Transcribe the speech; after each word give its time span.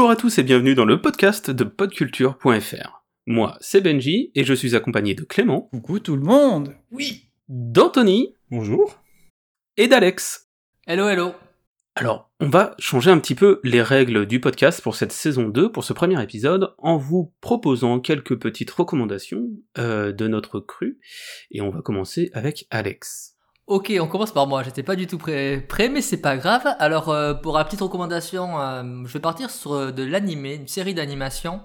Bonjour 0.00 0.12
à 0.12 0.16
tous 0.16 0.38
et 0.38 0.42
bienvenue 0.42 0.74
dans 0.74 0.86
le 0.86 0.98
podcast 0.98 1.50
de 1.50 1.62
podculture.fr. 1.62 3.04
Moi, 3.26 3.58
c'est 3.60 3.82
Benji 3.82 4.32
et 4.34 4.44
je 4.44 4.54
suis 4.54 4.74
accompagné 4.74 5.14
de 5.14 5.24
Clément. 5.24 5.68
Coucou 5.72 5.98
tout 5.98 6.16
le 6.16 6.22
monde 6.22 6.74
Oui. 6.90 7.26
D'Anthony. 7.50 8.34
Bonjour. 8.50 8.98
Et 9.76 9.88
d'Alex. 9.88 10.48
Hello, 10.86 11.06
hello. 11.06 11.34
Alors, 11.96 12.30
on 12.40 12.48
va 12.48 12.74
changer 12.78 13.10
un 13.10 13.18
petit 13.18 13.34
peu 13.34 13.60
les 13.62 13.82
règles 13.82 14.24
du 14.24 14.40
podcast 14.40 14.80
pour 14.80 14.96
cette 14.96 15.12
saison 15.12 15.50
2, 15.50 15.70
pour 15.70 15.84
ce 15.84 15.92
premier 15.92 16.22
épisode, 16.22 16.72
en 16.78 16.96
vous 16.96 17.34
proposant 17.42 18.00
quelques 18.00 18.38
petites 18.40 18.70
recommandations 18.70 19.50
euh, 19.76 20.12
de 20.12 20.28
notre 20.28 20.60
cru. 20.60 20.98
Et 21.50 21.60
on 21.60 21.68
va 21.68 21.82
commencer 21.82 22.30
avec 22.32 22.66
Alex. 22.70 23.36
Ok, 23.70 23.92
on 24.00 24.08
commence 24.08 24.32
par 24.32 24.48
moi. 24.48 24.64
J'étais 24.64 24.82
pas 24.82 24.96
du 24.96 25.06
tout 25.06 25.16
prêt, 25.16 25.88
mais 25.92 26.02
c'est 26.02 26.20
pas 26.20 26.36
grave. 26.36 26.66
Alors, 26.80 27.08
euh, 27.08 27.34
pour 27.34 27.56
la 27.56 27.64
petite 27.64 27.80
recommandation, 27.80 28.60
euh, 28.60 28.82
je 29.04 29.12
vais 29.12 29.20
partir 29.20 29.48
sur 29.48 29.74
euh, 29.74 29.92
de 29.92 30.02
l'animé, 30.02 30.56
une 30.56 30.66
série 30.66 30.92
d'animation 30.92 31.60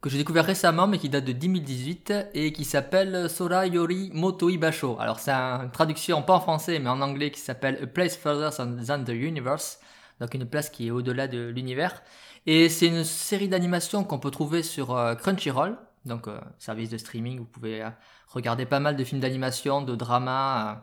que 0.00 0.08
j'ai 0.08 0.18
découvert 0.18 0.44
récemment, 0.44 0.86
mais 0.86 0.98
qui 0.98 1.08
date 1.08 1.24
de 1.24 1.32
2018 1.32 2.12
et 2.34 2.52
qui 2.52 2.64
s'appelle 2.64 3.28
Sora 3.28 3.66
Yori 3.66 4.12
Moto 4.14 4.48
Ibasho. 4.48 4.96
Alors, 5.00 5.18
c'est 5.18 5.32
une 5.32 5.72
traduction 5.72 6.22
pas 6.22 6.34
en 6.34 6.40
français, 6.40 6.78
mais 6.78 6.88
en 6.88 7.00
anglais 7.00 7.32
qui 7.32 7.40
s'appelle 7.40 7.80
A 7.82 7.86
Place 7.88 8.16
Further 8.16 8.50
Than 8.56 9.02
the 9.02 9.08
Universe. 9.08 9.80
Donc, 10.20 10.34
une 10.34 10.46
place 10.46 10.70
qui 10.70 10.86
est 10.86 10.90
au-delà 10.92 11.26
de 11.26 11.48
l'univers. 11.48 12.00
Et 12.46 12.68
c'est 12.68 12.86
une 12.86 13.02
série 13.02 13.48
d'animation 13.48 14.04
qu'on 14.04 14.20
peut 14.20 14.30
trouver 14.30 14.62
sur 14.62 14.96
Crunchyroll, 15.18 15.76
donc 16.04 16.28
service 16.60 16.90
de 16.90 16.96
streaming. 16.96 17.40
Vous 17.40 17.44
pouvez 17.44 17.84
regarder 18.28 18.66
pas 18.66 18.78
mal 18.78 18.94
de 18.94 19.02
films 19.02 19.20
d'animation, 19.20 19.82
de 19.82 19.96
drama 19.96 20.82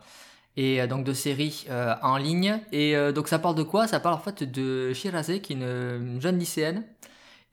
et 0.58 0.80
euh, 0.80 0.86
donc 0.88 1.04
de 1.04 1.14
séries 1.14 1.64
euh, 1.70 1.94
en 2.02 2.18
ligne. 2.18 2.60
Et 2.72 2.94
euh, 2.96 3.12
donc 3.12 3.28
ça 3.28 3.38
parle 3.38 3.54
de 3.54 3.62
quoi? 3.62 3.86
Ça 3.86 4.00
parle 4.00 4.16
en 4.16 4.18
fait 4.18 4.42
de 4.42 4.92
Shirase, 4.92 5.40
qui 5.40 5.52
est 5.54 5.56
une, 5.56 6.20
jeune 6.20 6.38
lycéenne 6.38 6.84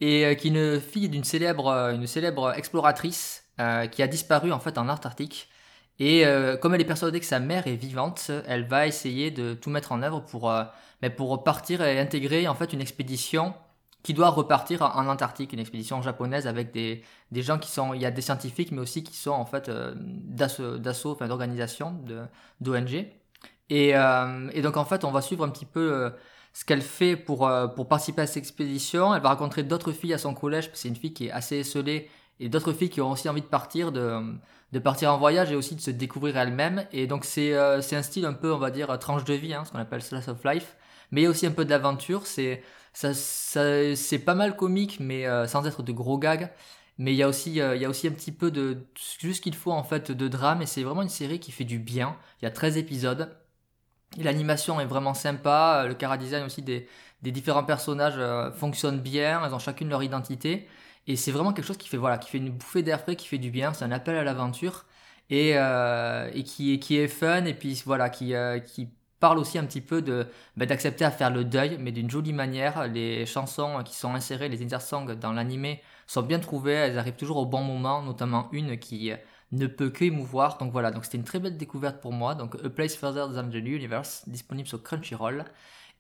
et 0.02 0.36
qui 0.36 0.48
est 0.48 0.52
une 0.52 0.82
fille 0.82 1.08
d'une 1.08 1.24
célèbre, 1.24 1.70
une 1.94 2.06
célèbre 2.06 2.52
exploratrice 2.58 3.46
qui 3.92 4.04
a 4.04 4.08
disparu 4.08 4.52
en 4.52 4.60
fait 4.60 4.78
en 4.78 4.90
Antarctique. 4.90 5.48
Et 6.00 6.26
comme 6.62 6.76
elle 6.76 6.82
est 6.82 6.86
persuadée 6.86 7.22
que 7.22 7.26
sa 7.26 7.40
mère 7.40 7.66
est 7.68 7.78
vivante, 7.78 8.30
elle 8.46 8.68
va 8.68 8.88
essayer 8.88 9.32
de 9.32 9.54
tout 9.54 9.70
mettre 9.70 9.94
en 9.94 10.04
œuvre 10.04 10.20
pour, 10.20 10.54
mais 11.02 11.10
pour 11.10 11.46
partir 11.46 11.82
et 11.82 11.98
intégrer 11.98 12.46
en 12.50 12.56
fait 12.56 12.74
une 12.74 12.82
expédition 12.82 13.54
qui 14.06 14.14
doit 14.14 14.30
repartir 14.30 14.84
en 14.84 15.08
Antarctique, 15.08 15.52
une 15.52 15.60
expédition 15.60 16.00
japonaise 16.04 16.46
avec 16.46 16.72
des, 16.72 17.04
des 17.32 17.42
gens 17.42 17.58
qui 17.58 17.72
sont, 17.72 17.96
il 17.96 18.02
y 18.04 18.06
a 18.06 18.12
des 18.12 18.22
scientifiques, 18.22 18.72
mais 18.72 18.82
aussi 18.82 19.04
qui 19.04 19.16
sont 19.16 19.32
en 19.32 19.48
fait 19.48 19.68
euh, 19.68 19.96
d'assaut, 19.98 21.12
enfin 21.12 21.28
d'organisation, 21.28 22.00
d'ONG. 22.62 23.08
Et, 23.72 23.98
euh, 23.98 24.50
et, 24.54 24.62
donc 24.62 24.78
en 24.78 24.86
fait, 24.86 25.06
on 25.06 25.12
va 25.12 25.22
suivre 25.22 25.44
un 25.44 25.50
petit 25.50 25.66
peu 25.66 25.92
euh, 25.92 26.12
ce 26.54 26.66
qu'elle 26.66 26.84
fait 26.84 27.16
pour, 27.16 27.50
pour 27.76 27.88
participer 27.88 28.22
à 28.22 28.28
cette 28.28 28.38
expédition. 28.38 29.16
Elle 29.16 29.24
va 29.24 29.30
rencontrer 29.30 29.64
d'autres 29.64 29.92
filles 29.92 30.14
à 30.14 30.20
son 30.20 30.36
collège, 30.36 30.70
c'est 30.74 30.88
une 30.88 30.96
fille 30.96 31.16
qui 31.16 31.26
est 31.26 31.32
assez 31.32 31.58
esselée, 31.58 32.08
et 32.40 32.48
d'autres 32.48 32.74
filles 32.74 32.92
qui 32.92 33.02
ont 33.02 33.10
aussi 33.10 33.28
envie 33.28 33.42
de 33.42 33.48
partir, 33.48 33.92
de, 33.92 34.22
de 34.72 34.80
partir 34.80 35.12
en 35.12 35.18
voyage 35.18 35.52
et 35.52 35.56
aussi 35.56 35.74
de 35.76 35.82
se 35.82 35.90
découvrir 35.90 36.38
elle-même. 36.38 36.86
Et 36.92 37.08
donc 37.08 37.26
c'est 37.26 37.56
un 37.56 37.82
style 38.04 38.26
un 38.26 38.34
peu, 38.34 38.54
on 38.54 38.60
va 38.60 38.70
dire, 38.70 39.00
tranche 39.00 39.24
de 39.24 39.34
vie, 39.34 39.56
hein, 39.56 39.66
ce 39.66 39.72
qu'on 39.72 39.80
appelle 39.80 40.04
slice 40.04 40.28
of 40.28 40.46
life. 40.46 40.76
Mais 41.10 41.22
il 41.22 41.24
y 41.24 41.28
a 41.28 41.32
aussi 41.32 41.48
un 41.48 41.52
peu 41.52 41.66
d'aventure, 41.66 42.28
c'est 42.28 42.62
ça, 42.96 43.14
c'est 43.96 44.20
pas 44.20 44.36
mal 44.36 44.56
comique, 44.56 45.00
mais 45.02 45.28
euh, 45.28 45.48
sans 45.48 45.66
être 45.68 45.84
de 45.84 45.92
gros 45.92 46.18
gags. 46.18 46.52
Mais 46.98 47.14
il 47.14 47.18
y 47.18 47.24
a 47.24 47.28
aussi, 47.28 47.60
euh, 47.60 47.76
y 47.76 47.84
a 47.86 47.90
aussi 47.90 48.08
un 48.08 48.12
petit 48.12 48.32
peu 48.32 48.52
de 48.52 48.88
juste 49.20 49.44
qu'il 49.44 49.54
faut 49.56 49.74
en 49.74 49.84
fait 49.84 50.12
de 50.12 50.28
drame. 50.30 50.62
Et 50.62 50.66
c'est 50.66 50.84
vraiment 50.84 51.02
une 51.02 51.10
série 51.10 51.40
qui 51.40 51.52
fait 51.52 51.66
du 51.66 51.78
bien. 51.80 52.18
Il 52.42 52.46
y 52.46 52.48
a 52.48 52.52
13 52.52 52.78
épisodes. 52.78 53.38
L'animation 54.18 54.80
est 54.82 54.86
vraiment 54.86 55.14
sympa, 55.14 55.86
le 55.88 55.96
cara 55.96 56.18
design 56.18 56.46
aussi 56.46 56.62
des, 56.62 56.88
des 57.22 57.32
différents 57.32 57.66
personnages 57.66 58.16
euh, 58.18 58.52
fonctionne 58.52 59.02
bien, 59.02 59.46
elles 59.46 59.54
ont 59.54 59.60
chacune 59.60 59.90
leur 59.90 60.04
identité. 60.04 60.68
Et 61.08 61.18
c'est 61.18 61.32
vraiment 61.32 61.54
quelque 61.54 61.66
chose 61.66 61.78
qui 61.78 61.90
fait 61.90 61.98
voilà, 61.98 62.18
qui 62.18 62.30
fait 62.30 62.38
une 62.40 62.52
bouffée 62.52 62.84
d'air 62.84 63.02
frais, 63.02 63.16
qui 63.18 63.28
fait 63.28 63.38
du 63.40 63.52
bien, 63.52 63.74
c'est 63.74 63.86
un 63.86 63.92
appel 63.92 64.16
à 64.18 64.24
l'aventure. 64.24 64.86
Et, 65.30 65.52
et 65.54 66.44
qui, 66.44 66.80
qui 66.80 66.98
est 66.98 67.08
fun. 67.08 67.46
Et 67.46 67.54
puis 67.56 67.82
voilà 67.86 68.10
qui 68.10 68.34
parle 69.20 69.38
aussi 69.40 69.58
un 69.58 69.66
petit 69.66 69.82
peu 69.82 70.02
de 70.02 70.28
bah, 70.58 70.66
d'accepter 70.66 71.06
à 71.06 71.12
faire 71.12 71.30
le 71.32 71.44
deuil, 71.44 71.78
mais 71.80 71.92
d'une 71.92 72.10
jolie 72.10 72.34
manière. 72.34 72.88
Les 72.88 73.26
chansons 73.26 73.82
qui 73.84 73.96
sont 73.96 74.14
insérées, 74.14 74.50
les 74.50 74.64
intersongs 74.64 75.06
dans 75.06 75.34
l'animé 75.34 75.82
sont 76.08 76.22
bien 76.22 76.40
trouvées, 76.40 76.74
elles 76.74 76.98
arrivent 76.98 77.16
toujours 77.16 77.38
au 77.38 77.46
bon 77.46 77.64
moment, 77.64 78.02
notamment 78.02 78.50
une 78.52 78.78
qui 78.78 79.12
ne 79.52 79.68
peut 79.68 79.90
qu'émouvoir. 79.90 80.58
Donc 80.58 80.72
voilà, 80.72 80.92
donc 80.92 81.06
c'était 81.06 81.18
une 81.18 81.24
très 81.24 81.40
belle 81.40 81.58
découverte 81.58 82.02
pour 82.02 82.12
moi. 82.14 82.36
Donc 82.36 82.56
A 82.64 82.70
Place 82.70 82.96
Further 82.96 83.28
Than 83.34 83.50
the 83.50 83.56
Universe, 83.56 84.24
disponible 84.28 84.68
sur 84.68 84.84
Crunchyroll. 84.84 85.46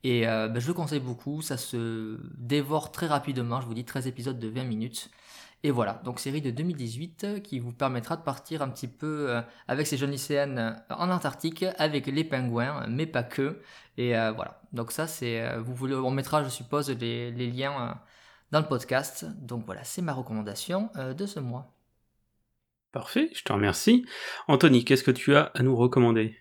Et 0.03 0.27
euh, 0.27 0.47
bah, 0.47 0.59
je 0.59 0.67
le 0.67 0.73
conseille 0.73 0.99
beaucoup, 0.99 1.41
ça 1.41 1.57
se 1.57 2.19
dévore 2.37 2.91
très 2.91 3.07
rapidement, 3.07 3.59
je 3.61 3.65
vous 3.65 3.73
dis 3.73 3.85
13 3.85 4.05
épisodes 4.07 4.37
de 4.37 4.47
20 4.47 4.63
minutes. 4.65 5.09
Et 5.65 5.71
voilà, 5.71 5.99
donc 6.05 6.19
série 6.19 6.41
de 6.41 6.51
2018 6.51 7.23
euh, 7.23 7.39
qui 7.39 7.57
vous 7.57 7.71
permettra 7.71 8.15
de 8.17 8.21
partir 8.21 8.61
un 8.61 8.69
petit 8.69 8.87
peu 8.87 9.31
euh, 9.31 9.41
avec 9.67 9.87
ces 9.87 9.97
jeunes 9.97 10.11
lycéennes 10.11 10.59
euh, 10.59 10.93
en 10.93 11.09
Antarctique, 11.09 11.65
avec 11.79 12.05
les 12.05 12.23
pingouins, 12.23 12.85
mais 12.87 13.07
pas 13.07 13.23
que. 13.23 13.59
Et 13.97 14.11
voilà, 14.11 14.61
donc 14.73 14.91
ça 14.91 15.07
c'est, 15.07 15.57
vous 15.57 15.73
voulez, 15.73 15.95
on 15.95 16.11
mettra 16.11 16.43
je 16.43 16.49
suppose 16.49 16.91
les, 16.91 17.31
liens 17.31 17.97
dans 18.51 18.59
le 18.59 18.67
podcast. 18.67 19.25
Donc 19.41 19.65
voilà, 19.65 19.83
c'est 19.83 20.03
ma 20.03 20.13
recommandation 20.13 20.91
de 20.95 21.25
ce 21.25 21.39
mois. 21.39 21.73
Parfait, 22.91 23.31
je 23.33 23.41
te 23.41 23.53
remercie. 23.53 24.05
Anthony, 24.47 24.83
qu'est-ce 24.83 25.03
que 25.03 25.11
tu 25.11 25.35
as 25.35 25.51
à 25.55 25.63
nous 25.63 25.75
recommander? 25.77 26.35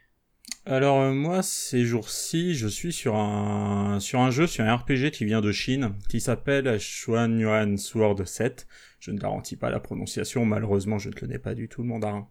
Alors 0.67 1.12
moi 1.12 1.43
ces 1.43 1.85
jours-ci 1.85 2.55
je 2.55 2.67
suis 2.67 2.93
sur 2.93 3.17
un 3.17 4.01
sur 4.01 4.21
un 4.21 4.31
jeu 4.31 4.47
sur 4.47 4.65
un 4.65 4.75
RPG 4.75 5.11
qui 5.12 5.27
vient 5.27 5.43
de 5.43 5.53
Chine 5.53 5.95
qui 6.09 6.23
s'appelle 6.23 6.79
Xuan 6.79 7.39
Yuan 7.39 7.77
Sword 7.77 8.27
7 8.27 8.67
je 9.04 9.10
ne 9.10 9.19
garantis 9.19 9.56
pas 9.56 9.69
la 9.69 9.81
prononciation, 9.81 10.47
malheureusement 10.47 10.98
je 10.98 11.10
ne 11.10 11.15
connais 11.15 11.38
pas 11.38 11.54
du 11.54 11.69
tout 11.69 11.82
le 11.82 11.88
mandarin. 11.88 12.26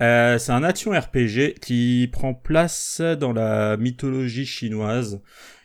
Euh, 0.00 0.38
c'est 0.38 0.52
un 0.52 0.62
action 0.62 0.92
RPG 0.92 1.60
qui 1.60 2.08
prend 2.10 2.32
place 2.32 3.00
dans 3.00 3.32
la 3.32 3.76
mythologie 3.76 4.46
chinoise. 4.46 5.20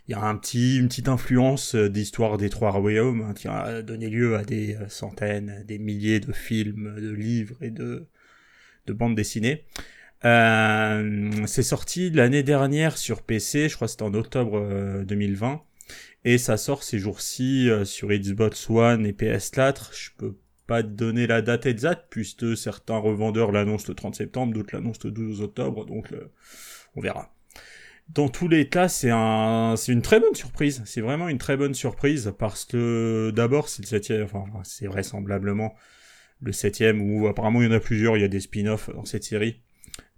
Il 0.07 0.11
y 0.11 0.15
a 0.15 0.21
une 0.21 0.87
petite 0.87 1.07
influence 1.07 1.75
d'histoire 1.75 2.37
des 2.37 2.49
trois 2.49 2.71
royaumes 2.71 3.21
hein, 3.29 3.33
qui 3.33 3.47
a 3.47 3.81
donné 3.81 4.09
lieu 4.09 4.35
à 4.35 4.43
des 4.43 4.77
centaines, 4.89 5.63
des 5.65 5.79
milliers 5.79 6.19
de 6.19 6.33
films, 6.33 6.95
de 6.99 7.11
livres 7.11 7.55
et 7.61 7.69
de, 7.69 8.07
de 8.87 8.93
bandes 8.93 9.15
dessinées. 9.15 9.65
Euh, 10.25 11.31
c'est 11.45 11.63
sorti 11.63 12.09
l'année 12.09 12.43
dernière 12.43 12.97
sur 12.97 13.21
PC, 13.21 13.69
je 13.69 13.75
crois 13.75 13.87
que 13.87 13.91
c'était 13.91 14.03
en 14.03 14.13
octobre 14.13 15.03
2020. 15.05 15.61
Euh, 16.25 16.31
et 16.31 16.37
ça 16.37 16.57
sort 16.57 16.83
ces 16.83 16.99
jours-ci 16.99 17.69
euh, 17.69 17.85
sur 17.85 18.09
Xbox 18.09 18.69
One 18.69 19.05
et 19.05 19.13
PS4. 19.13 19.89
Je 19.93 20.09
peux 20.17 20.35
pas 20.67 20.83
te 20.83 20.89
donner 20.89 21.27
la 21.27 21.41
date 21.41 21.65
exacte, 21.65 22.05
puisque 22.09 22.55
certains 22.55 22.97
revendeurs 22.97 23.51
l'annoncent 23.51 23.85
le 23.87 23.95
30 23.95 24.15
septembre, 24.15 24.53
d'autres 24.53 24.75
l'annoncent 24.75 25.01
le 25.03 25.11
12 25.11 25.41
octobre, 25.41 25.85
donc 25.85 26.13
on 26.95 27.01
verra. 27.01 27.33
Dans 28.09 28.27
tous 28.27 28.47
les 28.47 28.69
cas, 28.69 28.87
c'est 28.87 29.11
un, 29.11 29.75
c'est 29.77 29.91
une 29.91 30.01
très 30.01 30.19
bonne 30.19 30.33
surprise. 30.33 30.81
C'est 30.85 31.01
vraiment 31.01 31.29
une 31.29 31.37
très 31.37 31.57
bonne 31.57 31.75
surprise 31.75 32.33
parce 32.39 32.65
que 32.65 33.31
d'abord, 33.35 33.69
c'est 33.69 33.83
le 33.83 33.87
septième, 33.87 34.23
enfin, 34.23 34.45
c'est 34.63 34.87
vraisemblablement 34.87 35.75
le 36.41 36.51
septième 36.51 37.01
ou 37.01 37.27
apparemment 37.27 37.61
il 37.61 37.65
y 37.65 37.69
en 37.69 37.75
a 37.75 37.79
plusieurs. 37.79 38.17
Il 38.17 38.21
y 38.21 38.25
a 38.25 38.29
des 38.29 38.39
spin-offs 38.39 38.89
dans 38.89 39.05
cette 39.05 39.23
série 39.23 39.61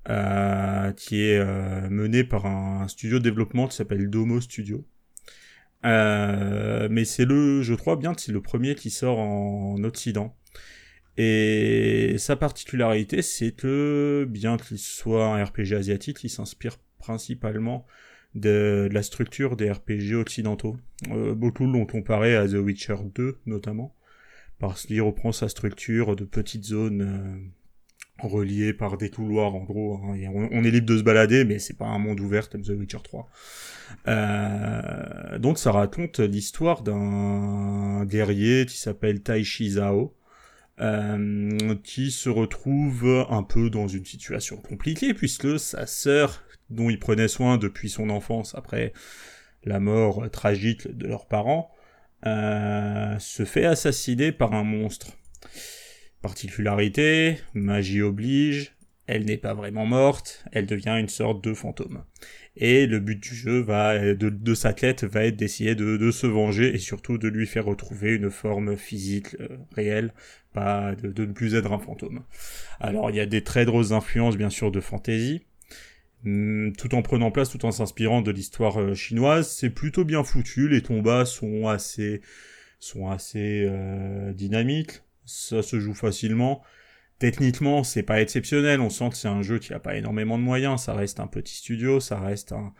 euh, 0.09 0.91
qui 0.93 1.21
est 1.21 1.37
euh, 1.37 1.89
mené 1.89 2.23
par 2.23 2.45
un 2.45 2.87
studio 2.87 3.19
de 3.19 3.23
développement 3.23 3.67
qui 3.67 3.75
s'appelle 3.75 4.09
Domo 4.09 4.39
Studio. 4.39 4.85
Euh, 5.85 6.87
mais 6.91 7.05
c'est 7.05 7.25
le, 7.25 7.61
je 7.61 7.73
crois 7.73 7.95
bien 7.95 8.13
que 8.13 8.21
c'est 8.21 8.31
le 8.31 8.41
premier 8.41 8.75
qui 8.75 8.89
sort 8.89 9.19
en 9.19 9.83
Occident. 9.83 10.35
Et 11.17 12.15
sa 12.17 12.35
particularité, 12.35 13.21
c'est 13.21 13.51
que, 13.51 14.25
bien 14.29 14.57
qu'il 14.57 14.79
soit 14.79 15.25
un 15.25 15.43
RPG 15.43 15.73
asiatique, 15.73 16.23
il 16.23 16.29
s'inspire 16.29 16.77
principalement 16.99 17.85
de, 18.35 18.87
la 18.91 19.03
structure 19.03 19.57
des 19.57 19.71
RPG 19.71 20.13
occidentaux. 20.15 20.77
Euh, 21.09 21.35
beaucoup 21.35 21.65
l'ont 21.65 21.85
comparé 21.85 22.35
à 22.35 22.47
The 22.47 22.53
Witcher 22.53 22.95
2, 23.13 23.39
notamment, 23.45 23.95
parce 24.59 24.85
qu'il 24.85 25.01
reprend 25.01 25.31
sa 25.31 25.49
structure 25.49 26.15
de 26.15 26.23
petites 26.23 26.65
zones 26.65 27.51
reliées 28.27 28.73
par 28.73 28.97
des 28.97 29.09
couloirs, 29.09 29.55
en 29.55 29.63
gros. 29.63 29.95
Hein. 30.03 30.15
on, 30.51 30.63
est 30.63 30.71
libre 30.71 30.87
de 30.87 30.97
se 30.97 31.03
balader, 31.03 31.43
mais 31.45 31.59
c'est 31.59 31.77
pas 31.77 31.85
un 31.85 31.99
monde 31.99 32.19
ouvert 32.19 32.49
comme 32.49 32.61
The 32.61 32.69
Witcher 32.69 32.99
3. 33.03 33.29
Euh, 34.07 35.37
donc 35.39 35.57
ça 35.57 35.71
raconte 35.71 36.19
l'histoire 36.19 36.81
d'un 36.81 38.05
guerrier 38.05 38.65
qui 38.65 38.77
s'appelle 38.77 39.21
Taishi 39.21 39.71
Zhao, 39.71 40.15
euh, 40.79 41.75
qui 41.83 42.11
se 42.11 42.29
retrouve 42.29 43.25
un 43.29 43.43
peu 43.43 43.69
dans 43.69 43.87
une 43.87 44.05
situation 44.05 44.57
compliquée 44.57 45.13
puisque 45.13 45.59
sa 45.59 45.85
sœur, 45.85 46.43
dont 46.69 46.89
il 46.89 46.99
prenait 46.99 47.27
soin 47.27 47.57
depuis 47.57 47.89
son 47.89 48.09
enfance 48.09 48.55
après 48.55 48.93
la 49.63 49.79
mort 49.79 50.29
tragique 50.31 50.87
de 50.97 51.07
leurs 51.07 51.27
parents, 51.27 51.71
euh, 52.25 53.17
se 53.19 53.45
fait 53.45 53.65
assassiner 53.65 54.31
par 54.31 54.53
un 54.53 54.63
monstre. 54.63 55.07
Particularité, 56.21 57.37
magie 57.53 58.01
oblige, 58.01 58.75
elle 59.07 59.25
n'est 59.25 59.37
pas 59.37 59.53
vraiment 59.53 59.85
morte, 59.85 60.45
elle 60.51 60.67
devient 60.67 60.97
une 60.99 61.09
sorte 61.09 61.43
de 61.43 61.53
fantôme. 61.53 62.03
Et 62.55 62.85
le 62.85 62.99
but 62.99 63.21
du 63.21 63.33
jeu 63.33 63.59
va, 63.59 64.13
de, 64.13 64.53
sa 64.53 64.73
quête 64.73 65.03
va 65.03 65.25
être 65.25 65.35
d'essayer 65.35 65.73
de, 65.73 66.11
se 66.11 66.27
venger 66.27 66.73
et 66.73 66.77
surtout 66.77 67.17
de 67.17 67.27
lui 67.27 67.47
faire 67.47 67.65
retrouver 67.65 68.13
une 68.15 68.29
forme 68.29 68.77
physique 68.77 69.35
euh, 69.39 69.57
réelle, 69.75 70.13
pas 70.53 70.93
de, 70.95 71.25
ne 71.25 71.31
plus 71.31 71.55
être 71.55 71.71
un 71.71 71.79
fantôme. 71.79 72.23
Alors 72.79 73.09
il 73.09 73.15
y 73.15 73.19
a 73.19 73.25
des 73.25 73.43
très 73.43 73.65
grosses 73.65 73.91
influences 73.91 74.37
bien 74.37 74.49
sûr 74.49 74.69
de 74.71 74.79
fantasy, 74.79 75.41
hum, 76.25 76.73
tout 76.77 76.93
en 76.93 77.01
prenant 77.01 77.31
place, 77.31 77.49
tout 77.49 77.65
en 77.65 77.71
s'inspirant 77.71 78.21
de 78.21 78.31
l'histoire 78.31 78.79
euh, 78.79 78.93
chinoise. 78.93 79.49
C'est 79.49 79.69
plutôt 79.69 80.03
bien 80.03 80.23
foutu, 80.23 80.67
les 80.67 80.81
combats 80.81 81.25
sont 81.25 81.67
assez, 81.67 82.21
sont 82.79 83.09
assez 83.09 83.65
euh, 83.67 84.33
dynamiques, 84.33 85.01
ça 85.31 85.61
se 85.63 85.79
joue 85.79 85.93
facilement. 85.93 86.63
Techniquement, 87.19 87.83
c'est 87.83 88.03
pas 88.03 88.21
exceptionnel. 88.21 88.81
On 88.81 88.89
sent 88.89 89.09
que 89.11 89.17
c'est 89.17 89.27
un 89.27 89.41
jeu 89.41 89.59
qui 89.59 89.73
a 89.73 89.79
pas 89.79 89.95
énormément 89.95 90.37
de 90.37 90.43
moyens. 90.43 90.81
Ça 90.83 90.93
reste 90.93 91.19
un 91.19 91.27
petit 91.27 91.55
studio, 91.55 91.99
ça 91.99 92.19
reste 92.19 92.51
un. 92.51 92.73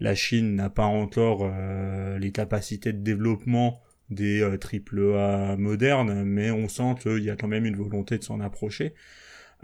La 0.00 0.14
Chine 0.14 0.56
n'a 0.56 0.70
pas 0.70 0.86
encore 0.86 1.42
euh, 1.42 2.18
les 2.18 2.32
capacités 2.32 2.92
de 2.92 2.98
développement 2.98 3.80
des 4.10 4.42
euh, 4.42 4.58
AAA 4.58 5.56
modernes, 5.56 6.24
mais 6.24 6.50
on 6.50 6.68
sent 6.68 6.96
qu'il 7.00 7.22
y 7.22 7.30
a 7.30 7.36
quand 7.36 7.48
même 7.48 7.64
une 7.64 7.76
volonté 7.76 8.18
de 8.18 8.24
s'en 8.24 8.40
approcher. 8.40 8.94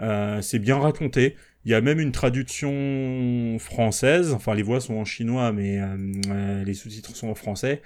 Euh, 0.01 0.41
c'est 0.41 0.59
bien 0.59 0.79
raconté. 0.79 1.37
Il 1.65 1.71
y 1.71 1.75
a 1.75 1.81
même 1.81 2.01
une 2.01 2.13
traduction 2.13 3.59
française. 3.59 4.33
Enfin, 4.33 4.55
les 4.55 4.63
voix 4.63 4.81
sont 4.81 4.95
en 4.95 5.05
chinois, 5.05 5.53
mais 5.53 5.79
euh, 5.79 5.97
euh, 6.29 6.65
les 6.65 6.75
sous-titres 6.75 7.15
sont 7.15 7.29
en 7.29 7.35
français. 7.35 7.83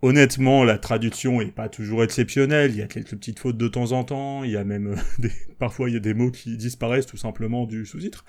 Honnêtement, 0.00 0.62
la 0.62 0.78
traduction 0.78 1.40
est 1.40 1.50
pas 1.50 1.68
toujours 1.68 2.04
exceptionnelle. 2.04 2.70
Il 2.70 2.76
y 2.76 2.82
a 2.82 2.86
quelques 2.86 3.16
petites 3.16 3.38
fautes 3.38 3.56
de 3.56 3.68
temps 3.68 3.92
en 3.92 4.04
temps. 4.04 4.44
Il 4.44 4.50
y 4.50 4.56
a 4.56 4.64
même 4.64 4.88
euh, 4.88 4.96
des... 5.18 5.32
parfois 5.58 5.90
il 5.90 5.94
y 5.94 5.96
a 5.96 6.00
des 6.00 6.14
mots 6.14 6.30
qui 6.30 6.56
disparaissent 6.56 7.06
tout 7.06 7.16
simplement 7.16 7.66
du 7.66 7.84
sous-titre. 7.84 8.24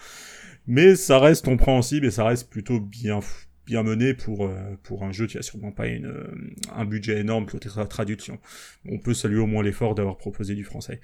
Mais 0.68 0.95
ça 0.95 1.19
reste 1.19 1.45
compréhensible 1.45 2.06
et 2.06 2.12
ça 2.12 2.25
reste 2.25 2.50
plutôt 2.50 2.80
bien 2.80 3.21
bien 3.69 3.83
mené 3.83 4.16
pour 4.16 4.45
euh, 4.45 4.56
pour 4.81 5.04
un 5.04 5.12
jeu 5.12 5.27
qui 5.27 5.38
a 5.38 5.44
sûrement 5.44 5.71
pas 5.71 5.86
euh, 5.86 6.27
un 6.75 6.86
budget 6.86 7.19
énorme 7.19 7.45
côté 7.45 7.69
traduction. 7.88 8.39
On 8.89 8.98
peut 8.98 9.13
saluer 9.13 9.39
au 9.39 9.45
moins 9.45 9.62
l'effort 9.62 9.94
d'avoir 9.94 10.18
proposé 10.18 10.56
du 10.56 10.63
français. 10.63 11.00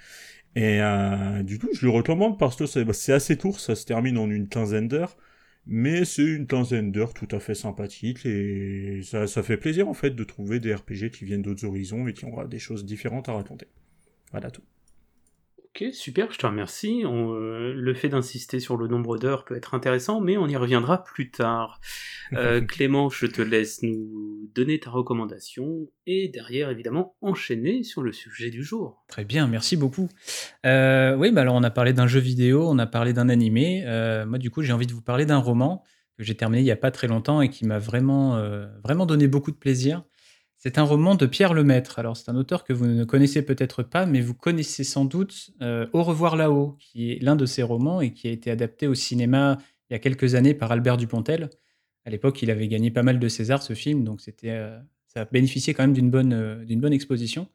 Et 0.56 0.82
euh, 0.82 1.44
du 1.44 1.60
coup, 1.60 1.70
je 1.74 1.86
le 1.86 1.92
recommande 1.92 2.40
parce 2.40 2.56
que 2.56 2.66
c'est 2.66 3.14
assez 3.14 3.38
court, 3.38 3.60
ça 3.60 3.76
se 3.76 3.86
termine 3.86 4.18
en 4.18 4.32
une 4.32 4.48
quinzaine 4.48 4.88
d'heures 4.88 5.16
mais 5.68 6.06
c'est 6.06 6.24
une 6.24 6.48
quinzaine 6.48 6.92
d'heures 6.92 7.14
tout 7.14 7.28
à 7.32 7.40
fait 7.40 7.56
sympathique 7.56 8.26
et 8.26 9.02
ça, 9.04 9.28
ça, 9.28 9.44
fait 9.44 9.58
plaisir 9.58 9.88
en 9.88 9.94
fait 9.94 10.12
de 10.12 10.24
trouver 10.24 10.60
des 10.60 10.74
RPG 10.74 11.10
qui 11.12 11.26
viennent 11.26 11.42
d'autres 11.42 11.66
horizons 11.66 12.08
et 12.08 12.14
qui 12.14 12.26
ont 12.26 12.46
des 12.46 12.60
choses 12.60 12.86
différentes 12.86 13.30
à 13.30 13.34
raconter. 13.34 13.68
Voilà 14.32 14.52
tout. 14.52 14.64
Ok, 15.76 15.90
super, 15.92 16.32
je 16.32 16.38
te 16.38 16.46
remercie. 16.46 17.04
On, 17.06 17.34
euh, 17.34 17.74
le 17.76 17.94
fait 17.94 18.08
d'insister 18.08 18.62
sur 18.62 18.78
le 18.78 18.88
nombre 18.88 19.18
d'heures 19.18 19.44
peut 19.44 19.58
être 19.58 19.74
intéressant, 19.74 20.22
mais 20.22 20.38
on 20.38 20.48
y 20.48 20.56
reviendra 20.56 21.04
plus 21.04 21.32
tard. 21.32 21.82
Euh, 22.32 22.62
Clément, 22.66 23.10
je 23.10 23.26
te 23.26 23.42
laisse 23.42 23.84
nous 23.84 24.50
donner 24.56 24.80
ta 24.80 24.90
recommandation 24.90 25.90
et 26.08 26.30
derrière, 26.30 26.70
évidemment, 26.70 27.18
enchaîner 27.20 27.84
sur 27.84 28.04
le 28.04 28.14
sujet 28.14 28.52
du 28.52 28.64
jour. 28.64 29.04
Très 29.10 29.26
bien, 29.26 29.48
merci 29.48 29.76
beaucoup. 29.76 30.08
Euh, 30.66 31.14
oui, 31.18 31.32
bah 31.32 31.42
alors 31.42 31.56
on 31.56 31.64
a 31.64 31.72
parlé 31.72 31.92
d'un 31.92 32.08
jeu 32.08 32.22
vidéo, 32.22 32.70
on 32.70 32.80
a 32.80 32.88
parlé 32.88 33.12
d'un 33.12 33.28
animé. 33.28 33.84
Moi, 34.26 34.38
du 34.38 34.52
coup, 34.52 34.62
j'ai 34.62 34.72
envie 34.72 34.88
de 34.88 34.94
vous 34.94 35.02
parler 35.02 35.26
d'un 35.26 35.40
roman 35.40 35.84
que 36.18 36.24
j'ai 36.24 36.36
terminé 36.36 36.62
il 36.62 36.66
n'y 36.66 36.72
a 36.72 36.78
pas 36.78 36.92
très 36.92 37.08
longtemps 37.08 37.42
et 37.42 37.50
qui 37.50 37.66
m'a 37.66 37.80
vraiment, 37.80 38.42
vraiment 38.82 39.06
donné 39.06 39.28
beaucoup 39.28 39.52
de 39.52 39.58
plaisir. 39.58 40.04
C'est 40.68 40.80
un 40.80 40.84
roman 40.84 41.14
de 41.14 41.28
Pierre 41.28 41.54
Lemaître. 41.54 42.00
Alors, 42.00 42.18
c'est 42.18 42.28
un 42.32 42.36
auteur 42.36 42.64
que 42.64 42.74
vous 42.74 42.88
ne 42.88 43.04
connaissez 43.04 43.44
peut-être 43.44 43.84
pas, 43.84 44.08
mais 44.08 44.20
vous 44.20 44.34
connaissez 44.34 44.84
sans 44.84 45.06
doute 45.06 45.52
euh, 45.62 45.86
Au 45.94 46.02
revoir 46.02 46.36
là-haut, 46.36 46.76
qui 46.80 47.12
est 47.12 47.22
l'un 47.22 47.36
de 47.36 47.46
ses 47.46 47.62
romans 47.62 48.02
et 48.02 48.14
qui 48.14 48.28
a 48.28 48.32
été 48.32 48.50
adapté 48.50 48.88
au 48.88 48.96
cinéma 48.96 49.60
il 49.88 49.94
y 49.94 49.96
a 49.96 50.00
quelques 50.00 50.34
années 50.34 50.56
par 50.56 50.72
Albert 50.72 50.98
Dupontel. 50.98 51.52
À 52.04 52.10
l'époque, 52.10 52.42
il 52.42 52.50
avait 52.50 52.68
gagné 52.68 52.90
pas 52.90 53.04
mal 53.04 53.20
de 53.20 53.28
César, 53.28 53.62
ce 53.62 53.74
film, 53.74 54.04
donc 54.04 54.22
c'était, 54.22 54.50
euh, 54.50 54.76
ça 55.06 55.22
a 55.22 55.26
bénéficié 55.26 55.76
quand 55.76 55.84
même 55.84 55.94
d'une 55.94 56.10
bonne, 56.10 56.34
euh, 56.34 56.66
d'une 56.66 56.82
bonne 56.82 56.94
exposition. 56.94 57.48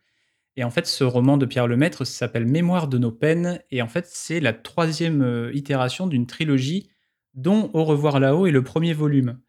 Et 0.55 0.63
en 0.63 0.71
fait, 0.71 0.87
ce 0.87 1.03
roman 1.03 1.37
de 1.37 1.47
Pierre 1.47 1.67
Lemaître 1.67 2.07
s'appelle 2.07 2.47
Mémoire 2.47 2.87
de 2.87 2.99
nos 2.99 3.11
peines, 3.11 3.61
et 3.73 3.83
en 3.83 3.89
fait, 3.89 4.07
c'est 4.07 4.39
la 4.39 4.53
troisième 4.53 5.51
itération 5.53 6.07
d'une 6.07 6.29
trilogie 6.29 6.91
dont 7.35 7.71
Au 7.75 7.85
revoir 7.85 8.21
là-haut 8.21 8.47
est 8.47 8.53
le 8.53 8.63
premier 8.63 8.93
volume. 8.93 9.41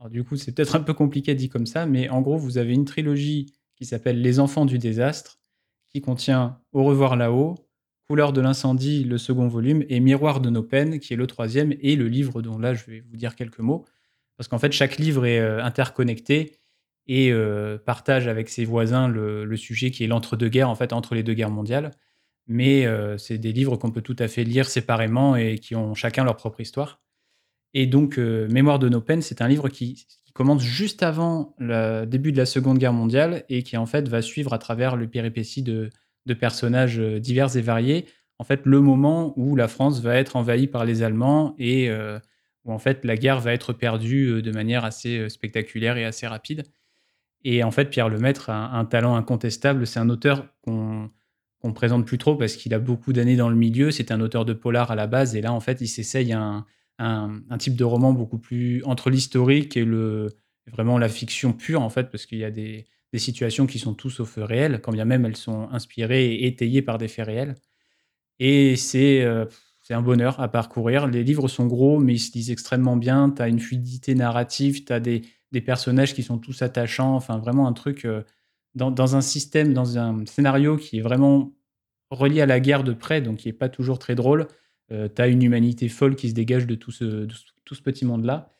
Alors 0.00 0.10
du 0.10 0.24
coup, 0.24 0.36
c'est 0.36 0.52
peut-être 0.52 0.76
un 0.76 0.80
peu 0.80 0.94
compliqué 0.94 1.34
dit 1.34 1.50
comme 1.50 1.66
ça, 1.66 1.84
mais 1.84 2.08
en 2.08 2.22
gros, 2.22 2.38
vous 2.38 2.56
avez 2.56 2.72
une 2.72 2.86
trilogie 2.86 3.52
qui 3.76 3.84
s'appelle 3.84 4.22
Les 4.22 4.40
enfants 4.40 4.64
du 4.64 4.78
désastre, 4.78 5.38
qui 5.88 6.00
contient 6.00 6.58
Au 6.72 6.84
revoir 6.84 7.16
là-haut, 7.16 7.56
Couleur 8.08 8.32
de 8.32 8.40
l'incendie, 8.40 9.04
le 9.04 9.18
second 9.18 9.46
volume, 9.46 9.84
et 9.88 10.00
Miroir 10.00 10.40
de 10.40 10.50
nos 10.50 10.62
peines, 10.62 10.98
qui 10.98 11.12
est 11.12 11.16
le 11.16 11.26
troisième, 11.26 11.74
et 11.80 11.94
le 11.96 12.08
livre 12.08 12.42
dont 12.42 12.58
là, 12.58 12.74
je 12.74 12.84
vais 12.86 13.00
vous 13.00 13.16
dire 13.16 13.36
quelques 13.36 13.60
mots. 13.60 13.84
Parce 14.36 14.48
qu'en 14.48 14.58
fait, 14.58 14.72
chaque 14.72 14.96
livre 14.96 15.26
est 15.26 15.38
euh, 15.38 15.62
interconnecté 15.62 16.56
et 17.06 17.30
euh, 17.30 17.78
partage 17.78 18.26
avec 18.26 18.48
ses 18.48 18.64
voisins 18.64 19.06
le, 19.06 19.56
sujet 19.56 19.90
qui 19.90 20.02
est 20.02 20.06
l'entre-deux-guerres, 20.06 20.70
en 20.70 20.74
fait, 20.74 20.92
entre 20.92 21.14
les 21.14 21.22
deux 21.22 21.34
guerres 21.34 21.50
mondiales. 21.50 21.90
Mais 22.46 22.86
euh, 22.86 23.18
c'est 23.18 23.38
des 23.38 23.52
livres 23.52 23.76
qu'on 23.76 23.90
peut 23.90 24.02
tout 24.02 24.16
à 24.18 24.28
fait 24.28 24.44
lire 24.44 24.68
séparément 24.68 25.36
et 25.36 25.58
qui 25.58 25.76
ont 25.76 25.94
chacun 25.94 26.24
leur 26.24 26.36
propre 26.36 26.60
histoire. 26.60 27.00
Et 27.74 27.86
donc, 27.86 28.18
euh, 28.18 28.48
Mémoire 28.48 28.78
de 28.78 28.88
nos 28.88 29.00
peines, 29.00 29.22
c'est 29.22 29.42
un 29.42 29.48
livre 29.48 29.68
qui, 29.68 30.06
commence 30.32 30.62
juste 30.62 31.02
avant 31.02 31.54
le 31.58 32.06
début 32.06 32.32
de 32.32 32.38
la 32.38 32.46
Seconde 32.46 32.78
Guerre 32.78 32.94
mondiale 32.94 33.44
et 33.50 33.62
qui, 33.62 33.76
en 33.76 33.84
fait, 33.84 34.08
va 34.08 34.22
suivre 34.22 34.54
à 34.54 34.58
travers 34.58 34.96
le 34.96 35.06
péripéties 35.06 35.62
de, 35.62 35.90
de, 36.24 36.34
personnages 36.34 36.98
euh, 36.98 37.18
divers 37.18 37.56
et 37.56 37.60
variés, 37.60 38.06
en 38.38 38.44
fait, 38.44 38.62
le 38.64 38.80
moment 38.80 39.34
où 39.36 39.54
la 39.54 39.68
France 39.68 40.00
va 40.00 40.14
être 40.16 40.36
envahie 40.36 40.66
par 40.66 40.86
les 40.86 41.02
Allemands 41.02 41.54
et 41.58 41.90
euh, 41.90 42.18
où, 42.64 42.72
en 42.72 42.78
fait, 42.78 43.04
la 43.04 43.16
guerre 43.16 43.40
va 43.40 43.52
être 43.52 43.74
perdue 43.74 44.40
de 44.40 44.50
manière 44.50 44.84
assez 44.84 45.28
spectaculaire 45.28 45.98
et 45.98 46.06
assez 46.06 46.26
rapide. 46.26 46.62
Et 47.44 47.62
en 47.64 47.70
fait, 47.70 47.86
Pierre 47.86 48.08
Lemaître 48.08 48.50
a 48.50 48.76
un, 48.76 48.84
talent 48.84 49.16
incontestable. 49.16 49.86
C'est 49.86 50.00
un 50.00 50.08
auteur 50.08 50.46
qu'on 50.62 51.10
ne 51.64 51.72
présente 51.72 52.06
plus 52.06 52.18
trop 52.18 52.36
parce 52.36 52.56
qu'il 52.56 52.74
a 52.74 52.78
beaucoup 52.78 53.12
d'années 53.12 53.36
dans 53.36 53.48
le 53.48 53.56
milieu. 53.56 53.90
C'est 53.90 54.10
un 54.10 54.20
auteur 54.20 54.44
de 54.44 54.52
polar 54.52 54.90
à 54.90 54.94
la 54.94 55.06
base. 55.06 55.36
Et 55.36 55.40
là, 55.40 55.52
en 55.52 55.60
fait, 55.60 55.80
il 55.80 55.88
s'essaye 55.88 56.32
un, 56.32 56.66
un, 57.00 57.58
type 57.58 57.76
de 57.76 57.84
roman 57.84 58.12
beaucoup 58.12 58.38
plus 58.38 58.82
entre 58.84 59.10
l'historique 59.10 59.76
et 59.76 59.84
le, 59.84 60.28
vraiment 60.66 60.98
la 60.98 61.08
fiction 61.08 61.52
pure, 61.52 61.82
en 61.82 61.90
fait, 61.90 62.10
parce 62.10 62.26
qu'il 62.26 62.38
y 62.38 62.44
a 62.44 62.50
des, 62.50 62.86
des, 63.12 63.18
situations 63.18 63.66
qui 63.66 63.78
sont 63.78 63.94
tout 63.94 64.10
sauf 64.10 64.36
réelles, 64.36 64.80
quand 64.82 64.92
bien 64.92 65.04
même 65.04 65.24
elles 65.24 65.36
sont 65.36 65.68
inspirées 65.70 66.32
et 66.32 66.46
étayées 66.46 66.82
par 66.82 66.98
des 66.98 67.08
faits 67.08 67.26
réels. 67.26 67.54
Et 68.38 68.76
c'est 68.76 69.22
euh, 69.22 69.46
un 69.90 70.02
bonheur 70.02 70.40
à 70.40 70.48
parcourir. 70.48 71.06
Les 71.06 71.24
livres 71.24 71.48
sont 71.48 71.66
gros, 71.66 71.98
mais 71.98 72.14
ils 72.14 72.18
se 72.20 72.32
lisent 72.32 72.50
extrêmement 72.50 72.96
bien. 72.96 73.30
Tu 73.30 73.42
as 73.42 73.48
une 73.48 73.58
fluidité 73.58 74.14
narrative, 74.14 74.84
tu 74.84 74.92
as 74.92 75.00
des, 75.00 75.22
des, 75.52 75.60
personnages 75.60 76.14
qui 76.14 76.22
sont 76.22 76.38
tous 76.38 76.62
attachants. 76.62 77.14
Enfin, 77.16 77.38
vraiment 77.38 77.66
un 77.66 77.72
truc 77.72 78.04
euh, 78.04 78.22
dans, 78.74 78.90
dans, 78.90 79.16
un 79.16 79.20
système, 79.20 79.72
dans 79.72 79.98
un 79.98 80.24
scénario 80.26 80.76
qui 80.76 80.98
est 80.98 81.02
vraiment 81.02 81.52
relié 82.10 82.40
à 82.40 82.46
la 82.46 82.60
guerre 82.60 82.84
de 82.84 82.92
près, 82.92 83.20
donc 83.20 83.38
qui 83.38 83.48
n'est 83.48 83.52
pas 83.52 83.68
toujours 83.68 83.98
très 83.98 84.14
drôle 84.14 84.46
euh, 84.92 85.08
tu 85.14 85.22
as 85.22 85.28
une 85.28 85.42
humanité 85.42 85.88
folle 85.88 86.16
qui 86.16 86.28
se 86.28 86.34
dégage 86.34 86.66
de 86.66 86.74
tout 86.74 86.90
ce, 86.90 87.26
tout 87.64 87.74
ce 87.74 87.82
petit 87.82 88.04
monde-là. 88.04 88.50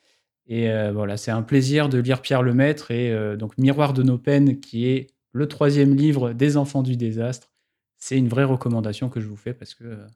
Et 0.50 0.68
euh, 0.68 0.90
voilà, 0.92 1.16
c'est 1.16 1.30
un 1.30 1.42
plaisir 1.42 1.88
de 1.88 1.98
lire 1.98 2.20
Pierre 2.20 2.42
Lemaître 2.42 2.90
et 2.90 3.12
euh, 3.12 3.36
donc 3.36 3.56
Miroir 3.56 3.92
de 3.92 4.02
nos 4.02 4.18
peines, 4.18 4.58
qui 4.58 4.88
est 4.88 5.06
le 5.32 5.46
troisième 5.46 5.94
livre 5.94 6.32
des 6.32 6.56
enfants 6.56 6.82
du 6.82 6.96
désastre. 6.96 7.52
C'est 7.98 8.18
une 8.18 8.28
vraie 8.28 8.44
recommandation 8.44 9.08
que 9.08 9.20
je 9.20 9.28
vous 9.28 9.36
fais 9.36 9.54
parce 9.54 9.74
que 9.74 9.84
euh, 9.84 10.06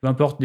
peu 0.00 0.08
importe 0.08 0.42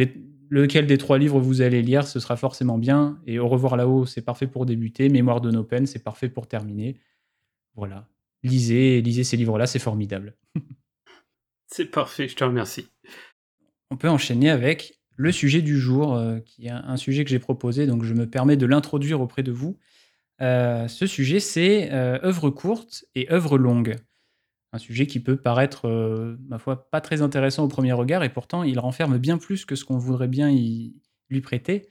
lequel 0.50 0.88
des 0.88 0.98
trois 0.98 1.17
livres 1.17 1.39
vous 1.39 1.62
allez 1.62 1.81
lire, 1.81 2.05
ce 2.05 2.19
sera 2.19 2.36
forcément 2.36 2.77
bien. 2.77 3.17
Et 3.25 3.39
Au 3.39 3.48
revoir 3.48 3.77
là-haut, 3.77 4.05
c'est 4.05 4.22
parfait 4.22 4.48
pour 4.48 4.65
débuter. 4.65 5.07
Mémoire 5.07 5.39
de 5.39 5.51
nos 5.51 5.63
peines, 5.63 5.86
c'est 5.86 6.03
parfait 6.03 6.27
pour 6.27 6.48
terminer. 6.48 7.00
Voilà. 7.75 8.10
Lisez, 8.43 9.01
lisez 9.01 9.24
ces 9.24 9.38
livres-là, 9.38 9.67
c'est 9.67 9.79
formidable. 9.79 10.36
c'est 11.67 11.86
parfait, 11.86 12.27
je 12.27 12.36
te 12.36 12.43
remercie 12.43 12.89
on 13.93 13.97
peut 13.97 14.09
enchaîner 14.09 14.50
avec 14.50 15.00
le 15.17 15.31
sujet 15.31 15.62
du 15.62 15.79
jour, 15.79 16.15
euh, 16.15 16.39
qui 16.39 16.65
est 16.65 16.71
un 16.71 16.97
sujet 16.97 17.23
que 17.23 17.29
j'ai 17.29 17.38
proposé, 17.38 17.85
donc 17.85 18.03
je 18.03 18.15
me 18.15 18.27
permets 18.27 18.57
de 18.57 18.65
l'introduire 18.65 19.21
auprès 19.21 19.43
de 19.43 19.51
vous. 19.51 19.77
Euh, 20.41 20.88
ce 20.88 21.05
sujet, 21.05 21.39
c'est 21.39 21.91
euh, 21.91 22.17
œuvre 22.23 22.50
courte 22.50 23.05
et 23.13 23.31
œuvre 23.31 23.59
longue. 23.59 23.97
Un 24.71 24.79
sujet 24.79 25.05
qui 25.05 25.19
peut 25.19 25.38
paraître, 25.38 25.88
ma 26.50 26.57
foi, 26.57 26.89
pas 26.89 27.01
très 27.01 27.21
intéressant 27.21 27.63
au 27.63 27.67
premier 27.67 27.93
regard, 27.93 28.23
et 28.23 28.29
pourtant 28.29 28.63
il 28.63 28.79
renferme 28.79 29.19
bien 29.19 29.38
plus 29.38 29.65
que 29.65 29.75
ce 29.75 29.85
qu'on 29.85 30.00
voudrait 30.00 30.27
bien 30.27 30.50
lui 30.51 31.41
prêter. 31.41 31.88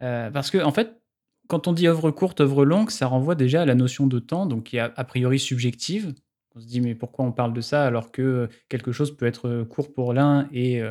Parce 0.00 0.50
que, 0.50 0.58
en 0.58 0.72
fait, 0.72 1.00
quand 1.46 1.68
on 1.68 1.72
dit 1.72 1.86
œuvre 1.86 2.10
courte, 2.10 2.40
œuvre 2.40 2.64
longue, 2.64 2.90
ça 2.90 3.06
renvoie 3.06 3.36
déjà 3.36 3.62
à 3.62 3.64
la 3.64 3.76
notion 3.76 4.08
de 4.08 4.18
temps, 4.18 4.46
donc 4.46 4.64
qui 4.64 4.78
est 4.78 4.80
a 4.80 5.04
priori 5.04 5.38
subjective. 5.38 6.12
On 6.56 6.60
se 6.60 6.66
dit, 6.66 6.80
mais 6.80 6.96
pourquoi 6.96 7.24
on 7.24 7.30
parle 7.30 7.52
de 7.52 7.60
ça 7.60 7.86
alors 7.86 8.10
que 8.10 8.48
quelque 8.68 8.90
chose 8.90 9.16
peut 9.16 9.26
être 9.26 9.62
court 9.62 9.94
pour 9.94 10.12
l'un 10.12 10.48
et 10.52 10.82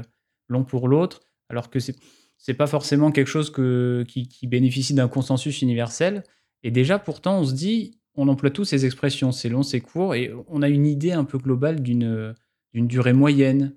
long 0.54 0.64
pour 0.64 0.88
l'autre, 0.88 1.20
alors 1.50 1.70
que 1.70 1.80
c'est 1.80 1.98
c'est 2.44 2.54
pas 2.54 2.68
forcément 2.68 3.14
quelque 3.14 3.30
chose 3.30 3.50
que, 3.50 4.04
qui, 4.06 4.48
bénéficie 4.48 4.94
d'un 4.94 5.08
consensus 5.08 5.62
universel. 5.62 6.24
Et 6.64 6.72
déjà, 6.72 7.00
pourtant, 7.00 7.40
on 7.40 7.46
se 7.46 7.54
dit, 7.54 8.02
on 8.16 8.28
emploie 8.28 8.50
tous 8.50 8.66
ces 8.66 8.86
expressions, 8.86 9.32
c'est 9.32 9.48
long, 9.48 9.64
c'est 9.64 9.80
court, 9.80 10.14
et 10.14 10.30
on 10.50 10.62
a 10.62 10.68
une 10.68 10.86
idée 10.86 11.14
un 11.14 11.24
peu 11.24 11.38
globale 11.38 11.82
d'une 11.82 12.36
durée 12.74 13.14
moyenne 13.14 13.74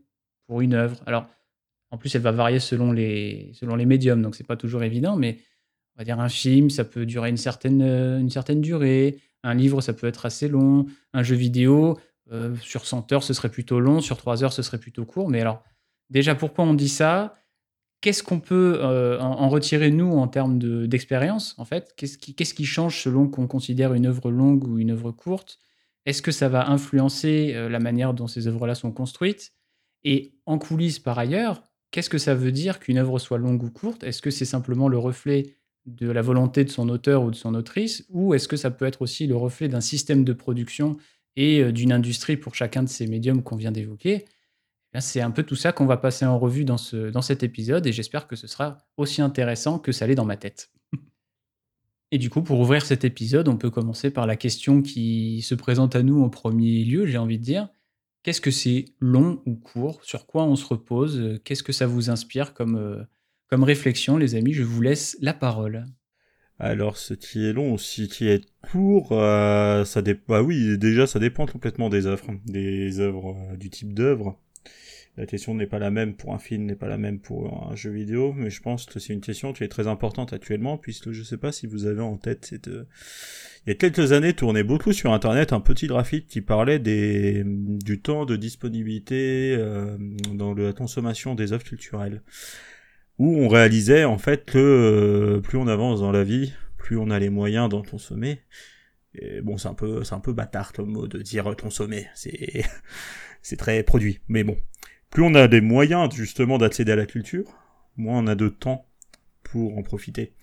pour 0.49 0.63
une 0.63 0.75
œuvre. 0.75 1.01
Alors, 1.07 1.29
en 1.93 1.97
plus, 1.97 2.13
elle 2.17 2.23
va 2.23 2.33
varier 2.33 2.59
selon 2.59 2.91
les, 2.91 3.53
selon 3.55 3.77
les 3.77 3.87
médiums, 3.87 4.21
donc 4.21 4.35
c'est 4.35 4.47
pas 4.47 4.57
toujours 4.57 4.83
évident, 4.83 5.15
mais 5.15 5.39
On 5.95 6.01
va 6.01 6.05
dire 6.05 6.19
un 6.19 6.29
film, 6.29 6.69
ça 6.69 6.85
peut 6.85 7.07
durer 7.07 7.29
une 7.29 7.37
certaine, 7.37 7.83
une 7.83 8.31
certaine 8.31 8.61
durée. 8.61 9.21
Un 9.45 9.55
livre, 9.55 9.81
ça 9.81 9.93
peut 9.93 10.09
être 10.09 10.27
assez 10.27 10.49
long. 10.49 10.87
Un 11.13 11.23
jeu 11.23 11.37
vidéo, 11.37 12.01
sur 12.61 12.85
100 12.85 13.13
heures, 13.13 13.23
ce 13.23 13.33
serait 13.33 13.49
plutôt 13.49 13.79
long. 13.79 14.01
Sur 14.01 14.17
3 14.17 14.43
heures, 14.43 14.53
ce 14.53 14.63
serait 14.63 14.79
plutôt 14.79 15.05
court. 15.05 15.31
Mais 15.31 15.41
alors, 15.41 15.63
déjà, 16.11 16.35
pourquoi 16.35 16.65
on 16.65 16.75
dit 16.75 16.89
ça? 16.89 17.35
Qu'est-ce 18.01 18.23
qu'on 18.23 18.41
peut 18.41 18.81
en, 19.21 19.49
retirer, 19.49 19.91
nous, 19.91 20.13
en 20.13 20.29
termes 20.29 20.59
d'expérience, 20.87 21.55
en 21.59 21.65
fait? 21.65 21.95
Qu'est-ce 21.97 22.55
qui, 22.55 22.65
change 22.65 23.03
selon 23.03 23.27
qu'on 23.27 23.47
considère 23.47 23.95
une 23.95 24.07
œuvre 24.07 24.31
longue 24.31 24.67
ou 24.69 24.79
une 24.79 24.91
œuvre 24.91 25.11
courte? 25.13 25.59
Est-ce 26.05 26.23
que 26.23 26.31
ça 26.31 26.49
va 26.49 26.71
influencer 26.71 27.53
la 27.69 27.81
manière 27.81 28.15
dont 28.15 28.29
ces 28.29 28.47
œuvres-là 28.47 28.75
sont 28.75 28.93
construites? 28.93 29.53
Et 30.05 30.35
en 30.47 30.59
coulisses, 30.59 31.01
par 31.01 31.19
ailleurs, 31.19 31.65
qu'est-ce 31.91 32.11
que 32.11 32.19
ça 32.19 32.35
veut 32.35 32.53
dire 32.53 32.79
qu'une 32.79 32.99
œuvre 32.99 33.19
soit 33.19 33.39
longue 33.39 33.65
ou 33.65 33.71
courte? 33.71 34.05
Est-ce 34.05 34.23
que 34.23 34.31
c'est 34.31 34.45
simplement 34.45 34.89
le 34.89 34.99
reflet 34.99 35.57
de 35.87 36.09
la 36.09 36.23
volonté 36.23 36.65
de 36.65 36.71
son 36.71 36.89
auteur 36.89 37.25
ou 37.25 37.31
de 37.31 37.37
son 37.37 37.55
autrice? 37.55 38.05
Ou 38.11 38.35
est-ce 38.35 38.47
que 38.47 38.57
ça 38.57 38.71
peut 38.71 38.85
être 38.85 39.03
aussi 39.03 39.27
le 39.27 39.37
reflet 39.37 39.69
d'un 39.69 39.81
système 39.81 40.23
de 40.23 40.33
production 40.33 40.97
et 41.35 41.73
d'une 41.73 41.93
industrie 41.93 42.37
pour 42.37 42.55
chacun 42.55 42.85
de 42.85 42.89
ces 42.89 43.09
médiums 43.09 43.43
qu'on 43.43 43.57
vient 43.57 43.73
d'évoquer? 43.73 44.27
C'est 45.01 45.21
un 45.21 45.31
peu 45.31 45.43
tout 45.43 45.57
ça 45.57 45.73
qu'on 45.73 45.87
va 45.87 45.97
passer 45.97 46.25
en 46.25 46.39
revue 46.39 46.65
dans, 46.65 46.79
ce, 46.79 47.11
dans 47.11 47.23
cet 47.23 47.43
épisode 47.43 47.87
et 47.87 47.93
j'espère 47.93 48.27
que 48.27 48.37
ce 48.37 48.47
sera 48.47 48.79
aussi 48.97 49.23
intéressant 49.23 49.79
que 49.79 49.93
ça 49.93 50.07
l'est 50.07 50.15
dans 50.15 50.25
ma 50.25 50.37
tête. 50.37 50.71
Et 52.13 52.19
du 52.19 52.31
coup, 52.31 52.43
pour 52.43 52.61
ouvrir 52.61 52.85
cet 52.85 53.05
épisode, 53.05 53.49
on 53.49 53.57
peut 53.57 53.71
commencer 53.71 54.11
par 54.11 54.27
la 54.27 54.37
question 54.37 54.81
qui 54.81 55.43
se 55.43 55.57
présente 55.57 55.97
à 55.97 56.03
nous 56.05 56.23
en 56.23 56.29
premier 56.29 56.85
lieu, 56.85 57.05
j'ai 57.07 57.19
envie 57.19 57.39
de 57.39 57.43
dire. 57.43 57.69
Qu'est-ce 58.23 58.41
que 58.41 58.51
c'est 58.51 58.87
long 59.01 59.43
ou 59.45 59.55
court? 59.55 60.01
Sur 60.05 60.27
quoi 60.27 60.45
on 60.45 60.57
se 60.57 60.67
repose? 60.67 61.41
Qu'est-ce 61.45 61.63
que 61.63 61.73
ça 61.73 61.87
vous 61.87 62.11
inspire 62.11 62.55
comme, 62.55 62.77
euh, 62.77 63.05
réflexion, 63.53 64.17
les 64.17 64.35
amis? 64.35 64.53
Je 64.53 64.63
vous 64.63 64.83
laisse 64.83 65.17
la 65.21 65.35
parole. 65.35 65.85
Alors, 66.59 66.97
ce 66.97 67.15
qui 67.15 67.45
est 67.45 67.53
long, 67.53 67.77
ce 67.77 68.03
qui 68.03 68.29
est 68.29 68.45
court, 68.71 69.13
euh, 69.13 69.85
ça 69.85 70.01
dépend. 70.01 70.35
Bah 70.35 70.43
oui, 70.43 70.79
déjà, 70.79 71.07
ça 71.07 71.19
dépend 71.19 71.47
complètement 71.47 71.91
des 71.91 72.07
œuvres, 72.07 72.33
œuvres, 72.99 73.37
euh, 73.53 73.57
du 73.57 73.69
type 73.69 73.95
d'œuvre. 73.95 74.41
La 75.17 75.25
question 75.25 75.55
n'est 75.55 75.67
pas 75.67 75.79
la 75.79 75.91
même 75.91 76.15
pour 76.15 76.35
un 76.35 76.39
film, 76.39 76.65
n'est 76.65 76.77
pas 76.77 76.89
la 76.89 76.99
même 76.99 77.21
pour 77.21 77.71
un 77.71 77.75
jeu 77.75 77.91
vidéo, 77.91 78.35
mais 78.37 78.51
je 78.51 78.61
pense 78.61 78.85
que 78.85 79.01
c'est 79.01 79.15
une 79.15 79.23
question 79.23 79.55
qui 79.55 79.65
est 79.65 79.69
très 79.69 79.87
importante 79.87 80.35
actuellement, 80.35 80.77
puisque 80.77 81.13
je 81.13 81.21
ne 81.21 81.25
sais 81.25 81.39
pas 81.39 81.53
si 81.53 81.67
vous 81.67 81.87
avez 81.87 82.03
en 82.03 82.19
tête 82.19 82.45
cette... 82.45 82.69
Euh, 82.69 82.87
il 83.67 83.71
y 83.71 83.73
a 83.73 83.77
quelques 83.77 84.13
années, 84.13 84.35
tournait 84.35 84.63
beaucoup 84.63 84.93
sur 84.93 85.13
Internet 85.13 85.55
un 85.55 85.61
petit 85.61 85.87
graphique 85.87 86.29
qui 86.29 86.43
parlait 86.43 86.79
des, 86.79 87.43
du 87.47 88.01
temps 88.01 88.27
de 88.27 88.37
disponibilité 88.37 89.57
euh, 89.59 89.97
dans 90.35 90.53
la 90.53 90.75
consommation 90.75 91.35
des 91.35 91.53
œuvres 91.53 91.65
culturelles, 91.65 92.23
où 93.19 93.39
on 93.39 93.49
réalisait 93.49 94.05
en 94.05 94.19
fait 94.19 94.45
que 94.45 94.59
euh, 94.59 95.41
plus 95.41 95.57
on 95.57 95.67
avance 95.67 96.01
dans 96.01 96.13
la 96.13 96.25
vie, 96.25 96.53
plus 96.77 96.99
on 96.99 97.09
a 97.09 97.19
les 97.19 97.31
moyens 97.31 97.71
d'en 97.71 97.83
consommer. 97.83 98.41
Et 99.15 99.41
bon, 99.41 99.57
c'est 99.57 99.69
un 99.69 99.75
peu, 99.75 100.05
c'est 100.05 100.15
un 100.15 100.21
peu 100.21 100.35
bâtard 100.35 100.75
comme 100.75 100.91
mot 100.91 101.07
de 101.07 101.23
dire 101.23 101.57
consommer. 101.57 102.07
C'est, 102.15 102.65
c'est 103.43 103.57
très 103.57 103.83
produit. 103.83 104.21
Mais 104.29 104.45
bon, 104.45 104.57
plus 105.17 105.25
on 105.25 105.35
a 105.35 105.49
des 105.49 105.63
moyens 105.63 106.15
justement 106.15 106.59
d'accéder 106.59 106.93
à 106.93 106.97
la 106.97 107.07
culture, 107.07 107.47
moins 107.97 108.19
on 108.19 108.27
a 108.27 108.35
de 108.35 108.51
temps 108.51 108.87
pour 109.45 109.79
en 109.79 109.83
profiter. 109.83 110.35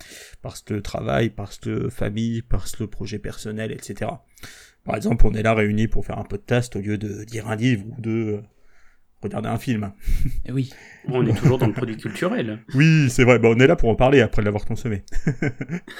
Parce 0.42 0.63
que 0.63 0.74
travail, 0.74 1.30
parce 1.30 1.60
que 1.60 1.89
famille, 1.89 2.42
parce 2.42 2.75
que 2.75 2.84
projet 2.84 3.20
personnel, 3.20 3.72
etc. 3.72 4.10
Par 4.84 4.96
exemple, 4.96 5.27
on 5.27 5.34
est 5.36 5.44
là 5.44 5.53
réunis 5.53 5.88
pour 5.88 6.08
faire 6.08 6.18
un 6.18 6.24
podcast 6.24 6.75
au 6.75 6.80
lieu 6.80 6.98
de 6.98 7.24
lire 7.32 7.50
un 7.50 7.56
livre 7.56 7.86
ou 7.88 8.01
de 8.01 8.10
euh, 8.10 8.42
regarder 9.22 9.48
un 9.48 9.60
film. 9.60 9.94
Et 10.25 10.30
eh 10.48 10.51
oui. 10.51 10.74
On 11.06 11.24
est 11.24 11.38
toujours 11.38 11.60
dans 11.60 11.68
le 11.68 11.74
produit 11.74 11.98
culturel. 11.98 12.58
Oui, 12.74 13.12
c'est 13.12 13.25
vrai. 13.25 13.38
Bah, 13.38 13.50
on 13.51 13.60
est 13.60 13.68
là 13.68 13.75
pour 13.75 13.89
en 13.89 13.96
parler 13.96 14.22
après 14.22 14.42
l'avoir 14.42 14.65
consommé. 14.65 15.03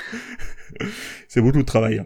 c'est 1.27 1.42
beaucoup 1.42 1.60
de 1.60 1.62
travail. 1.62 2.03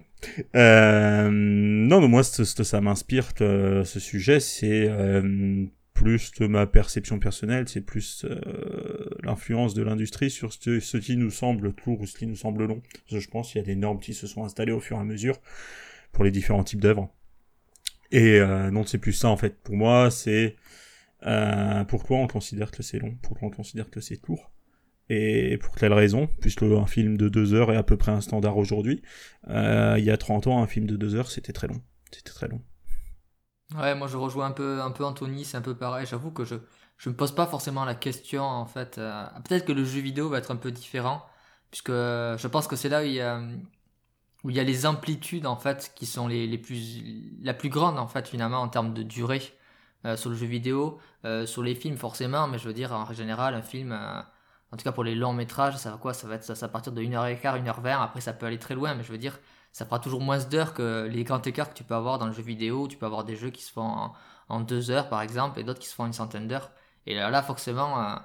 Euh, 0.54 1.30
non, 1.32 2.02
mais 2.02 2.10
moi, 2.10 2.24
ça 2.24 2.82
m'inspire 2.82 3.30
ce 3.38 4.00
sujet. 4.02 4.42
C'est 4.42 4.90
euh, 4.90 5.66
plus 5.98 6.32
de 6.40 6.46
ma 6.46 6.68
perception 6.68 7.18
personnelle, 7.18 7.68
c'est 7.68 7.82
plus 7.82 8.24
euh, 8.24 9.10
l'influence 9.24 9.74
de 9.74 9.82
l'industrie 9.82 10.30
sur 10.30 10.54
ce, 10.54 10.98
qui 10.98 11.18
nous 11.18 11.32
semble 11.32 11.74
court 11.74 12.00
ou 12.00 12.06
ce 12.06 12.16
qui 12.16 12.28
nous 12.28 12.36
semble 12.36 12.66
long. 12.66 12.84
je 13.10 13.28
pense 13.28 13.52
qu'il 13.52 13.60
y 13.60 13.64
a 13.64 13.66
des 13.66 13.76
normes 13.76 14.00
qui 14.00 14.14
se 14.14 14.28
sont 14.28 14.44
installées 14.44 14.72
au 14.72 14.80
fur 14.80 14.98
et 14.98 15.00
à 15.00 15.04
mesure 15.04 15.42
pour 16.12 16.24
les 16.24 16.30
différents 16.30 16.64
types 16.64 16.82
d'œuvres. 16.82 17.12
Et 18.12 18.40
euh, 18.40 18.70
non, 18.70 18.86
c'est 18.86 19.00
plus 19.00 19.14
ça 19.14 19.30
en 19.30 19.38
fait. 19.38 19.58
Pour 19.64 19.76
moi, 19.76 20.12
c'est 20.12 20.56
euh, 21.26 21.84
pourquoi 21.86 22.18
on 22.18 22.28
considère 22.28 22.70
que 22.70 22.84
c'est 22.84 23.00
long, 23.00 23.18
pourquoi 23.24 23.48
on 23.48 23.52
considère 23.52 23.90
que 23.90 24.00
c'est 24.00 24.18
court. 24.18 24.52
Et 25.10 25.58
pour 25.58 25.76
quelle 25.76 25.94
raison 25.94 26.30
Puisque 26.42 26.62
un 26.62 26.86
film 26.86 27.18
de 27.18 27.28
deux 27.28 27.56
heures 27.56 27.72
est 27.72 27.78
à 27.78 27.84
peu 27.84 27.98
près 27.98 28.12
un 28.12 28.22
standard 28.22 28.58
aujourd'hui. 28.58 29.02
Il 29.48 30.04
y 30.04 30.12
a 30.12 30.18
30 30.18 30.46
ans, 30.46 30.62
un 30.62 30.68
film 30.68 30.86
de 30.86 30.96
deux 30.96 31.16
heures, 31.16 31.32
c'était 31.32 31.54
très 31.54 31.68
long. 31.68 31.82
C'était 32.12 32.30
très 32.30 32.48
long. 32.48 32.62
Ouais, 33.76 33.96
moi 33.96 34.08
je 34.08 34.16
rejoins 34.16 34.46
un 34.48 34.52
peu, 34.52 34.82
un 34.82 34.92
peu 34.92 35.04
Anthony, 35.04 35.44
c'est 35.44 35.58
un 35.58 35.62
peu 35.62 35.76
pareil. 35.76 36.06
J'avoue 36.06 36.32
que 36.32 36.46
je 36.46 36.56
je 36.98 37.10
me 37.10 37.16
pose 37.16 37.32
pas 37.34 37.46
forcément 37.46 37.86
la 37.86 37.96
question 37.96 38.44
en 38.44 38.66
fait. 38.66 38.98
Euh, 38.98 39.26
peut-être 39.46 39.66
que 39.66 39.72
le 39.72 39.84
jeu 39.86 40.00
vidéo 40.02 40.30
va 40.30 40.40
être 40.40 40.52
un 40.52 40.56
peu 40.56 40.72
différent, 40.72 41.24
puisque 41.70 41.90
euh, 41.92 42.38
je 42.38 42.48
pense 42.48 42.68
que 42.68 42.76
c'est 42.76 42.90
là 42.90 43.02
où 43.02 43.06
il 43.06 43.14
y 43.14 43.22
a 43.22 43.40
où 44.44 44.50
il 44.50 44.56
y 44.56 44.60
a 44.60 44.64
les 44.64 44.86
amplitudes 44.86 45.46
en 45.46 45.58
fait 45.58 45.92
qui 45.96 46.06
sont 46.06 46.28
les, 46.28 46.48
les 46.48 46.58
plus 46.58 47.04
la 47.42 47.54
plus 47.54 47.70
grande 47.70 47.98
en 48.00 48.08
fait 48.08 48.28
finalement 48.28 48.62
en 48.62 48.70
termes 48.70 48.94
de 48.94 49.04
durée 49.04 49.42
euh, 50.06 50.16
sur 50.16 50.30
le 50.30 50.36
jeu 50.36 50.46
vidéo, 50.48 51.00
sur 51.46 51.64
les 51.64 51.76
films 51.76 51.98
forcément, 51.98 52.48
mais 52.48 52.58
je 52.60 52.68
veux 52.68 52.74
dire 52.74 52.94
en 52.94 53.12
général 53.14 53.54
un 53.56 53.62
film. 53.62 53.92
en 54.72 54.78
tout 54.78 54.84
cas 54.84 54.92
pour 54.92 55.04
les 55.04 55.16
longs 55.16 55.34
métrages, 55.34 55.78
ça 55.78 55.92
va 55.92 55.98
quoi 55.98 56.14
Ça 56.14 56.28
va 56.28 56.36
être 56.36 56.44
ça, 56.44 56.66
à 56.66 56.70
partir 56.70 56.94
de 56.94 57.02
1h15, 57.02 57.64
1h20, 57.64 58.02
après 58.02 58.22
ça 58.22 58.34
peut 58.34 58.46
aller 58.46 58.60
très 58.60 58.76
loin, 58.76 58.96
mais 58.96 59.04
je 59.04 59.12
veux 59.12 59.18
dire, 59.18 59.40
ça 59.78 59.86
fera 59.86 60.00
toujours 60.00 60.22
moins 60.22 60.40
d'heures 60.40 60.74
que 60.74 61.08
les 61.08 61.24
grands 61.24 61.40
écarts 61.44 61.70
que 61.70 61.76
tu 61.76 61.84
peux 61.84 61.94
avoir 61.94 62.18
dans 62.18 62.26
le 62.26 62.32
jeu 62.32 62.42
vidéo. 62.42 62.88
Tu 62.88 62.98
peux 62.98 63.06
avoir 63.06 63.24
des 63.24 63.36
jeux 63.36 63.52
qui 63.52 63.62
se 63.62 63.72
font 63.72 64.12
en, 64.50 64.60
deux 64.62 64.90
heures 64.90 65.08
par 65.08 65.22
exemple 65.22 65.60
et 65.60 65.64
d'autres 65.64 65.78
qui 65.78 65.88
se 65.88 65.94
font 65.94 66.08
une 66.08 66.14
centaine 66.14 66.48
d'heures. 66.48 66.72
Et 67.06 67.14
là, 67.14 67.44
forcément, 67.44 68.02
euh, 68.02 68.16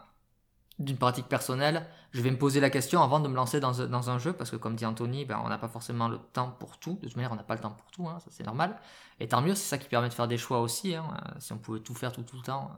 d'une 0.78 0.96
pratique 0.96 1.26
personnelle, 1.26 1.86
je 2.12 2.22
vais 2.22 2.30
me 2.30 2.38
poser 2.38 2.58
la 2.60 2.70
question 2.70 3.02
avant 3.02 3.20
de 3.20 3.28
me 3.28 3.34
lancer 3.34 3.60
dans, 3.60 4.10
un 4.10 4.18
jeu 4.18 4.32
parce 4.32 4.50
que 4.50 4.56
comme 4.56 4.76
dit 4.76 4.86
Anthony, 4.86 5.26
ben, 5.26 5.42
on 5.44 5.50
n'a 5.50 5.58
pas 5.58 5.68
forcément 5.68 6.08
le 6.08 6.20
temps 6.32 6.56
pour 6.58 6.78
tout. 6.78 6.94
De 7.02 7.06
toute 7.06 7.16
manière, 7.16 7.32
on 7.32 7.36
n'a 7.36 7.42
pas 7.42 7.54
le 7.54 7.60
temps 7.60 7.72
pour 7.72 7.90
tout, 7.90 8.08
hein, 8.08 8.18
ça 8.20 8.30
c'est 8.30 8.46
normal. 8.46 8.80
Et 9.20 9.28
tant 9.28 9.42
mieux, 9.42 9.54
c'est 9.54 9.68
ça 9.68 9.76
qui 9.76 9.90
permet 9.90 10.08
de 10.08 10.14
faire 10.14 10.28
des 10.28 10.38
choix 10.38 10.60
aussi. 10.60 10.94
Hein. 10.94 11.04
Si 11.38 11.52
on 11.52 11.58
pouvait 11.58 11.80
tout 11.80 11.94
faire 11.94 12.12
tout, 12.12 12.22
tout 12.22 12.36
le 12.36 12.42
temps, 12.42 12.70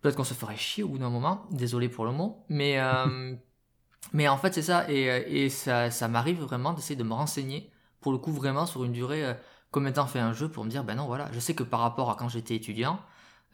peut-être 0.00 0.16
qu'on 0.16 0.24
se 0.24 0.34
ferait 0.34 0.56
chier 0.56 0.82
au 0.82 0.88
bout 0.88 0.98
d'un 0.98 1.10
moment. 1.10 1.46
Désolé 1.52 1.88
pour 1.88 2.06
le 2.06 2.10
mot. 2.10 2.44
Mais, 2.48 2.80
euh, 2.80 3.36
mais 4.12 4.26
en 4.26 4.36
fait, 4.36 4.52
c'est 4.52 4.62
ça. 4.62 4.90
Et, 4.90 5.44
et 5.44 5.48
ça, 5.48 5.92
ça 5.92 6.08
m'arrive 6.08 6.40
vraiment 6.40 6.72
d'essayer 6.72 6.96
de 6.96 7.04
me 7.04 7.14
renseigner 7.14 7.70
pour 8.04 8.12
le 8.12 8.18
coup 8.18 8.32
vraiment 8.32 8.66
sur 8.66 8.84
une 8.84 8.92
durée, 8.92 9.24
euh, 9.24 9.32
de 9.74 9.90
temps 9.90 10.06
fait 10.06 10.20
un 10.20 10.34
jeu 10.34 10.46
pour 10.50 10.62
me 10.62 10.68
dire, 10.68 10.84
ben 10.84 10.94
non, 10.94 11.06
voilà, 11.06 11.30
je 11.32 11.40
sais 11.40 11.54
que 11.54 11.62
par 11.62 11.80
rapport 11.80 12.10
à 12.10 12.16
quand 12.16 12.28
j'étais 12.28 12.54
étudiant, 12.54 13.00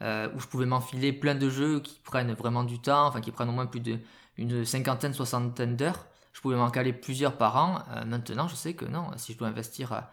euh, 0.01 0.27
où 0.35 0.41
je 0.41 0.47
pouvais 0.47 0.65
m'enfiler 0.65 1.13
plein 1.13 1.35
de 1.35 1.49
jeux 1.49 1.79
qui 1.79 2.01
prennent 2.03 2.33
vraiment 2.33 2.65
du 2.65 2.77
temps, 2.77 3.07
enfin 3.07 3.21
qui 3.21 3.31
prennent 3.31 3.47
au 3.47 3.53
moins 3.53 3.65
plus 3.65 3.79
d'une 3.79 4.65
cinquantaine, 4.65 5.13
soixantaine 5.13 5.77
d'heures, 5.77 6.05
je 6.33 6.41
pouvais 6.41 6.57
m'en 6.57 6.69
caler 6.69 6.91
plusieurs 6.91 7.37
par 7.37 7.55
an. 7.55 7.79
Euh, 7.91 8.03
maintenant, 8.03 8.49
je 8.49 8.55
sais 8.55 8.73
que 8.73 8.83
non, 8.83 9.07
si 9.15 9.31
je 9.31 9.37
dois 9.37 9.47
investir, 9.47 10.03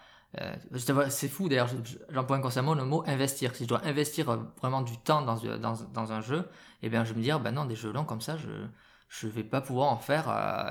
c'est 1.08 1.28
fou 1.28 1.48
d'ailleurs, 1.48 1.70
j'emploie 2.10 2.36
inconsciemment 2.36 2.74
le 2.74 2.84
mot 2.84 3.02
investir. 3.08 3.56
Si 3.56 3.64
je 3.64 3.68
dois 3.68 3.84
investir 3.84 4.38
vraiment 4.60 4.82
du 4.82 4.98
temps 4.98 5.22
dans, 5.22 6.12
un 6.12 6.20
jeu, 6.20 6.48
et 6.80 6.86
eh 6.86 6.88
bien 6.90 7.02
je 7.02 7.12
me 7.12 7.20
dire, 7.20 7.40
ben 7.40 7.50
non, 7.50 7.64
des 7.64 7.74
jeux 7.74 7.90
longs 7.90 8.04
comme 8.04 8.20
ça, 8.20 8.36
je 8.36 8.50
je 9.08 9.26
vais 9.26 9.42
pas 9.42 9.62
pouvoir 9.62 9.88
en 9.88 9.96
faire 9.96 10.26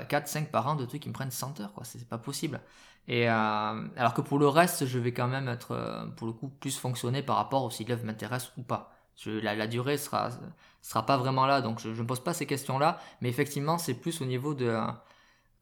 4-5 0.10 0.52
par 0.52 0.68
an 0.68 0.76
de 0.76 0.86
trucs 0.86 1.02
qui 1.02 1.10
me 1.10 1.14
prennent 1.14 1.32
100 1.32 1.60
heures, 1.60 1.74
quoi. 1.74 1.84
C'est 1.84 2.08
pas 2.08 2.20
possible. 2.20 2.62
Euh, 3.10 3.88
alors 3.96 4.14
que 4.14 4.22
pour 4.22 4.40
le 4.40 4.48
reste, 4.48 4.86
je 4.86 5.00
vais 5.00 5.14
quand 5.14 5.28
même 5.28 5.48
être, 5.48 5.72
euh, 5.72 6.06
pour 6.18 6.28
le 6.28 6.34
coup, 6.34 6.50
plus 6.50 6.78
fonctionner 6.78 7.24
par 7.24 7.38
rapport 7.38 7.64
au 7.64 7.70
si 7.70 7.86
l'œuvre 7.86 8.06
m'intéresse 8.06 8.52
ou 8.58 8.64
pas. 8.64 8.92
la, 9.26 9.68
durée 9.68 9.98
sera, 9.98 10.30
sera 10.82 11.06
pas 11.06 11.18
vraiment 11.18 11.46
là, 11.46 11.62
donc 11.62 11.80
je 11.80 11.90
ne 11.90 12.08
pose 12.08 12.22
pas 12.24 12.34
ces 12.34 12.46
questions-là. 12.46 13.00
Mais 13.22 13.30
effectivement, 13.30 13.78
c'est 13.78 13.94
plus 13.94 14.22
au 14.22 14.26
niveau 14.26 14.54
de, 14.54 14.78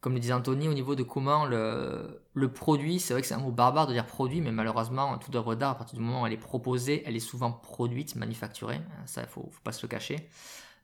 comme 0.00 0.14
le 0.14 0.20
disait 0.20 0.32
Anthony, 0.34 0.68
au 0.68 0.74
niveau 0.74 0.94
de 0.94 1.02
comment 1.02 1.46
le, 1.46 2.48
produit, 2.54 3.00
c'est 3.00 3.14
vrai 3.14 3.22
que 3.22 3.28
c'est 3.28 3.34
un 3.34 3.38
mot 3.38 3.50
barbare 3.50 3.86
de 3.86 3.92
dire 3.92 4.06
produit, 4.06 4.40
mais 4.40 4.52
malheureusement, 4.52 5.16
toute 5.18 5.34
œuvre 5.36 5.54
d'art, 5.54 5.72
à 5.72 5.74
partir 5.76 5.98
du 5.98 6.04
moment 6.04 6.22
où 6.22 6.26
elle 6.26 6.32
est 6.32 6.36
proposée, 6.36 7.02
elle 7.06 7.16
est 7.16 7.20
souvent 7.20 7.52
produite, 7.52 8.16
manufacturée. 8.16 8.80
Ça, 9.06 9.22
il 9.22 9.28
faut, 9.28 9.48
faut 9.50 9.62
pas 9.64 9.72
se 9.72 9.82
le 9.82 9.88
cacher. 9.88 10.28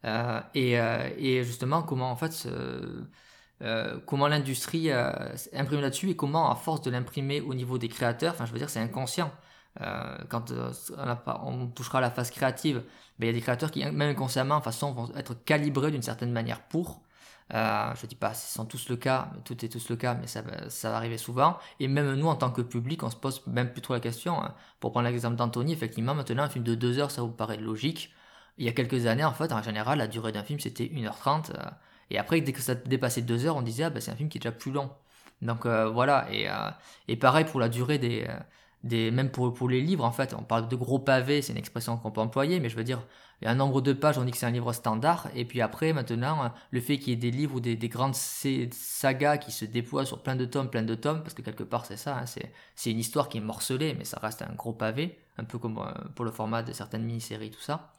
Euh, 0.04 0.40
euh, 0.57 1.11
et, 1.16 1.45
justement, 1.45 1.83
comment 1.83 2.11
en 2.11 2.16
fait 2.16 2.49
euh, 3.62 3.99
comment 4.07 4.28
l'industrie 4.28 4.90
euh, 4.90 5.12
imprime 5.52 5.81
là-dessus 5.81 6.11
et 6.11 6.16
comment, 6.16 6.50
à 6.50 6.57
force 6.57 6.83
de 6.83 6.90
l'imprimer 6.90 7.40
au 7.40 7.54
niveau 7.54 7.78
des 7.78 7.88
créateurs, 7.88 8.35
enfin 8.35 8.47
je 8.47 8.52
veux 8.52 8.59
dire 8.59 8.71
c'est 8.71 8.81
inconscient. 8.81 9.31
Euh, 9.81 10.19
quand 10.28 10.52
on, 11.45 11.69
touchera 11.69 12.00
la 12.00 12.11
phase 12.11 12.31
créative, 12.31 12.83
ben, 13.19 13.26
il 13.26 13.26
y 13.26 13.31
a 13.31 13.33
des 13.33 13.40
créateurs 13.40 13.71
qui, 13.71 13.85
même 13.85 14.02
inconsciemment, 14.02 14.59
de 14.59 14.64
façon, 14.64 14.92
vont 14.92 15.14
être 15.16 15.35
calibrés 15.45 15.90
d'une 15.90 16.02
certaine 16.02 16.33
manière 16.33 16.61
pour. 16.62 17.02
Euh, 17.54 17.95
je 18.00 18.07
dis 18.07 18.14
pas 18.14 18.35
ce 18.35 18.52
sont 18.54 18.64
tous 18.64 18.88
le 18.88 18.97
cas, 18.97 19.31
mais 19.35 19.40
tout 19.42 19.64
est 19.64 19.69
tous 19.69 19.88
le 19.90 19.97
cas, 19.97 20.14
mais 20.14 20.26
ça, 20.26 20.42
ça 20.69 20.90
va 20.90 20.97
arriver 20.97 21.19
souvent. 21.19 21.59
Et 21.81 21.88
même 21.88 22.14
nous, 22.14 22.26
en 22.28 22.37
tant 22.37 22.50
que 22.50 22.62
public, 22.62 23.02
on 23.02 23.11
se 23.11 23.16
pose 23.16 23.47
même 23.47 23.73
plus 23.73 23.83
trop 23.83 23.95
la 23.95 24.00
question. 24.00 24.42
Hein. 24.42 24.54
Pour 24.81 24.92
prendre 24.92 25.09
l'exemple 25.09 25.37
d'Anthony, 25.37 25.73
effectivement, 25.73 26.14
maintenant, 26.14 26.45
un 26.45 26.49
film 26.49 26.64
de 26.64 26.75
deux 26.75 26.99
heures, 26.99 27.11
ça 27.11 27.23
vous 27.23 27.31
paraît 27.31 27.59
logique. 27.59 28.12
Il 28.59 28.66
y 28.66 28.69
a 28.69 28.73
quelques 28.73 29.07
années, 29.07 29.25
en 29.25 29.33
fait, 29.33 29.52
en 29.52 29.62
général, 29.62 29.99
la 29.99 30.07
durée 30.07 30.33
d'un 30.33 30.45
film, 30.45 30.61
c'était 30.61 30.85
1h30. 30.85 31.52
Et 32.12 32.19
après, 32.19 32.40
dès 32.40 32.52
que 32.52 32.61
ça 32.61 32.75
dépassait 32.75 33.23
deux 33.23 33.47
heures, 33.47 33.57
on 33.57 33.62
disait, 33.62 33.85
ah 33.85 33.90
ben 33.90 34.00
c'est 34.00 34.11
un 34.11 34.16
film 34.16 34.28
qui 34.28 34.38
est 34.38 34.40
déjà 34.40 34.52
plus 34.52 34.71
long. 34.71 34.90
Donc 35.40 35.66
voilà, 35.66 36.28
et, 36.31 36.47
et 37.09 37.16
pareil 37.16 37.45
pour 37.45 37.59
la 37.59 37.69
durée 37.69 37.99
des, 37.99 38.28
des 38.85 39.11
même 39.11 39.31
pour, 39.31 39.52
pour 39.54 39.69
les 39.69 39.81
livres, 39.81 40.04
en 40.04 40.11
fait, 40.12 40.35
on 40.35 40.42
parle 40.42 40.69
de 40.69 40.76
gros 40.76 40.99
pavés, 40.99 41.42
c'est 41.42 41.52
une 41.52 41.59
expression 41.59 41.97
qu'on 41.97 42.11
peut 42.11 42.21
employer, 42.21 42.61
mais 42.61 42.69
je 42.69 42.76
veux 42.76 42.85
dire, 42.85 43.00
il 43.40 43.45
y 43.45 43.49
a 43.49 43.50
un 43.50 43.54
nombre 43.54 43.81
de 43.81 43.92
pages, 43.92 44.19
on 44.19 44.25
dit 44.25 44.33
que 44.33 44.37
c'est 44.37 44.47
un 44.47 44.50
livre 44.50 44.73
standard, 44.73 45.28
et 45.35 45.45
puis 45.45 45.61
après, 45.61 45.92
maintenant, 45.92 46.52
le 46.71 46.81
fait 46.81 46.99
qu'il 46.99 47.11
y 47.11 47.12
ait 47.12 47.16
des 47.16 47.31
livres 47.31 47.57
ou 47.57 47.61
des, 47.61 47.76
des, 47.76 47.88
grandes 47.88 48.14
sagas 48.14 49.38
qui 49.38 49.52
se 49.52 49.64
déploient 49.64 50.04
sur 50.04 50.23
plein 50.23 50.37
de 50.37 50.45
tomes, 50.45 50.69
plein 50.69 50.83
de 50.83 50.95
tomes, 50.95 51.23
parce 51.23 51.35
que 51.35 51.42
quelque 51.42 51.64
part 51.64 51.87
c'est 51.87 51.97
ça, 51.97 52.19
hein, 52.19 52.25
c'est 52.26 52.90
une 52.90 52.99
histoire 52.99 53.28
qui 53.28 53.38
est 53.38 53.42
morcelée, 53.42 53.95
mais 53.97 54.04
ça 54.04 54.19
reste 54.21 54.42
un 54.42 54.54
gros 54.54 54.73
pavé, 54.73 55.19
un 55.38 55.45
peu 55.45 55.59
comme 55.59 55.78
euh, 55.78 56.09
pour 56.14 56.25
le 56.25 56.33
format 56.33 56.62
de 56.62 56.73
certaines 56.73 57.04
mini-séries, 57.04 57.50
tout 57.50 57.61
ça. 57.61 57.92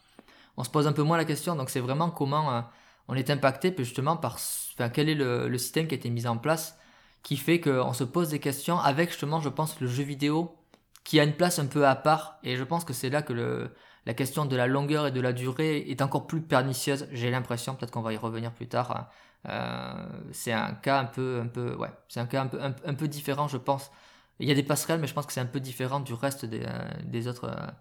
On 0.57 0.63
se 0.63 0.69
pose 0.69 0.85
un 0.85 0.93
peu 0.93 1.03
moins 1.03 1.17
la 1.17 1.25
question, 1.25 1.55
donc 1.55 1.69
c'est 1.69 1.79
vraiment 1.79 2.11
comment 2.11 2.53
euh, 2.53 2.61
on 3.07 3.15
est 3.15 3.29
impacté 3.29 3.73
justement 3.77 4.17
par 4.17 4.35
enfin, 4.35 4.89
quel 4.89 5.09
est 5.09 5.15
le, 5.15 5.57
système 5.57 5.87
qui 5.87 5.95
a 5.95 5.97
été 5.97 6.09
mis 6.09 6.27
en 6.27 6.37
place 6.37 6.77
qui 7.23 7.37
fait 7.37 7.59
qu'on 7.61 7.93
se 7.93 8.03
pose 8.03 8.29
des 8.29 8.39
questions 8.39 8.79
avec 8.79 9.09
justement, 9.09 9.39
je 9.39 9.49
pense, 9.49 9.79
le 9.79 9.87
jeu 9.87 10.03
vidéo 10.03 10.57
qui 11.03 11.19
a 11.19 11.23
une 11.23 11.33
place 11.33 11.59
un 11.59 11.65
peu 11.65 11.87
à 11.87 11.95
part, 11.95 12.39
et 12.43 12.55
je 12.55 12.63
pense 12.63 12.85
que 12.85 12.93
c'est 12.93 13.09
là 13.09 13.21
que 13.21 13.33
le, 13.33 13.73
la 14.05 14.13
question 14.13 14.45
de 14.45 14.55
la 14.55 14.67
longueur 14.67 15.07
et 15.07 15.11
de 15.11 15.21
la 15.21 15.33
durée 15.33 15.79
est 15.89 16.01
encore 16.01 16.27
plus 16.27 16.41
pernicieuse. 16.41 17.07
J'ai 17.11 17.31
l'impression, 17.31 17.75
peut-être 17.75 17.91
qu'on 17.91 18.01
va 18.01 18.13
y 18.13 18.17
revenir 18.17 18.51
plus 18.53 18.67
tard. 18.67 19.09
Euh, 19.49 19.93
c'est 20.31 20.53
un 20.53 20.73
cas 20.73 20.99
un 20.99 21.05
peu, 21.05 21.41
un 21.41 21.47
peu, 21.47 21.75
ouais, 21.75 21.91
c'est 22.07 22.19
un 22.19 22.25
cas 22.25 22.41
un 22.41 22.47
peu, 22.47 22.61
un, 22.61 22.93
peu 22.93 23.07
différent, 23.07 23.47
je 23.47 23.57
pense. 23.57 23.91
Il 24.39 24.47
y 24.47 24.51
a 24.51 24.55
des 24.55 24.63
passerelles, 24.63 24.99
mais 24.99 25.07
je 25.07 25.13
pense 25.13 25.25
que 25.25 25.33
c'est 25.33 25.41
un 25.41 25.45
peu 25.45 25.59
différent 25.59 25.99
du 25.99 26.13
reste 26.13 26.45
des, 26.45 26.63
euh, 26.65 27.29
autres, 27.29 27.45
euh, 27.45 27.71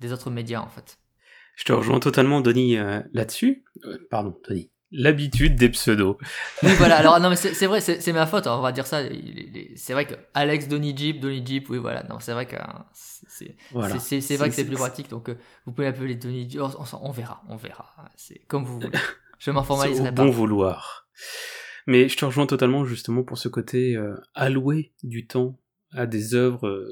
des 0.00 0.12
autres 0.12 0.30
médias 0.30 0.60
en 0.60 0.68
fait. 0.68 0.98
Je 1.56 1.64
te 1.64 1.72
rejoins 1.72 2.00
totalement, 2.00 2.40
Denis, 2.40 2.76
là-dessus. 3.12 3.64
pardon, 4.10 4.36
Denis 4.48 4.70
l'habitude 4.94 5.56
des 5.56 5.68
pseudos. 5.68 6.16
Oui, 6.62 6.70
voilà. 6.78 6.96
Alors, 6.96 7.20
non, 7.20 7.28
mais 7.28 7.36
c'est 7.36 7.66
vrai, 7.66 7.80
c'est 7.80 8.12
ma 8.12 8.26
faute. 8.26 8.46
On 8.46 8.60
va 8.60 8.72
dire 8.72 8.86
ça. 8.86 9.02
C'est 9.76 9.92
vrai 9.92 10.06
que 10.06 10.14
Alex, 10.32 10.68
Donny 10.68 10.96
Jeep, 10.96 11.20
Donny 11.20 11.44
Jeep, 11.44 11.68
oui, 11.68 11.78
voilà. 11.78 12.04
Non, 12.04 12.18
c'est 12.20 12.32
vrai 12.32 12.46
que 12.46 12.56
c'est 13.28 13.56
c'est 14.20 14.36
vrai 14.36 14.48
que 14.48 14.54
c'est 14.54 14.64
plus 14.64 14.76
pratique. 14.76 15.10
Donc, 15.10 15.28
euh, 15.28 15.36
vous 15.66 15.72
pouvez 15.72 15.88
appeler 15.88 16.14
Donny 16.14 16.48
Jeep. 16.48 16.60
On, 16.62 17.10
verra, 17.10 17.42
on 17.48 17.56
verra. 17.56 17.94
C'est 18.16 18.40
comme 18.46 18.64
vous 18.64 18.80
voulez. 18.80 18.98
Je 19.38 19.50
m'en 19.50 19.64
formaliserai 19.64 20.14
pas. 20.14 20.24
Bon 20.24 20.30
vouloir. 20.30 21.08
Mais 21.86 22.08
je 22.08 22.16
te 22.16 22.24
rejoins 22.24 22.46
totalement 22.46 22.86
justement 22.86 23.24
pour 23.24 23.36
ce 23.36 23.48
côté 23.48 23.94
euh, 23.94 24.14
allouer 24.32 24.94
du 25.02 25.26
temps 25.26 25.58
à 25.90 26.06
des 26.06 26.34
œuvres 26.34 26.66
euh, 26.66 26.88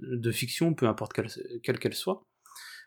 de 0.00 0.30
fiction, 0.30 0.74
peu 0.74 0.86
importe 0.86 1.14
quelle 1.14 1.78
qu'elle 1.78 1.94
soit 1.94 2.27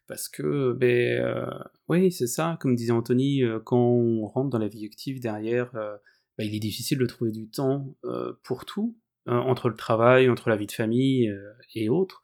parce 0.08 0.27
que, 0.27 0.74
ben, 0.74 1.22
euh, 1.24 1.46
oui, 1.88 2.12
c'est 2.12 2.27
ça, 2.27 2.58
comme 2.60 2.75
disait 2.75 2.91
Anthony, 2.91 3.43
euh, 3.43 3.60
quand 3.60 3.79
on 3.79 4.25
rentre 4.27 4.50
dans 4.50 4.58
la 4.58 4.67
vie 4.67 4.86
active 4.86 5.22
derrière, 5.22 5.74
euh, 5.75 5.96
ben, 6.38 6.46
il 6.46 6.55
est 6.55 6.60
difficile 6.60 6.98
de 6.98 7.05
trouver 7.05 7.31
du 7.31 7.50
temps 7.50 7.96
pour 8.43 8.65
tout, 8.65 8.98
hein, 9.25 9.38
entre 9.38 9.70
le 9.70 9.75
travail, 9.75 10.29
entre 10.29 10.50
la 10.50 10.58
vie 10.58 10.67
de 10.67 10.72
famille 10.72 11.34
et 11.75 11.89
autres. 11.89 12.22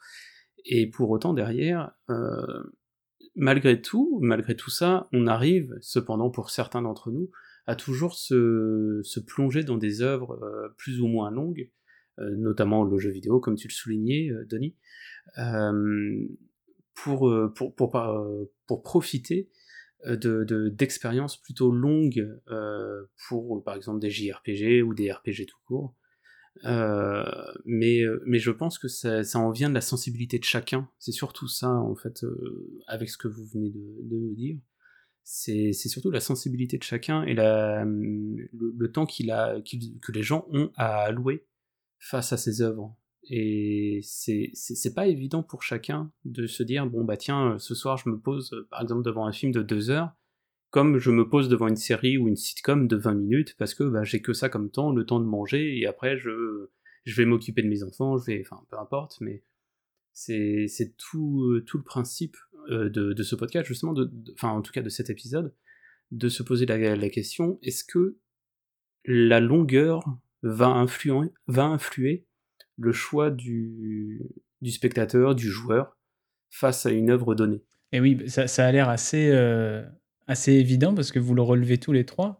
Et 0.65 0.87
pour 0.87 1.09
autant, 1.11 1.33
derrière, 1.33 1.91
malgré 3.35 3.81
tout, 3.81 4.19
malgré 4.21 4.55
tout 4.55 4.69
ça, 4.69 5.07
on 5.13 5.27
arrive, 5.27 5.75
cependant 5.81 6.29
pour 6.29 6.49
certains 6.49 6.81
d'entre 6.81 7.11
nous, 7.11 7.29
à 7.67 7.75
toujours 7.75 8.15
se, 8.15 9.01
se, 9.03 9.19
plonger 9.19 9.63
dans 9.63 9.77
des 9.77 10.01
œuvres 10.01 10.73
plus 10.77 11.01
ou 11.01 11.07
moins 11.07 11.31
longues, 11.31 11.69
notamment 12.17 12.83
le 12.83 12.97
jeu 12.97 13.11
vidéo, 13.11 13.39
comme 13.39 13.55
tu 13.55 13.67
le 13.67 13.73
soulignais, 13.73 14.29
Denis, 14.49 14.75
pour, 16.97 17.29
euh, 17.29 17.53
pour, 17.53 17.75
pour, 17.75 17.95
euh, 17.95 18.51
pour 18.65 18.81
profiter 18.81 19.49
euh, 20.05 20.15
de, 20.15 20.69
d'expériences 20.69 21.37
plutôt 21.37 21.71
longues 21.71 22.27
pour 23.27 23.63
par 23.63 23.75
exemple 23.75 23.99
des 23.99 24.09
JRPG 24.09 24.81
ou 24.81 24.93
des 24.93 25.11
RPG 25.11 25.45
tout 25.47 25.59
court. 25.65 25.95
mais, 26.63 28.01
mais 28.25 28.39
je 28.39 28.51
pense 28.51 28.79
que 28.79 28.87
ça, 28.87 29.23
ça, 29.23 29.39
en 29.39 29.51
vient 29.51 29.69
de 29.69 29.75
la 29.75 29.81
sensibilité 29.81 30.39
de 30.39 30.43
chacun. 30.43 30.89
C'est 30.97 31.11
surtout 31.11 31.47
ça, 31.47 31.69
en 31.69 31.95
fait, 31.95 32.25
avec 32.87 33.09
ce 33.09 33.17
que 33.17 33.27
vous 33.27 33.45
venez 33.45 33.69
de, 33.69 33.97
de 34.01 34.17
nous 34.17 34.33
dire. 34.33 34.57
C'est, 35.23 35.73
surtout 35.73 36.09
la 36.09 36.21
sensibilité 36.21 36.77
de 36.77 36.83
chacun 36.83 37.23
et 37.23 37.35
la, 37.35 37.85
le, 37.85 38.91
temps 38.91 39.05
a, 39.29 39.61
que 39.61 40.11
les 40.11 40.23
gens 40.23 40.47
ont 40.51 40.71
à 40.75 41.01
allouer 41.01 41.45
face 41.99 42.33
à 42.33 42.37
ces 42.37 42.61
œuvres. 42.61 42.97
Et 43.29 43.99
c'est 44.03 44.93
pas 44.95 45.07
évident 45.07 45.43
pour 45.43 45.61
chacun 45.61 46.11
de 46.23 46.47
se 46.47 46.63
dire 46.63 46.87
bon 46.87 47.03
bah 47.03 47.17
tiens 47.17 47.53
euh, 47.53 47.57
ce 47.57 47.75
soir 47.75 47.97
je 47.97 48.09
me 48.09 48.17
pose 48.17 48.53
euh, 48.53 48.67
par 48.71 48.81
exemple 48.81 49.03
devant 49.03 49.25
un 49.25 49.33
film 49.33 49.51
de 49.51 49.61
deux 49.61 49.89
heures 49.89 50.13
comme 50.69 50.97
je 50.97 51.11
me 51.11 51.27
pose 51.27 51.49
devant 51.49 51.67
une 51.67 51.75
série 51.75 52.17
ou 52.17 52.29
une 52.29 52.37
sitcom 52.37 52.87
de 52.87 52.95
20 52.95 53.15
minutes 53.15 53.55
parce 53.57 53.73
que 53.73 53.83
bah, 53.83 54.03
j'ai 54.03 54.21
que 54.21 54.31
ça 54.31 54.47
comme 54.47 54.69
temps, 54.69 54.91
le 54.93 55.05
temps 55.05 55.19
de 55.19 55.25
manger 55.25 55.77
et 55.77 55.87
après 55.87 56.17
je, 56.17 56.69
je 57.03 57.15
vais 57.15 57.25
m'occuper 57.25 57.61
de 57.61 57.67
mes 57.67 57.83
enfants, 57.83 58.17
je 58.17 58.27
vais 58.27 58.41
enfin 58.45 58.63
peu 58.69 58.79
importe 58.79 59.17
mais 59.19 59.43
c'est 60.13 60.95
tout, 60.97 61.43
euh, 61.43 61.63
tout 61.65 61.77
le 61.77 61.83
principe 61.83 62.37
de, 62.69 62.89
de, 62.89 63.23
ce 63.23 63.35
podcast 63.35 63.67
justement, 63.67 63.93
de, 63.93 64.11
enfin 64.33 64.49
en 64.49 64.61
tout 64.61 64.71
cas 64.71 64.81
de 64.81 64.89
cet 64.89 65.09
épisode, 65.09 65.53
de 66.11 66.27
se 66.27 66.43
poser 66.43 66.65
la, 66.65 66.95
la 66.95 67.09
question 67.09 67.59
est-ce 67.61 67.83
que 67.83 68.17
la 69.05 69.39
longueur 69.39 70.01
va 70.43 70.67
influer, 70.67 71.29
va 71.47 71.65
influer 71.65 72.25
le 72.77 72.91
choix 72.91 73.31
du, 73.31 74.21
spectateur, 74.65 75.35
du 75.35 75.49
joueur, 75.49 75.97
face 76.49 76.85
à 76.85 76.91
une 76.91 77.09
œuvre 77.09 77.35
donnée. 77.35 77.61
Et 77.91 77.99
oui, 77.99 78.17
ça, 78.27 78.65
a 78.65 78.71
l'air 78.71 78.89
assez, 78.89 79.29
euh, 79.31 79.83
assez 80.27 80.53
évident 80.53 80.93
parce 80.93 81.11
que 81.11 81.19
vous 81.19 81.33
le 81.33 81.41
relevez 81.41 81.77
tous 81.77 81.91
les 81.91 82.05
trois, 82.05 82.39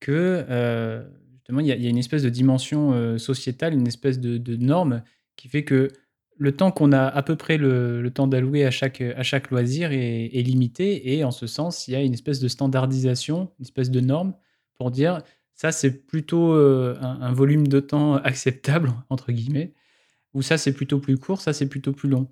que 0.00 0.44
euh, 0.48 1.04
justement 1.34 1.60
il 1.60 1.66
y, 1.66 1.72
a 1.72 1.90
une 1.90 1.98
espèce 1.98 2.22
de 2.22 2.28
dimension 2.28 2.92
euh, 2.92 3.18
sociétale, 3.18 3.74
une 3.74 3.86
espèce 3.86 4.20
de, 4.20 4.56
norme 4.56 5.02
qui 5.36 5.48
fait 5.48 5.64
que 5.64 5.88
le 6.36 6.52
temps 6.52 6.70
qu'on 6.70 6.92
a 6.92 7.02
à 7.02 7.22
peu 7.22 7.36
près 7.36 7.58
le, 7.58 8.02
le 8.02 8.10
temps 8.10 8.26
d'allouer 8.26 8.64
à 8.64 8.70
chaque, 8.70 9.00
à 9.00 9.22
chaque 9.22 9.50
loisir 9.50 9.92
est, 9.92 10.30
est, 10.32 10.42
limité 10.42 11.14
et 11.14 11.24
en 11.24 11.30
ce 11.30 11.46
sens 11.46 11.86
il 11.86 11.92
y 11.92 11.94
a 11.94 12.02
une 12.02 12.12
espèce 12.12 12.40
de 12.40 12.48
standardisation, 12.48 13.52
une 13.58 13.64
espèce 13.64 13.90
de 13.90 14.00
norme 14.00 14.34
pour 14.74 14.90
dire 14.90 15.22
ça, 15.54 15.70
c'est 15.70 16.06
plutôt 16.06 16.52
euh, 16.52 16.96
un, 17.00 17.32
volume 17.32 17.68
de 17.68 17.78
temps 17.78 18.16
acceptable, 18.16 18.92
entre 19.08 19.30
guillemets, 19.30 19.72
ou 20.32 20.42
ça, 20.42 20.58
c'est 20.58 20.72
plutôt 20.72 20.98
plus 20.98 21.16
court, 21.16 21.40
ça, 21.40 21.52
c'est 21.52 21.68
plutôt 21.68 21.92
plus 21.92 22.08
long. 22.08 22.28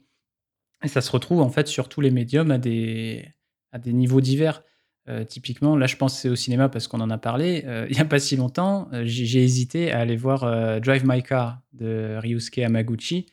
Et 0.82 0.88
ça 0.88 1.00
se 1.00 1.10
retrouve 1.12 1.40
en 1.40 1.48
fait 1.48 1.68
sur 1.68 1.88
tous 1.88 2.00
les 2.00 2.10
médiums 2.10 2.50
à 2.50 2.58
des, 2.58 3.24
à 3.70 3.78
des 3.78 3.92
niveaux 3.92 4.20
divers. 4.20 4.64
Euh, 5.08 5.24
typiquement, 5.24 5.76
là, 5.76 5.86
je 5.86 5.96
pense 5.96 6.18
c'est 6.18 6.28
au 6.28 6.34
cinéma 6.34 6.68
parce 6.68 6.88
qu'on 6.88 7.00
en 7.00 7.10
a 7.10 7.18
parlé. 7.18 7.62
Euh, 7.66 7.86
il 7.88 7.94
n'y 7.94 8.00
a 8.00 8.04
pas 8.04 8.18
si 8.18 8.34
longtemps, 8.34 8.88
j'ai 9.04 9.44
hésité 9.44 9.92
à 9.92 10.00
aller 10.00 10.16
voir 10.16 10.80
Drive 10.80 11.02
My 11.06 11.22
Car 11.22 11.60
de 11.72 12.16
Ryusuke 12.18 12.58
Hamaguchi. 12.58 13.26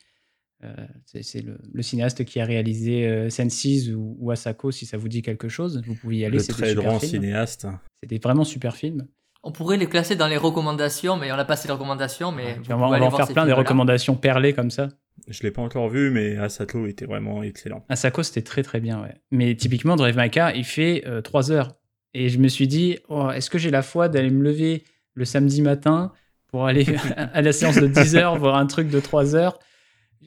c'est 1.04 1.42
le, 1.42 1.82
cinéaste 1.82 2.24
qui 2.24 2.38
a 2.38 2.44
réalisé 2.44 3.28
Senses 3.30 3.88
ou, 3.88 4.16
ou, 4.20 4.30
Asako, 4.30 4.70
si 4.70 4.86
ça 4.86 4.96
vous 4.96 5.08
dit 5.08 5.22
quelque 5.22 5.48
chose. 5.48 5.82
Vous 5.84 5.96
pouvez 5.96 6.18
y 6.18 6.24
aller. 6.24 6.38
C'est 6.38 6.52
très 6.52 6.76
grand 6.76 7.00
cinéaste. 7.00 7.66
C'était 8.00 8.18
vraiment 8.18 8.44
super 8.44 8.76
film. 8.76 9.08
On 9.42 9.52
pourrait 9.52 9.78
les 9.78 9.86
classer 9.86 10.16
dans 10.16 10.26
les 10.26 10.36
recommandations, 10.36 11.16
mais 11.16 11.32
on 11.32 11.36
a 11.36 11.46
passé 11.46 11.66
les 11.66 11.72
recommandations. 11.72 12.30
Mais 12.30 12.58
on 12.68 12.76
va, 12.76 13.00
en 13.00 13.10
faire 13.10 13.28
plein 13.28 13.46
des 13.46 13.54
recommandations 13.54 14.14
perlées 14.14 14.52
comme 14.52 14.70
ça. 14.70 14.88
Je 15.28 15.42
l'ai 15.42 15.50
pas 15.50 15.62
encore 15.62 15.88
vu, 15.88 16.10
mais 16.10 16.36
Asako 16.36 16.86
était 16.86 17.06
vraiment 17.06 17.42
excellent. 17.42 17.84
Asako, 17.88 18.22
c'était 18.22 18.42
très 18.42 18.62
très 18.62 18.80
bien, 18.80 19.00
ouais. 19.00 19.14
Mais 19.30 19.54
typiquement, 19.54 19.96
Drive 19.96 20.16
My 20.16 20.28
Car, 20.28 20.54
il 20.54 20.64
fait 20.64 21.04
3 21.24 21.50
euh, 21.50 21.54
heures. 21.54 21.76
Et 22.12 22.28
je 22.28 22.38
me 22.38 22.48
suis 22.48 22.66
dit, 22.66 22.98
oh, 23.08 23.30
est-ce 23.30 23.48
que 23.48 23.58
j'ai 23.58 23.70
la 23.70 23.82
foi 23.82 24.08
d'aller 24.08 24.30
me 24.30 24.42
lever 24.42 24.84
le 25.14 25.24
samedi 25.24 25.62
matin 25.62 26.12
pour 26.48 26.66
aller 26.66 26.84
à 27.16 27.40
la 27.40 27.52
séance 27.52 27.76
de 27.76 27.86
10 27.86 28.16
heures, 28.16 28.36
voir 28.36 28.56
un 28.56 28.66
truc 28.66 28.90
de 28.90 29.00
3 29.00 29.36
heures? 29.36 29.58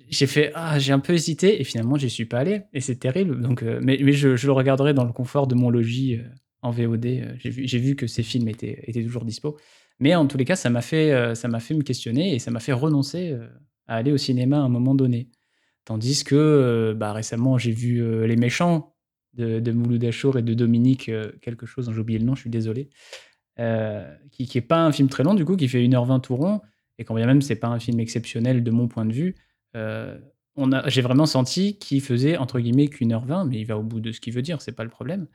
J'ai 0.10 0.28
fait 0.28 0.52
ah 0.54 0.78
j'ai 0.80 0.91
un 0.91 0.99
peu 0.99 1.13
hésité 1.13 1.60
et 1.60 1.63
finalement 1.63 1.97
j'y 1.97 2.10
suis 2.10 2.26
pas 2.26 2.39
allé 2.39 2.63
et 2.73 2.82
c'est 2.82 2.97
terrible 2.97 3.41
donc 3.41 3.63
euh, 3.63 3.80
mais, 3.82 3.97
mais 4.02 4.12
je, 4.12 4.36
je, 4.36 4.45
le 4.47 4.54
regarderai 4.54 4.93
dans 4.93 5.06
le 5.06 5.12
confort 5.12 5.47
de 5.47 5.56
mon 5.56 5.69
logis 5.69 6.15
euh, 6.15 6.23
en 6.63 6.71
VOD. 6.71 7.06
Euh, 7.06 7.36
j'ai 7.38 7.80
vu, 7.80 7.95
que 7.95 8.08
ces 8.08 8.23
films 8.23 8.47
étaient, 8.47 8.91
toujours 8.93 9.26
dispo. 9.26 9.58
Mais 9.99 10.15
en 10.15 10.26
tous 10.26 10.38
les 10.38 10.45
cas, 10.45 10.56
ça 10.56 10.69
m'a 10.69 10.82
fait, 10.82 11.12
euh, 11.12 11.36
fait 11.36 11.73
me 11.76 11.84
questionner 11.84 12.34
et 12.34 12.39
ça 12.39 12.49
m'a 12.49 12.60
fait 12.60 12.73
renoncer 12.73 13.32
euh, 13.32 13.47
à 13.88 13.97
aller 13.97 14.12
au 14.12 14.17
cinéma 14.17 14.58
à 14.58 14.62
un 14.62 14.69
moment 14.69 14.95
donné. 14.95 15.30
Tandis 15.86 16.23
que 16.23 16.95
bah, 16.97 17.12
récemment, 17.12 17.58
j'ai 17.58 17.71
vu 17.71 18.26
Les 18.26 18.38
Méchants 18.38 18.95
de, 19.34 19.60
de 19.60 19.71
Mouloud 19.73 20.02
et 20.02 20.41
de 20.41 20.54
Dominique, 20.54 21.12
quelque 21.41 21.65
chose, 21.65 21.91
j'ai 21.93 21.99
oublié 21.99 22.19
le 22.19 22.26
nom, 22.26 22.36
je 22.36 22.41
suis 22.41 22.49
désolé, 22.49 22.89
qui 24.32 24.49
n'est 24.56 24.62
pas 24.62 24.86
un 24.86 24.93
film 24.93 25.10
très 25.10 25.23
long, 25.23 25.34
du 25.34 25.43
coup, 25.43 25.58
qui 25.58 25.67
fait 25.67 25.84
1h20 25.84 26.21
tout 26.21 26.38
rond. 26.38 26.62
Et 26.99 27.04
quand 27.04 27.15
bien 27.15 27.26
même, 27.26 27.41
c'est 27.41 27.58
pas 27.58 27.67
un 27.67 27.80
film 27.80 27.99
exceptionnel 27.99 28.63
de 28.63 28.71
mon 28.71 28.88
point 28.88 29.04
de 29.04 29.12
vue, 29.12 29.36
j'ai 29.76 31.02
vraiment 31.02 31.26
senti 31.26 31.78
qu'il 31.78 31.99
faisait 31.99 32.38
entre 32.38 32.62
guillemets 32.62 32.88
qu'une 32.88 33.12
heure 33.12 33.26
20, 33.26 33.43
mais 33.43 33.60
il 33.60 33.65
va 33.65 33.78
au 33.78 33.84
bout 33.84 33.99
de 33.99 34.13
ce 34.13 34.21
qu'il 34.21 34.34
veut 34.34 34.41
dire, 34.41 34.62
c'est 34.62 34.71
pas 34.71 34.86
le 34.86 34.89
problème. 34.89 35.28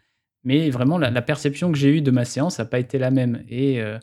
Mais 0.44 0.70
vraiment, 0.70 0.98
la, 0.98 1.22
perception 1.22 1.72
que 1.72 1.79
j'ai 1.79 1.96
eue 1.96 2.01
de 2.01 2.11
ma 2.11 2.24
séance 2.24 2.59
n'a 2.59 2.64
pas 2.64 2.79
été 2.79 2.98
la 2.98 3.11
même. 3.11 3.44
Et 3.48 3.81
euh, 3.83 3.98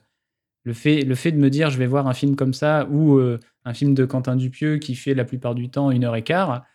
le, 0.64 0.74
fait, 0.74 1.02
le 1.02 1.16
fait 1.16 1.32
de 1.32 1.38
me 1.38 1.50
dire, 1.50 1.70
je 1.70 1.78
vais 1.78 1.88
voir 1.88 2.08
un 2.08 2.14
film 2.14 2.36
comme 2.36 2.54
ça, 2.54 2.88
ou 2.90 3.18
euh, 3.18 3.40
un 3.64 3.74
film 3.74 3.94
de 3.94 4.06
Quentin 4.06 4.36
Dupieux 4.36 4.78
qui 4.78 4.96
fait 4.96 5.14
la 5.14 5.26
plupart 5.26 5.56
du 5.56 5.70
temps 5.70 5.92
une 5.92 6.04
heure 6.04 6.16
et 6.16 6.24
quart, 6.24 6.66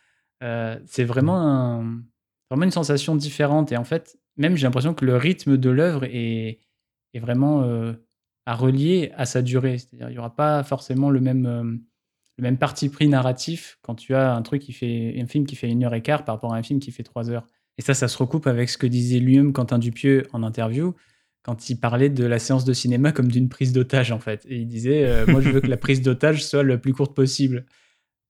euh, 0.43 0.79
c'est 0.85 1.03
vraiment, 1.03 1.83
vraiment 2.49 2.65
une 2.65 2.71
sensation 2.71 3.15
différente. 3.15 3.71
Et 3.71 3.77
en 3.77 3.83
fait, 3.83 4.17
même 4.37 4.55
j'ai 4.55 4.65
l'impression 4.65 4.93
que 4.93 5.05
le 5.05 5.15
rythme 5.15 5.57
de 5.57 5.69
l'œuvre 5.69 6.05
est, 6.05 6.59
est, 7.13 7.19
vraiment 7.19 7.63
à 8.45 8.55
relier 8.55 9.11
à 9.15 9.25
sa 9.25 9.41
durée. 9.41 9.77
C'est-à-dire 9.77 10.09
il 10.09 10.13
n'y 10.13 10.19
aura 10.19 10.35
pas 10.35 10.63
forcément 10.63 11.11
le 11.11 11.21
même, 11.21 11.81
le 12.37 12.43
même 12.43 12.57
parti 12.57 12.89
pris 12.89 13.07
narratif 13.07 13.77
quand 13.83 13.95
tu 13.95 14.15
as 14.15 14.33
un 14.33 14.41
truc 14.41 14.63
qui 14.63 14.73
fait 14.73 15.15
un 15.19 15.27
film 15.27 15.45
qui 15.45 15.55
fait 15.55 15.69
une 15.69 15.83
heure 15.83 15.93
et 15.93 16.01
quart 16.01 16.25
par 16.25 16.35
rapport 16.35 16.53
à 16.53 16.57
un 16.57 16.63
film 16.63 16.79
qui 16.79 16.91
fait 16.91 17.03
trois 17.03 17.29
heures. 17.29 17.45
Et 17.77 17.81
ça, 17.81 17.93
ça 17.93 18.07
se 18.07 18.17
recoupe 18.17 18.47
avec 18.47 18.69
ce 18.69 18.77
que 18.77 18.87
disait 18.87 19.19
lui-même 19.19 19.53
Quentin 19.53 19.79
Dupieux 19.79 20.27
en 20.33 20.43
interview 20.43 20.93
quand 21.43 21.69
il 21.69 21.79
parlait 21.79 22.09
de 22.09 22.25
la 22.25 22.39
séance 22.39 22.65
de 22.65 22.73
cinéma 22.73 23.11
comme 23.11 23.31
d'une 23.31 23.49
prise 23.49 23.73
d'otage 23.73 24.11
en 24.11 24.19
fait. 24.19 24.45
Et 24.47 24.57
il 24.57 24.67
disait, 24.67 25.05
euh, 25.05 25.25
moi 25.27 25.41
je 25.41 25.49
veux 25.49 25.61
que 25.61 25.67
la 25.67 25.77
prise 25.85 26.01
d'otage 26.01 26.45
soit 26.45 26.63
la 26.63 26.77
plus 26.77 26.93
courte 26.93 27.15
possible. 27.15 27.65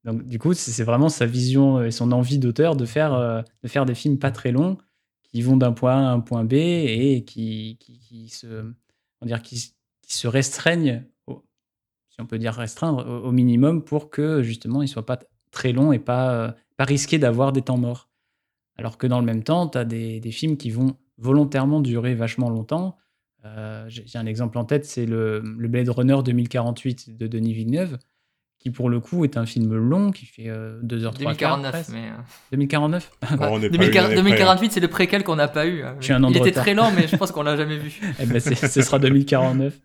Donc 0.04 0.24
du 0.26 0.40
coup, 0.40 0.54
c'est 0.54 0.84
vraiment 0.84 1.10
sa 1.10 1.26
vision 1.26 1.84
et 1.84 1.92
son 1.92 2.12
envie 2.12 2.40
d'auteur 2.40 2.76
de 2.76 2.86
faire, 2.86 3.14
euh, 3.14 3.42
de 3.64 3.68
faire 3.68 3.86
des 3.86 3.96
films 3.96 4.18
pas 4.18 4.32
très 4.32 4.52
longs 4.52 4.78
qui 5.24 5.42
vont 5.42 5.58
d'un 5.58 5.74
point 5.74 5.96
A 5.96 6.10
à 6.10 6.12
un 6.12 6.20
point 6.20 6.44
B 6.44 6.54
et 6.54 7.24
qui, 7.26 7.78
qui, 7.80 8.30
se, 8.30 8.66
on 9.22 9.26
dire, 9.26 9.42
qui, 9.42 9.74
se 10.08 10.28
restreignent, 10.28 11.06
si 12.10 12.20
on 12.20 12.26
peut 12.26 12.38
dire 12.38 12.54
restreindre, 12.54 13.08
au, 13.24 13.32
minimum 13.32 13.84
pour 13.84 14.10
que 14.10 14.44
justement 14.44 14.82
ils 14.82 14.90
soient 14.90 15.06
pas 15.06 15.20
très 15.52 15.72
longs 15.72 15.94
et 15.94 16.00
pas, 16.00 16.34
euh, 16.34 16.52
pas 16.76 16.84
risqués 16.84 17.18
d'avoir 17.18 17.54
des 17.54 17.62
temps 17.62 17.78
morts. 17.78 18.10
Alors 18.82 18.98
que 18.98 19.06
dans 19.06 19.20
le 19.20 19.26
même 19.26 19.44
temps, 19.44 19.68
tu 19.68 19.78
as 19.78 19.86
des, 19.86 20.20
des, 20.20 20.32
films 20.32 20.58
qui 20.58 20.72
vont 20.72 20.96
volontairement 21.20 21.82
durer 21.82 22.16
vachement 22.16 22.50
longtemps. 22.50 22.98
Euh, 23.46 23.86
j'ai 23.88 24.18
un 24.18 24.26
exemple 24.26 24.58
en 24.58 24.66
tête, 24.66 24.86
c'est 24.86 25.06
le, 25.06 25.40
le, 25.40 25.68
Blade 25.68 25.90
Runner 25.90 26.18
2048 26.26 27.16
de 27.16 27.28
Denis 27.28 27.54
Villeneuve, 27.54 28.00
qui 28.58 28.72
pour 28.72 28.90
le 28.90 29.00
coup 29.00 29.24
est 29.24 29.38
un 29.38 29.46
film 29.46 29.76
long 29.76 30.10
qui 30.10 30.26
fait 30.26 30.48
2h03. 30.48 31.18
2049, 31.20 31.90
mais. 31.90 32.10
2049 32.54 33.12
2048, 33.72 34.72
c'est 34.72 34.80
le 34.80 34.88
préquel 34.88 35.24
qu'on 35.24 35.36
n'a 35.36 35.48
pas 35.48 35.68
eu. 35.68 35.84
Hein. 35.84 35.98
Il 36.02 36.38
était 36.38 36.52
très 36.52 36.74
lent, 36.74 36.92
mais 36.92 37.08
je 37.08 37.16
pense 37.18 37.32
qu'on 37.32 37.44
l'a 37.44 37.58
jamais 37.58 37.78
vu. 37.78 38.02
eh 38.20 38.26
ben 38.26 38.40
ce 38.40 38.82
sera 38.82 38.98
2049. 38.98 39.80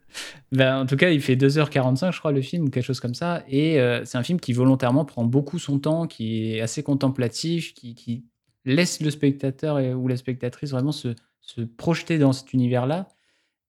ben, 0.52 0.78
en 0.78 0.86
tout 0.86 0.96
cas, 0.96 1.10
il 1.10 1.20
fait 1.20 1.36
2h45, 1.36 2.12
je 2.12 2.18
crois, 2.18 2.32
le 2.32 2.40
film, 2.40 2.64
ou 2.64 2.70
quelque 2.70 2.82
chose 2.82 3.00
comme 3.00 3.14
ça. 3.14 3.42
Et 3.46 3.78
euh, 3.78 4.06
c'est 4.06 4.16
un 4.16 4.22
film 4.22 4.40
qui 4.40 4.54
volontairement 4.54 5.04
prend 5.04 5.26
beaucoup 5.26 5.58
son 5.58 5.78
temps, 5.78 6.06
qui 6.06 6.54
est 6.54 6.62
assez 6.62 6.82
contemplatif, 6.82 7.74
qui, 7.74 7.94
qui 7.94 8.24
laisse 8.66 9.00
le 9.00 9.10
spectateur 9.10 9.76
ou 9.96 10.08
la 10.08 10.16
spectatrice 10.16 10.72
vraiment 10.72 10.92
se, 10.92 11.14
se 11.40 11.62
projeter 11.62 12.18
dans 12.18 12.32
cet 12.32 12.52
univers-là. 12.52 13.08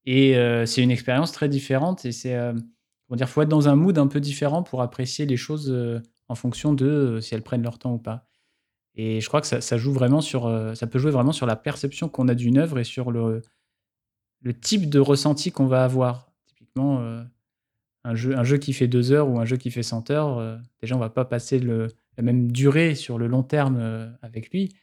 Et 0.06 0.38
euh, 0.38 0.66
c'est 0.66 0.82
une 0.82 0.92
expérience 0.92 1.32
très 1.32 1.48
différente. 1.48 2.06
Et 2.06 2.12
c'est. 2.12 2.36
Euh, 2.36 2.54
comment 3.08 3.18
dire, 3.18 3.30
faut 3.30 3.42
être 3.42 3.50
dans 3.50 3.70
un 3.70 3.76
mood 3.76 3.98
un 3.98 4.08
peu 4.08 4.20
différent 4.20 4.64
pour 4.64 4.82
apprécier 4.82 5.26
les 5.26 5.38
choses 5.38 5.70
euh, 5.72 6.02
en 6.28 6.36
fonction 6.36 6.74
de 6.74 7.20
si 7.22 7.36
elles 7.36 7.44
prennent 7.44 7.62
leur 7.62 7.78
temps 7.78 7.94
ou 7.94 8.00
pas. 8.00 8.26
Et 8.96 9.22
je 9.22 9.28
crois 9.28 9.42
que 9.42 9.48
ça, 9.48 9.78
joue 9.78 9.94
vraiment 9.94 10.22
sur, 10.22 10.52
ça 10.76 10.88
peut 10.88 10.98
jouer 10.98 11.12
vraiment 11.12 11.32
sur 11.32 11.46
la 11.46 11.56
perception 11.56 12.10
qu'on 12.10 12.28
a 12.30 12.34
d'une 12.34 12.58
œuvre 12.58 12.80
et 12.80 12.84
sur 12.84 13.12
le, 13.12 13.44
le 14.42 14.60
type 14.60 14.90
de 14.90 15.00
ressenti 15.00 15.52
qu'on 15.52 15.68
va 15.68 15.84
avoir. 15.84 16.32
Typiquement, 16.48 17.00
un, 18.04 18.16
jeu, 18.16 18.36
un 18.36 18.44
jeu 18.44 18.58
qui 18.58 18.74
fait 18.74 18.88
deux 18.88 19.12
heures 19.12 19.30
ou 19.30 19.40
un 19.40 19.46
jeu 19.46 19.58
qui 19.58 19.70
fait 19.70 19.84
100 19.84 20.10
heures, 20.10 20.60
déjà 20.82 20.96
on 20.96 21.00
va 21.00 21.12
pas 21.12 21.26
passer 21.26 21.60
le, 21.60 21.90
la 22.18 22.24
même 22.24 22.52
durée 22.52 22.96
sur 22.96 23.20
le 23.20 23.28
long 23.28 23.44
terme 23.44 24.18
avec 24.24 24.50
lui. 24.50 24.74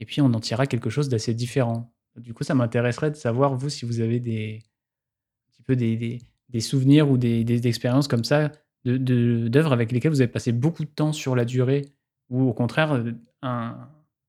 Et 0.00 0.06
puis 0.06 0.20
on 0.20 0.32
en 0.32 0.40
tirera 0.40 0.66
quelque 0.66 0.90
chose 0.90 1.08
d'assez 1.08 1.34
différent. 1.34 1.92
Du 2.16 2.34
coup, 2.34 2.44
ça 2.44 2.54
m'intéresserait 2.54 3.10
de 3.10 3.16
savoir, 3.16 3.54
vous, 3.54 3.68
si 3.68 3.84
vous 3.84 4.00
avez 4.00 4.20
des, 4.20 4.62
un 4.62 5.52
petit 5.52 5.62
peu 5.62 5.76
des 5.76 6.20
des 6.48 6.60
souvenirs 6.60 7.10
ou 7.10 7.18
des, 7.18 7.44
des 7.44 7.66
expériences 7.66 8.08
comme 8.08 8.24
ça 8.24 8.50
d'œuvres 8.84 9.70
de, 9.70 9.72
avec 9.72 9.90
lesquelles 9.90 10.12
vous 10.12 10.20
avez 10.20 10.30
passé 10.30 10.52
beaucoup 10.52 10.84
de 10.84 10.90
temps 10.90 11.12
sur 11.12 11.34
la 11.34 11.44
durée 11.44 11.86
ou 12.30 12.48
au 12.48 12.52
contraire 12.52 12.92
euh, 12.92 13.12
un, 13.42 13.76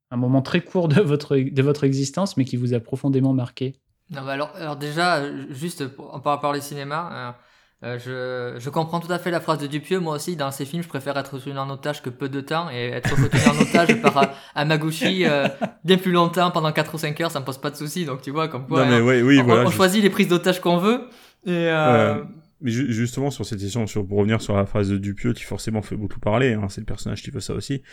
un, 0.10 0.18
moment 0.18 0.42
très 0.42 0.62
court 0.62 0.88
de 0.88 1.02
votre, 1.02 1.38
de 1.38 1.62
votre 1.62 1.84
existence 1.84 2.38
mais 2.38 2.46
qui 2.46 2.58
vous 2.58 2.74
a 2.74 2.80
profondément 2.80 3.34
marqué? 3.34 3.76
Non, 4.10 4.26
alors, 4.28 4.56
alors 4.56 4.78
déjà, 4.78 5.22
juste 5.52 5.84
en 5.98 6.20
parlant 6.22 6.54
des 6.54 6.62
cinémas, 6.62 7.36
euh, 7.84 8.00
je, 8.00 8.60
je, 8.60 8.70
comprends 8.72 9.00
tout 9.00 9.12
à 9.12 9.20
fait 9.20 9.30
la 9.30 9.40
phrase 9.40 9.60
de 9.60 9.68
Dupieux. 9.68 10.00
Moi 10.00 10.16
aussi, 10.16 10.36
dans 10.36 10.50
ces 10.52 10.66
films, 10.66 10.82
je 10.82 10.88
préfère 10.88 11.16
être 11.18 11.36
retenu 11.36 11.58
en 11.58 11.70
otage 11.70 12.02
que 12.02 12.10
peu 12.10 12.28
de 12.28 12.42
temps 12.42 12.70
et 12.72 12.88
être 12.88 13.12
retenu 13.12 13.40
en 13.48 13.62
otage 13.62 14.02
par 14.02 14.34
Amaguchi 14.56 15.26
euh, 15.26 15.48
bien 15.84 15.98
plus 15.98 16.12
longtemps, 16.12 16.50
pendant 16.50 16.72
4 16.72 16.96
ou 16.96 16.98
5 16.98 17.22
heures, 17.22 17.32
ça 17.32 17.40
me 17.40 17.46
pose 17.46 17.60
pas 17.60 17.70
de 17.70 17.76
soucis. 17.76 18.06
Donc 18.06 18.22
tu 18.22 18.32
vois, 18.32 18.48
comme 18.48 18.66
quoi, 18.66 18.84
non, 18.84 18.92
mais 18.92 19.02
oui, 19.02 19.22
oui, 19.22 19.40
on, 19.40 19.44
voilà, 19.44 19.68
on 19.68 19.70
choisit 19.70 20.02
les 20.02 20.10
prises 20.10 20.28
d'otage 20.28 20.60
qu'on 20.60 20.78
veut. 20.78 21.02
Et 21.46 21.52
euh... 21.52 22.24
Mais 22.62 22.72
justement, 22.72 23.30
sur 23.30 23.46
cette 23.46 23.60
question, 23.60 23.86
sur, 23.86 24.08
pour 24.08 24.18
revenir 24.18 24.42
sur 24.42 24.58
la 24.58 24.66
phrase 24.66 24.90
de 24.90 24.98
Dupieux, 24.98 25.34
qui 25.34 25.44
forcément 25.44 25.84
fait 25.84 25.96
beaucoup 25.96 26.20
parler, 26.20 26.54
hein, 26.54 26.66
c'est 26.70 26.82
le 26.82 26.86
personnage 26.86 27.22
qui 27.22 27.30
veut 27.30 27.40
ça 27.40 27.54
aussi. 27.54 27.84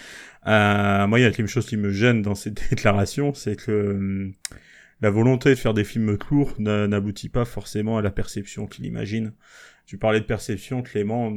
Euh, 0.47 1.07
moi, 1.07 1.21
il 1.21 1.23
y 1.23 1.27
a 1.27 1.31
quelque 1.31 1.49
chose 1.49 1.67
qui 1.67 1.77
me 1.77 1.91
gêne 1.91 2.23
dans 2.23 2.35
cette 2.35 2.55
déclaration, 2.71 3.35
c'est 3.35 3.57
que 3.57 3.91
hum, 3.91 4.33
la 5.03 5.11
volonté 5.11 5.51
de 5.51 5.57
faire 5.57 5.75
des 5.75 5.85
films 5.85 6.17
courts 6.17 6.55
n'aboutit 6.59 7.29
pas 7.29 7.45
forcément 7.45 7.99
à 7.99 8.03
la 8.03 8.11
perception 8.11 8.67
qu'il 8.67 8.87
imagine. 8.87 9.33
Tu 9.87 9.99
parlais 9.99 10.21
de 10.21 10.25
perception, 10.25 10.83
Clément. 10.83 11.33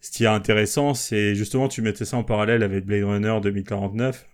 Ce 0.00 0.10
qui 0.10 0.24
est 0.24 0.28
intéressant, 0.28 0.94
c'est 0.94 1.34
justement, 1.34 1.68
tu 1.68 1.82
mettais 1.82 2.04
ça 2.04 2.16
en 2.16 2.24
parallèle 2.24 2.62
avec 2.62 2.86
Blade 2.86 3.04
Runner 3.04 3.38
2049. 3.42 4.26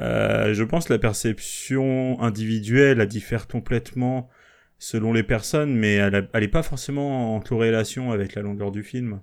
Euh, 0.00 0.54
je 0.54 0.64
pense 0.64 0.86
que 0.86 0.92
la 0.92 0.98
perception 0.98 2.20
individuelle, 2.20 3.00
elle 3.00 3.08
diffère 3.08 3.46
complètement 3.46 4.28
selon 4.78 5.12
les 5.12 5.22
personnes, 5.22 5.74
mais 5.74 5.94
elle, 5.94 6.28
n'est 6.34 6.48
pas 6.48 6.62
forcément 6.62 7.36
en 7.36 7.40
corrélation 7.40 8.12
avec 8.12 8.34
la 8.34 8.42
longueur 8.42 8.70
du 8.70 8.82
film. 8.82 9.20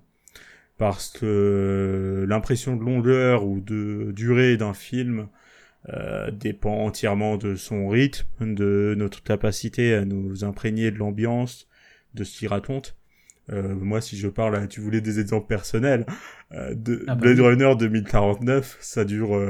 Parce 0.78 1.10
que 1.10 2.24
l'impression 2.28 2.76
de 2.76 2.82
longueur 2.82 3.44
ou 3.44 3.60
de 3.60 4.12
durée 4.12 4.56
d'un 4.56 4.74
film 4.74 5.28
euh, 5.90 6.30
dépend 6.30 6.84
entièrement 6.84 7.36
de 7.36 7.54
son 7.54 7.88
rythme, 7.88 8.54
de 8.54 8.94
notre 8.96 9.22
capacité 9.22 9.94
à 9.94 10.04
nous 10.04 10.44
imprégner 10.44 10.90
de 10.90 10.98
l'ambiance, 10.98 11.68
de 12.14 12.24
ce 12.24 12.38
qu'il 12.38 12.48
raconte. 12.48 12.96
Euh, 13.50 13.74
moi, 13.74 14.00
si 14.00 14.16
je 14.16 14.28
parle, 14.28 14.68
tu 14.68 14.80
voulais 14.80 15.00
des 15.00 15.18
exemples 15.18 15.46
personnels, 15.48 16.06
euh, 16.52 16.74
de 16.74 17.04
ah 17.08 17.14
bah 17.14 17.22
Blade 17.22 17.40
Runner 17.40 17.74
2049, 17.76 18.78
ça 18.80 19.04
dure 19.04 19.40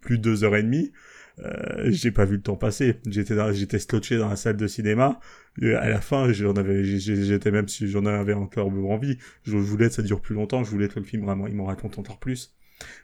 plus 0.00 0.18
de 0.18 0.22
deux 0.22 0.44
heures 0.44 0.56
et 0.56 0.62
demie. 0.62 0.92
Euh, 1.38 1.90
j'ai 1.90 2.10
pas 2.10 2.24
vu 2.24 2.36
le 2.36 2.42
temps 2.42 2.56
passer. 2.56 2.96
J'étais 3.06 3.34
j'étais 3.54 3.78
scotché 3.78 4.18
dans 4.18 4.28
la 4.28 4.36
salle 4.36 4.56
de 4.56 4.66
cinéma. 4.66 5.18
Et 5.60 5.74
à 5.74 5.88
la 5.88 6.00
fin, 6.00 6.32
j'en 6.32 6.54
avais, 6.54 6.84
j'étais 6.84 7.50
même 7.50 7.68
si 7.68 7.88
j'en 7.88 8.06
avais 8.06 8.34
encore 8.34 8.68
envie. 8.68 9.18
Je 9.44 9.56
voulais 9.56 9.88
que 9.88 9.94
ça 9.94 10.02
dure 10.02 10.20
plus 10.20 10.34
longtemps. 10.34 10.64
Je 10.64 10.70
voulais 10.70 10.88
que 10.88 10.98
le 10.98 11.04
film 11.04 11.24
vraiment, 11.24 11.46
il 11.46 11.54
m'en 11.54 11.64
raconte 11.64 11.98
encore 11.98 12.18
plus. 12.18 12.54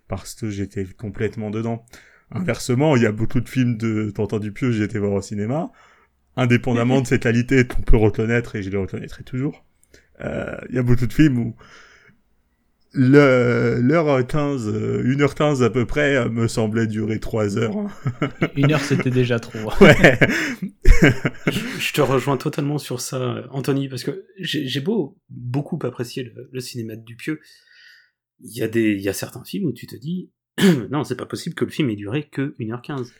Parce 0.08 0.34
que 0.34 0.50
j'étais 0.50 0.84
complètement 0.84 1.50
dedans. 1.50 1.84
Inversement, 2.30 2.96
il 2.96 3.02
y 3.02 3.06
a 3.06 3.12
beaucoup 3.12 3.40
de 3.40 3.48
films 3.48 3.78
de 3.78 4.10
Tintin 4.10 4.38
Dupieux, 4.38 4.70
j'ai 4.70 4.84
été 4.84 4.98
voir 4.98 5.12
au 5.12 5.22
cinéma. 5.22 5.70
Indépendamment 6.38 7.00
de 7.00 7.06
ses 7.08 7.18
qualités 7.18 7.66
qu'on 7.66 7.82
peut 7.82 7.96
reconnaître, 7.96 8.54
et 8.54 8.62
je 8.62 8.70
les 8.70 8.76
reconnaîtrai 8.78 9.24
toujours. 9.24 9.64
Euh, 10.20 10.56
il 10.68 10.76
y 10.76 10.78
a 10.78 10.82
beaucoup 10.82 11.06
de 11.06 11.12
films 11.12 11.38
où 11.38 11.56
l'heure 12.94 14.26
15, 14.26 14.72
1h15 15.04 15.62
à 15.62 15.70
peu 15.70 15.84
près 15.84 16.16
euh, 16.16 16.28
me 16.28 16.46
semblait 16.46 16.86
durer 16.86 17.18
3 17.18 17.58
heures. 17.58 17.74
Une 18.56 18.72
heure 18.72 18.80
c'était 18.80 19.10
déjà 19.10 19.40
trop. 19.40 19.58
Ouais. 19.80 20.18
je, 21.46 21.92
te 21.92 22.00
rejoins 22.00 22.36
totalement 22.36 22.78
sur 22.78 23.00
ça, 23.00 23.44
Anthony, 23.50 23.88
parce 23.88 24.04
que 24.04 24.24
j'ai 24.38 24.80
beau 24.80 25.18
beaucoup 25.28 25.78
apprécier 25.82 26.32
le, 26.52 26.60
cinéma 26.60 26.94
de 26.94 27.02
Dupieux. 27.02 27.40
Il 28.40 28.56
y, 28.56 28.62
a 28.62 28.68
des, 28.68 28.92
il 28.92 29.00
y 29.00 29.08
a 29.08 29.12
certains 29.12 29.44
films 29.44 29.66
où 29.66 29.72
tu 29.72 29.88
te 29.88 29.96
dis, 29.96 30.30
non, 30.90 31.02
c'est 31.02 31.16
pas 31.16 31.26
possible 31.26 31.56
que 31.56 31.64
le 31.64 31.70
film 31.72 31.90
ait 31.90 31.96
duré 31.96 32.28
que 32.28 32.54
1h15. 32.60 33.10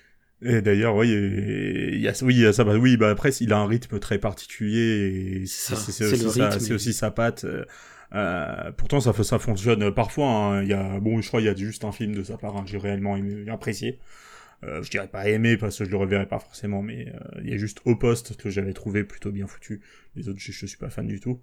Et 0.41 0.63
d'ailleurs, 0.63 0.95
oui, 0.95 1.11
il 1.11 2.01
y 2.01 2.09
a, 2.09 2.13
oui, 2.23 2.53
ça, 2.53 2.63
bah, 2.65 2.77
oui, 2.77 2.97
bah 2.97 3.11
après, 3.11 3.31
il 3.41 3.53
a 3.53 3.59
un 3.59 3.67
rythme 3.67 3.99
très 3.99 4.19
particulier 4.19 5.41
et 5.43 5.47
c'est 5.47 5.75
aussi, 5.75 6.73
aussi, 6.73 6.93
sa 6.93 7.11
patte. 7.11 7.45
Euh, 7.45 7.65
euh, 8.15 8.73
pourtant, 8.77 9.01
ça, 9.01 9.13
ça 9.23 9.39
fonctionne 9.39 9.93
parfois. 9.93 10.29
Hein. 10.29 10.63
Il 10.63 10.69
y 10.69 10.75
a, 10.75 11.01
bon, 11.01 11.21
je 11.21 11.29
crois, 11.29 11.41
il 11.41 11.47
y 11.47 11.49
a 11.49 11.55
juste 11.55 11.85
un 11.85 11.93
film 11.93 12.15
de 12.15 12.23
sa 12.23 12.37
part 12.37 12.57
hein, 12.57 12.63
que 12.65 12.71
j'ai 12.71 12.79
réellement 12.79 13.17
aimé, 13.17 13.51
apprécié. 13.51 13.99
Euh, 14.65 14.83
je 14.83 14.91
dirais 14.91 15.09
pas 15.09 15.29
aimé 15.29 15.57
parce 15.57 15.79
que 15.79 15.85
je 15.85 15.91
le 15.91 15.97
reverrai 15.97 16.27
pas 16.27 16.41
forcément, 16.41 16.83
mais 16.83 17.13
euh, 17.15 17.41
il 17.43 17.51
y 17.51 17.55
a 17.55 17.57
juste 17.57 17.81
au 17.85 17.95
poste 17.95 18.37
que 18.37 18.51
j'avais 18.51 18.73
trouvé 18.73 19.05
plutôt 19.05 19.31
bien 19.31 19.47
foutu. 19.47 19.83
Les 20.17 20.29
autres, 20.29 20.41
je, 20.41 20.53
je 20.53 20.67
suis 20.67 20.79
pas 20.79 20.91
fan 20.91 21.07
du 21.07 21.21
tout. 21.21 21.41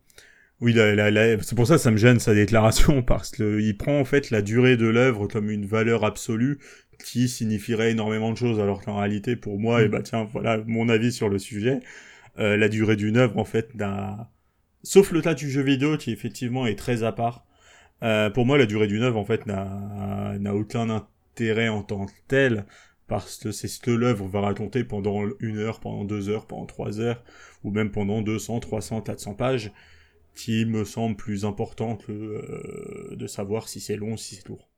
Oui, 0.61 0.73
c'est 0.73 1.55
pour 1.55 1.67
ça 1.67 1.75
que 1.75 1.81
ça 1.81 1.91
me 1.91 1.97
gêne 1.97 2.19
sa 2.19 2.33
déclaration 2.33 3.01
parce 3.03 3.31
qu'il 3.31 3.77
prend 3.77 3.99
en 3.99 4.05
fait 4.05 4.31
la 4.31 4.41
durée 4.41 4.77
de 4.77 4.87
l'œuvre 4.87 5.27
comme 5.27 5.49
une 5.49 5.65
valeur 5.65 6.05
absolue 6.05 6.59
qui 7.03 7.27
signifierait 7.29 7.91
énormément 7.91 8.31
de 8.31 8.37
choses, 8.37 8.59
alors 8.59 8.81
qu'en 8.81 8.97
réalité, 8.97 9.35
pour 9.35 9.59
moi, 9.59 9.81
et 9.81 9.85
eh 9.85 9.87
bah 9.87 9.97
ben, 9.97 10.03
tiens, 10.03 10.29
voilà 10.31 10.59
mon 10.65 10.89
avis 10.89 11.11
sur 11.11 11.29
le 11.29 11.39
sujet. 11.39 11.79
Euh, 12.39 12.57
la 12.57 12.69
durée 12.69 12.95
d'une 12.95 13.17
œuvre, 13.17 13.37
en 13.37 13.45
fait, 13.45 13.75
n'a 13.75 14.31
sauf 14.83 15.11
le 15.11 15.21
cas 15.21 15.33
du 15.33 15.49
jeu 15.49 15.61
vidéo 15.61 15.97
qui 15.97 16.11
effectivement 16.11 16.67
est 16.67 16.75
très 16.77 17.03
à 17.03 17.11
part. 17.11 17.45
Euh, 18.03 18.29
pour 18.29 18.45
moi, 18.45 18.57
la 18.57 18.65
durée 18.65 18.87
d'une 18.87 19.03
œuvre 19.03 19.17
en 19.17 19.25
fait 19.25 19.45
n'a 19.45 20.35
n'a 20.39 20.55
aucun 20.55 20.89
intérêt 20.89 21.69
en 21.69 21.83
tant 21.83 22.05
que 22.05 22.13
tel 22.27 22.65
parce 23.07 23.37
que 23.37 23.51
c'est 23.51 23.67
ce 23.67 23.79
que 23.79 23.91
l'œuvre 23.91 24.27
va 24.27 24.41
raconter 24.41 24.83
pendant 24.83 25.23
une 25.39 25.57
heure, 25.57 25.79
pendant 25.79 26.03
deux 26.05 26.29
heures, 26.29 26.47
pendant 26.47 26.65
trois 26.65 26.99
heures, 26.99 27.23
ou 27.63 27.71
même 27.71 27.91
pendant 27.91 28.21
200, 28.21 28.59
300, 28.59 29.01
400 29.01 29.35
pages, 29.35 29.71
qui 30.35 30.65
me 30.65 30.83
semble 30.83 31.15
plus 31.15 31.45
important 31.45 31.97
que 31.97 32.11
euh, 32.11 33.15
de 33.15 33.27
savoir 33.27 33.67
si 33.69 33.79
c'est 33.79 33.95
long, 33.95 34.17
si 34.17 34.35
c'est 34.35 34.47
lourd. 34.47 34.69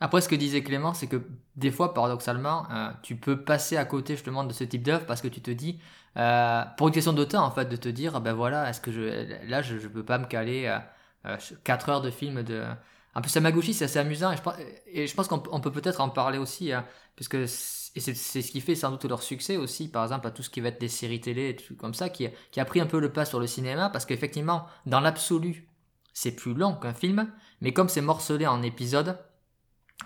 Après, 0.00 0.20
ce 0.20 0.28
que 0.28 0.36
disait 0.36 0.62
Clément, 0.62 0.94
c'est 0.94 1.08
que 1.08 1.22
des 1.56 1.70
fois, 1.70 1.92
paradoxalement, 1.92 2.66
euh, 2.70 2.90
tu 3.02 3.16
peux 3.16 3.42
passer 3.42 3.76
à 3.76 3.84
côté 3.84 4.14
justement 4.14 4.44
de 4.44 4.52
ce 4.52 4.64
type 4.64 4.82
d'œuvre 4.82 5.06
parce 5.06 5.20
que 5.20 5.28
tu 5.28 5.40
te 5.40 5.50
dis, 5.50 5.80
euh, 6.16 6.62
pour 6.76 6.88
une 6.88 6.94
question 6.94 7.12
de 7.12 7.24
temps 7.24 7.44
en 7.44 7.50
fait, 7.50 7.66
de 7.66 7.76
te 7.76 7.88
dire, 7.88 8.20
ben 8.20 8.32
voilà, 8.32 8.68
est-ce 8.70 8.80
que 8.80 8.92
je, 8.92 9.48
là, 9.48 9.60
je 9.62 9.74
ne 9.74 9.88
peux 9.88 10.04
pas 10.04 10.18
me 10.18 10.26
caler 10.26 10.72
euh, 11.26 11.36
4 11.64 11.88
heures 11.88 12.02
de 12.02 12.10
film 12.10 12.42
de. 12.42 12.64
Un 13.14 13.20
peu 13.20 13.28
Samaguchi, 13.28 13.74
c'est 13.74 13.86
assez 13.86 13.98
amusant 13.98 14.30
et 14.30 14.36
je 14.36 14.42
pense, 14.42 14.54
et 14.86 15.06
je 15.08 15.14
pense 15.14 15.26
qu'on 15.26 15.60
peut 15.60 15.72
peut-être 15.72 16.00
en 16.00 16.08
parler 16.08 16.38
aussi, 16.38 16.72
hein, 16.72 16.84
puisque 17.16 17.48
c'est 17.48 18.14
ce 18.14 18.50
qui 18.50 18.60
fait 18.60 18.76
sans 18.76 18.92
doute 18.92 19.04
leur 19.06 19.22
succès 19.22 19.56
aussi, 19.56 19.88
par 19.88 20.04
exemple, 20.04 20.26
à 20.28 20.30
tout 20.30 20.42
ce 20.44 20.50
qui 20.50 20.60
va 20.60 20.68
être 20.68 20.80
des 20.80 20.88
séries 20.88 21.20
télé 21.20 21.48
et 21.48 21.56
tout 21.56 21.74
comme 21.74 21.94
ça, 21.94 22.10
qui, 22.10 22.28
qui 22.52 22.60
a 22.60 22.64
pris 22.64 22.80
un 22.80 22.86
peu 22.86 23.00
le 23.00 23.10
pas 23.10 23.24
sur 23.24 23.40
le 23.40 23.48
cinéma, 23.48 23.88
parce 23.90 24.04
qu'effectivement, 24.06 24.66
dans 24.86 25.00
l'absolu, 25.00 25.68
c'est 26.12 26.32
plus 26.32 26.54
long 26.54 26.74
qu'un 26.74 26.94
film, 26.94 27.32
mais 27.60 27.72
comme 27.72 27.88
c'est 27.88 28.02
morcelé 28.02 28.46
en 28.46 28.62
épisodes, 28.62 29.18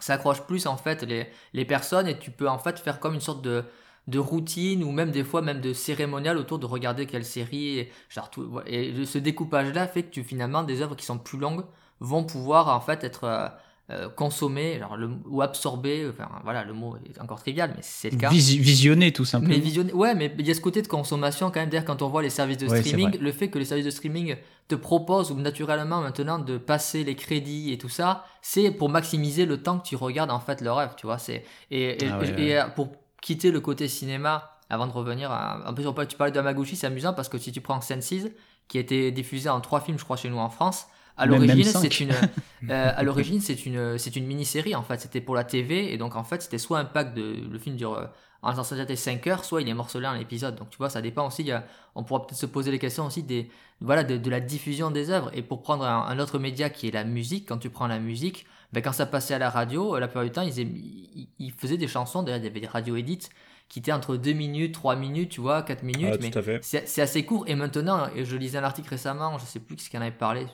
ça 0.01 0.15
accroche 0.15 0.43
plus 0.43 0.67
en 0.67 0.77
fait 0.77 1.03
les, 1.03 1.29
les, 1.53 1.65
personnes 1.65 2.09
et 2.09 2.19
tu 2.19 2.31
peux 2.31 2.49
en 2.49 2.59
fait 2.59 2.79
faire 2.79 3.01
comme 3.01 3.15
une 3.15 3.21
sorte 3.21 3.43
de, 3.43 3.65
de 4.09 4.19
routine 4.19 4.83
ou 4.83 4.91
même 4.91 5.11
des 5.11 5.25
fois 5.25 5.43
même 5.43 5.61
de 5.61 5.73
cérémonial 5.73 6.39
autour 6.39 6.59
de 6.59 6.67
regarder 6.67 7.07
quelle 7.07 7.25
série 7.25 7.79
et, 7.79 7.93
genre 8.09 8.31
tout, 8.31 8.61
et 8.67 9.05
ce 9.05 9.19
découpage 9.19 9.73
là 9.73 9.87
fait 9.87 10.05
que 10.05 10.11
tu 10.11 10.25
finalement 10.25 10.63
des 10.63 10.83
œuvres 10.83 10.97
qui 10.97 11.05
sont 11.05 11.19
plus 11.19 11.39
longues 11.39 11.65
vont 12.01 12.25
pouvoir 12.25 12.69
en 12.69 12.81
fait 12.81 13.05
être 13.05 13.53
euh, 13.93 14.09
consommer 14.09 14.81
le, 14.97 15.11
ou 15.29 15.43
absorber 15.43 16.09
enfin 16.09 16.29
voilà 16.45 16.65
le 16.65 16.73
mot 16.73 16.97
est 17.05 17.21
encore 17.21 17.41
trivial 17.41 17.73
mais 17.77 17.83
c'est 17.83 18.11
le 18.11 18.17
cas. 18.17 18.31
Visionner 18.31 19.13
tout 19.13 19.25
simplement. 19.25 19.55
Mais 19.55 19.61
visionner 19.61 19.93
ouais 19.93 20.15
mais 20.15 20.35
il 20.39 20.47
y 20.47 20.51
a 20.51 20.55
ce 20.55 20.61
côté 20.61 20.81
de 20.83 20.89
consommation 20.89 21.51
quand 21.51 21.61
même 21.61 21.69
d'ailleurs 21.69 21.85
quand 21.85 22.01
on 22.01 22.09
voit 22.09 22.23
les 22.23 22.31
services 22.31 22.59
de 22.59 22.69
streaming 22.69 23.19
le 23.19 23.33
fait 23.33 23.49
que 23.49 23.59
les 23.59 23.65
services 23.65 23.85
de 23.85 23.91
streaming 23.91 24.37
te 24.69 24.75
proposent 24.75 25.35
naturellement 25.37 26.01
maintenant 26.01 26.39
de 26.39 26.59
passer 26.59 27.05
les 27.05 27.15
crédits 27.15 27.73
et 27.73 27.79
tout 27.79 27.89
ça 27.89 28.25
c'est 28.41 28.71
pour 28.71 28.89
maximiser 28.89 29.47
le 29.47 29.63
temps 29.63 29.79
que 29.79 29.87
tu 29.87 29.97
regardes 29.97 30.31
en 30.31 30.41
fait 30.41 30.61
leur 30.61 30.79
œuvre 30.79 30.95
tu 30.97 31.07
vois 31.07 31.19
c'est 31.19 31.45
et, 31.71 32.03
et, 32.05 32.09
ah 32.09 32.19
euh, 32.23 32.69
pour 32.71 32.89
quitter 33.21 33.51
le 33.51 33.61
côté 33.61 33.89
cinéma 33.89 34.59
avant 34.71 34.87
de 34.87 34.93
revenir 34.93 35.31
à, 35.31 35.69
un 35.69 35.75
peu 35.75 35.83
tu 36.07 36.17
parlais 36.17 36.33
de 36.33 36.39
Amaguchi 36.39 36.77
c'est 36.77 36.87
amusant 36.87 37.13
parce 37.13 37.29
que 37.29 37.37
si 37.37 37.53
tu 37.53 37.61
prends 37.61 37.81
Senses 37.81 38.29
qui 38.69 38.79
a 38.79 38.81
été 38.81 39.11
diffusé 39.11 39.49
en 39.49 39.61
trois 39.61 39.81
films 39.81 39.99
je 39.99 40.05
crois 40.05 40.17
chez 40.17 40.31
nous 40.31 40.39
en 40.39 40.49
France 40.49 40.87
à 41.23 41.27
l'origine, 41.27 41.65
c'est 41.65 42.01
une, 42.01 42.11
euh, 42.71 42.93
à 42.95 43.03
l'origine, 43.03 43.41
c'est 43.41 43.67
une, 43.67 43.97
c'est 43.99 44.17
une 44.17 44.27
mini-série 44.27 44.75
en 44.75 44.83
fait. 44.83 45.01
C'était 45.01 45.21
pour 45.21 45.35
la 45.35 45.45
TV 45.45 45.93
et 45.93 45.99
donc 45.99 46.17
en 46.17 46.25
fait, 46.25 46.43
c'était 46.43 46.59
soit 46.59 46.79
un 46.79 46.85
pack 46.85 47.15
de, 47.15 47.37
le 47.51 47.59
film 47.59 47.77
dure 47.77 47.95
euh, 47.95 48.07
en 48.43 48.55
sensationnalité 48.55 48.97
5 48.97 49.27
heures, 49.29 49.45
soit 49.45 49.63
il 49.63 49.69
est 49.69 49.75
morcelé 49.75 50.07
en 50.07 50.15
épisode. 50.15 50.57
Donc 50.57 50.71
tu 50.71 50.79
vois, 50.79 50.91
ça 50.91 51.01
dépend 51.01 51.27
aussi. 51.27 51.49
on 51.95 52.03
pourra 52.03 52.27
peut-être 52.27 52.39
se 52.39 52.47
poser 52.47 52.73
les 52.73 52.81
questions 52.81 53.07
aussi 53.07 53.23
des, 53.23 53.49
voilà, 53.81 54.03
de, 54.03 54.31
la 54.31 54.41
diffusion 54.41 54.91
des 54.91 55.11
œuvres. 55.11 55.31
Et 55.33 55.43
pour 55.43 55.63
prendre 55.63 55.85
un, 55.85 56.19
autre 56.19 56.41
média 56.41 56.69
qui 56.69 56.89
est 56.89 56.93
la 56.93 57.05
musique, 57.05 57.49
quand 57.49 57.59
tu 57.59 57.71
prends 57.71 57.87
la 57.87 58.01
musique, 58.01 58.47
ben 58.73 58.83
quand 58.83 58.93
ça 58.93 59.07
passait 59.07 59.35
à 59.35 59.39
la 59.39 59.51
radio, 59.51 59.99
la 59.99 60.09
plupart 60.09 60.25
du 60.25 60.33
temps, 60.33 60.43
ils, 60.43 61.29
ils, 61.39 61.53
faisaient 61.53 61.77
des 61.77 61.87
chansons. 61.87 62.25
D'ailleurs, 62.25 62.41
il 62.41 62.45
y 62.45 62.49
avait 62.49 62.61
des 62.61 62.67
radio 62.67 62.97
edits 62.97 63.29
qui 63.69 63.79
étaient 63.79 63.93
entre 63.93 64.17
2 64.17 64.33
minutes, 64.33 64.75
3 64.75 64.97
minutes, 64.97 65.31
tu 65.31 65.41
vois, 65.41 65.63
4 65.63 65.83
minutes. 65.83 66.21
mais 66.21 66.61
c'est 66.63 67.01
assez 67.01 67.25
court. 67.25 67.45
Et 67.47 67.55
maintenant, 67.55 68.07
je 68.15 68.37
lisais 68.37 68.59
un 68.59 68.65
article 68.65 68.91
récemment, 68.91 69.39
je 69.39 69.47
sais 69.47 69.61
plus 69.61 69.77
qui 69.77 69.97
en 69.97 70.03
avait 70.03 70.11
parlé, 70.11 70.47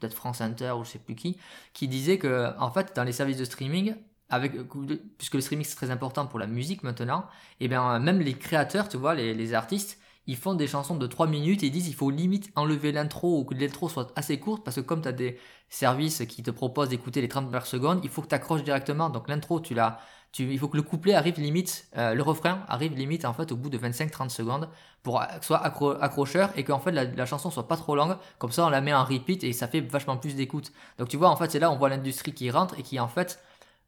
peut-être 0.00 0.14
France 0.14 0.40
Inter 0.40 0.72
ou 0.72 0.84
je 0.84 0.90
sais 0.90 0.98
plus 0.98 1.14
qui, 1.14 1.38
qui 1.72 1.88
disait 1.88 2.18
que 2.18 2.52
en 2.58 2.70
fait 2.70 2.94
dans 2.96 3.04
les 3.04 3.12
services 3.12 3.38
de 3.38 3.44
streaming, 3.44 3.94
avec, 4.28 4.54
puisque 5.18 5.34
le 5.34 5.40
streaming 5.40 5.64
c'est 5.64 5.76
très 5.76 5.90
important 5.90 6.26
pour 6.26 6.38
la 6.38 6.46
musique 6.46 6.82
maintenant, 6.82 7.26
et 7.60 7.68
bien 7.68 7.98
même 7.98 8.20
les 8.20 8.34
créateurs, 8.34 8.88
tu 8.88 8.96
vois, 8.96 9.14
les, 9.14 9.34
les 9.34 9.54
artistes, 9.54 9.98
ils 10.26 10.36
font 10.36 10.54
des 10.54 10.66
chansons 10.66 10.96
de 10.96 11.06
3 11.06 11.26
minutes 11.28 11.62
et 11.62 11.66
ils 11.66 11.70
disent 11.70 11.88
il 11.88 11.94
faut 11.94 12.10
limite 12.10 12.50
enlever 12.56 12.92
l'intro 12.92 13.38
ou 13.40 13.44
que 13.44 13.54
l'intro 13.54 13.88
soit 13.88 14.12
assez 14.16 14.40
courte 14.40 14.64
parce 14.64 14.76
que 14.76 14.80
comme 14.80 15.02
tu 15.02 15.08
as 15.08 15.12
des 15.12 15.38
services 15.68 16.24
qui 16.28 16.42
te 16.42 16.50
proposent 16.50 16.88
d'écouter 16.88 17.20
les 17.20 17.28
30 17.28 17.44
premières 17.44 17.66
secondes, 17.66 18.00
il 18.02 18.10
faut 18.10 18.22
que 18.22 18.28
tu 18.28 18.34
accroches 18.34 18.64
directement. 18.64 19.08
Donc 19.10 19.28
l'intro, 19.28 19.60
tu 19.60 19.74
il 20.38 20.58
faut 20.58 20.68
que 20.68 20.76
le 20.76 20.82
couplet 20.82 21.14
arrive 21.14 21.38
limite, 21.40 21.88
euh, 21.96 22.14
le 22.14 22.22
refrain 22.22 22.60
arrive 22.68 22.94
limite 22.94 23.24
en 23.24 23.32
fait 23.32 23.52
au 23.52 23.56
bout 23.56 23.70
de 23.70 23.78
25-30 23.78 24.28
secondes 24.28 24.68
pour 25.02 25.20
que 25.20 25.44
soit 25.44 25.62
accrocheur 25.64 26.50
et 26.56 26.64
qu'en 26.64 26.80
fait 26.80 26.92
la, 26.92 27.26
chanson 27.26 27.50
soit 27.50 27.68
pas 27.68 27.76
trop 27.76 27.94
longue. 27.94 28.16
Comme 28.38 28.52
ça, 28.52 28.66
on 28.66 28.70
la 28.70 28.80
met 28.80 28.92
en 28.92 29.04
repeat 29.04 29.44
et 29.44 29.52
ça 29.52 29.68
fait 29.68 29.80
vachement 29.80 30.16
plus 30.16 30.34
d'écoute. 30.34 30.72
Donc 30.98 31.08
tu 31.08 31.16
vois, 31.16 31.28
en 31.28 31.36
fait, 31.36 31.50
c'est 31.50 31.58
là 31.58 31.70
on 31.70 31.76
voit 31.76 31.88
l'industrie 31.88 32.32
qui 32.32 32.50
rentre 32.50 32.78
et 32.78 32.82
qui 32.82 32.98
en 32.98 33.08
fait 33.08 33.40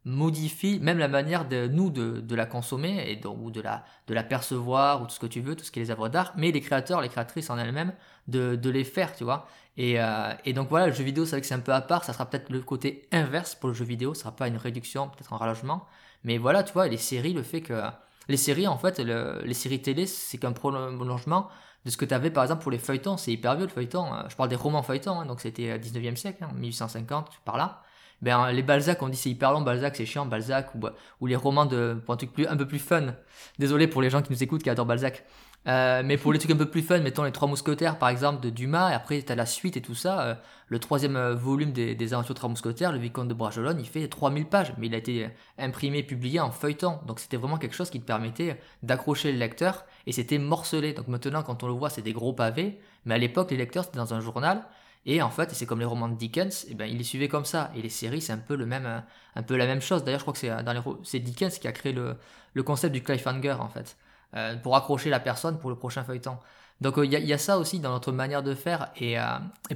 modifie 0.05 0.79
même 0.81 0.99
la 0.99 1.09
manière 1.09 1.47
de 1.47 1.67
nous 1.67 1.91
de, 1.91 2.21
de 2.21 2.35
la 2.35 2.47
consommer 2.47 3.11
et 3.11 3.17
de, 3.17 3.29
ou 3.29 3.51
de 3.51 3.61
la, 3.61 3.85
de 4.07 4.15
la 4.15 4.23
percevoir 4.23 5.03
ou 5.03 5.07
tout 5.07 5.15
ce 5.15 5.21
que 5.21 5.27
tu 5.27 5.41
veux, 5.41 5.55
tout 5.55 5.65
ce 5.65 5.71
qui 5.71 5.81
est 5.81 5.83
les 5.83 5.91
œuvres 5.91 6.09
d'art, 6.09 6.33
mais 6.37 6.51
les 6.51 6.61
créateurs, 6.61 7.03
les 7.03 7.09
créatrices 7.09 7.51
en 7.51 7.59
elles-mêmes, 7.59 7.93
de, 8.27 8.57
de, 8.57 8.71
les 8.71 8.85
faire, 8.85 9.15
tu 9.15 9.25
vois. 9.25 9.49
Et, 9.77 10.01
euh, 10.01 10.33
et, 10.45 10.53
donc 10.53 10.69
voilà, 10.71 10.87
le 10.87 10.93
jeu 10.93 11.05
vidéo, 11.05 11.25
c'est 11.25 11.33
vrai 11.33 11.41
que 11.41 11.47
c'est 11.47 11.55
un 11.55 11.61
peu 11.61 11.73
à 11.73 11.81
part, 11.81 12.05
ça 12.05 12.13
sera 12.13 12.27
peut-être 12.27 12.51
le 12.51 12.61
côté 12.61 13.07
inverse 13.13 13.55
pour 13.55 13.69
le 13.69 13.75
jeu 13.75 13.85
vidéo, 13.85 14.15
ça 14.15 14.23
sera 14.23 14.37
pas 14.37 14.49
une 14.49 14.57
réduction, 14.57 15.09
peut-être 15.09 15.33
un 15.33 15.37
rallongement, 15.37 15.87
mais 16.25 16.39
voilà, 16.39 16.63
tu 16.63 16.73
vois, 16.73 16.89
les 16.89 16.97
séries, 16.97 17.33
le 17.33 17.43
fait 17.43 17.61
que. 17.61 17.81
Les 18.29 18.37
séries, 18.37 18.67
en 18.67 18.77
fait, 18.77 18.99
les 18.99 19.55
séries 19.55 19.81
télé, 19.81 20.05
c'est 20.07 20.37
qu'un 20.37 20.53
prolongement 20.53 21.49
de 21.87 21.91
ce 21.91 21.97
que 21.97 22.05
tu 22.05 22.13
avais 22.13 22.31
par 22.31 22.45
exemple 22.45 22.63
pour 22.63 22.71
les 22.71 22.79
feuilletons. 22.79 23.17
C'est 23.17 23.33
hyper 23.33 23.57
vieux 23.57 23.65
le 23.65 23.71
feuilleton. 23.71 24.07
Je 24.29 24.37
parle 24.37 24.51
des 24.51 24.57
romans 24.57 24.83
feuilletons, 24.83 25.21
hein, 25.21 25.27
donc 25.27 25.41
c'était 25.41 25.79
19e 25.79 26.17
siècle, 26.17 26.45
1850, 26.55 27.27
hein, 27.27 27.31
par 27.47 27.57
là. 27.57 27.83
Ben, 28.21 28.51
les 28.51 28.63
Balzac, 28.63 29.01
on 29.03 29.09
dit 29.09 29.17
c'est 29.17 29.31
hyper 29.31 29.53
long, 29.53 29.61
Balzac 29.61 29.97
c'est 29.97 30.05
chiant, 30.05 30.27
Balzac, 30.27 30.75
ou, 30.75 30.81
ou 31.21 31.27
les 31.27 31.37
romans 31.37 31.67
de, 31.67 32.01
pour 32.05 32.15
un 32.15 32.17
truc 32.17 32.33
plus, 32.33 32.47
un 32.47 32.57
peu 32.57 32.67
plus 32.67 32.81
fun. 32.81 33.15
Désolé 33.59 33.87
pour 33.87 34.03
les 34.03 34.11
gens 34.11 34.23
qui 34.23 34.33
nous 34.33 34.43
écoutent 34.43 34.63
qui 34.63 34.71
adorent 34.71 34.87
Balzac. 34.87 35.25
Euh, 35.67 36.03
mais 36.05 36.17
pour 36.17 36.33
les 36.33 36.39
trucs 36.39 36.51
un 36.51 36.57
peu 36.57 36.71
plus 36.71 36.83
fun, 36.83 37.01
mettons 37.01 37.25
les 37.25 37.33
Trois 37.33 37.49
Mousquetaires 37.49 37.99
par 37.99 38.09
exemple 38.09 38.41
de 38.41 38.49
Dumas, 38.49 38.91
et 38.91 38.95
après 38.95 39.23
tu 39.23 39.35
la 39.35 39.45
suite 39.45 39.77
et 39.77 39.83
tout 39.83 39.95
ça. 39.95 40.21
Euh, 40.23 40.35
le 40.69 40.79
troisième 40.79 41.17
euh, 41.17 41.35
volume 41.35 41.73
des, 41.73 41.95
des 41.95 42.15
Aventures 42.15 42.35
Trois 42.35 42.49
Mousquetaires, 42.49 42.93
le 42.93 42.99
Vicomte 42.99 43.29
de 43.29 43.35
Bragelonne, 43.35 43.79
il 43.79 43.87
fait 43.87 44.09
3000 44.09 44.47
pages, 44.47 44.73
mais 44.79 44.87
il 44.87 44.95
a 44.95 44.99
été 44.99 45.29
imprimé, 45.59 46.03
publié 46.03 46.41
en 46.41 46.51
feuilleton. 46.51 47.01
Donc 47.07 47.21
c'était 47.21 47.37
vraiment 47.37 47.59
quelque 47.59 47.75
chose 47.75 47.91
qui 47.91 48.01
te 48.01 48.07
permettait 48.07 48.59
d'accrocher 48.83 49.33
le 49.33 49.39
lecteur, 49.39 49.85
et 50.07 50.13
c'était 50.13 50.39
morcelé. 50.39 50.95
Donc 50.95 51.09
maintenant, 51.09 51.43
quand 51.43 51.63
on 51.63 51.67
le 51.67 51.75
voit, 51.75 51.91
c'est 51.91 52.03
des 52.03 52.13
gros 52.13 52.33
pavés, 52.33 52.79
mais 53.05 53.15
à 53.15 53.19
l'époque, 53.19 53.51
les 53.51 53.57
lecteurs 53.57 53.85
c'était 53.85 53.99
dans 53.99 54.15
un 54.15 54.21
journal. 54.21 54.65
Et 55.07 55.23
en 55.23 55.31
fait, 55.31 55.51
c'est 55.53 55.67
comme 55.67 55.81
les 55.81 55.87
romans 55.87 56.09
de 56.09 56.17
Dickens, 56.17 56.67
et 56.69 56.75
ben, 56.75 56.87
il 56.87 56.99
les 56.99 57.05
suivait 57.05 57.29
comme 57.29 57.45
ça. 57.45 57.71
Et 57.77 57.83
les 57.83 57.89
séries, 57.89 58.21
c'est 58.21 58.33
un 58.33 58.39
peu 58.39 58.57
le 58.57 58.67
même, 58.67 59.03
un 59.37 59.43
peu 59.43 59.57
la 59.57 59.67
même 59.67 59.81
chose. 59.81 60.05
D'ailleurs, 60.05 60.21
je 60.21 60.25
crois 60.25 60.35
que 60.35 61.01
c'est 61.05 61.19
Dickens 61.21 61.59
qui 61.59 61.69
a 61.69 61.73
créé 61.73 61.93
le, 61.93 62.17
le 62.55 62.63
concept 62.63 62.93
du 62.95 63.03
cliffhanger 63.03 63.53
en 63.61 63.69
fait. 63.69 63.97
Euh, 64.35 64.57
pour 64.57 64.77
accrocher 64.77 65.09
la 65.09 65.21
personne 65.21 65.59
pour 65.59 65.71
le 65.71 65.77
prochain 65.77 66.05
feuilleton. 66.05 66.37
Donc 66.83 66.99
euh, 66.99 67.07
il 67.07 67.13
y, 67.13 67.33
a 67.33 67.39
ça 67.39 67.59
aussi 67.59 67.81
dans 67.81 67.91
notre 67.93 68.13
manière 68.13 68.43
de 68.43 68.55
faire 68.55 68.91
et, 68.97 69.19
euh, 69.19 69.25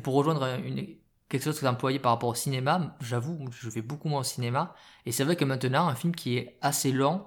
pour 0.02 0.12
rejoindre 0.12 0.46
quelque 1.30 1.42
chose 1.42 1.54
que 1.54 1.62
j'ai 1.62 1.68
employé 1.68 1.98
par 1.98 2.12
rapport 2.12 2.28
au 2.28 2.34
cinéma, 2.34 2.94
j'avoue, 3.00 3.48
je 3.50 3.70
vais 3.70 3.80
beaucoup 3.80 4.08
moins 4.08 4.20
au 4.20 4.24
cinéma 4.24 4.74
et 5.06 5.12
c'est 5.12 5.24
vrai 5.24 5.36
que 5.36 5.46
maintenant 5.46 5.88
un 5.88 5.94
film 5.94 6.14
qui 6.14 6.36
est 6.36 6.58
assez 6.60 6.92
long, 6.92 7.26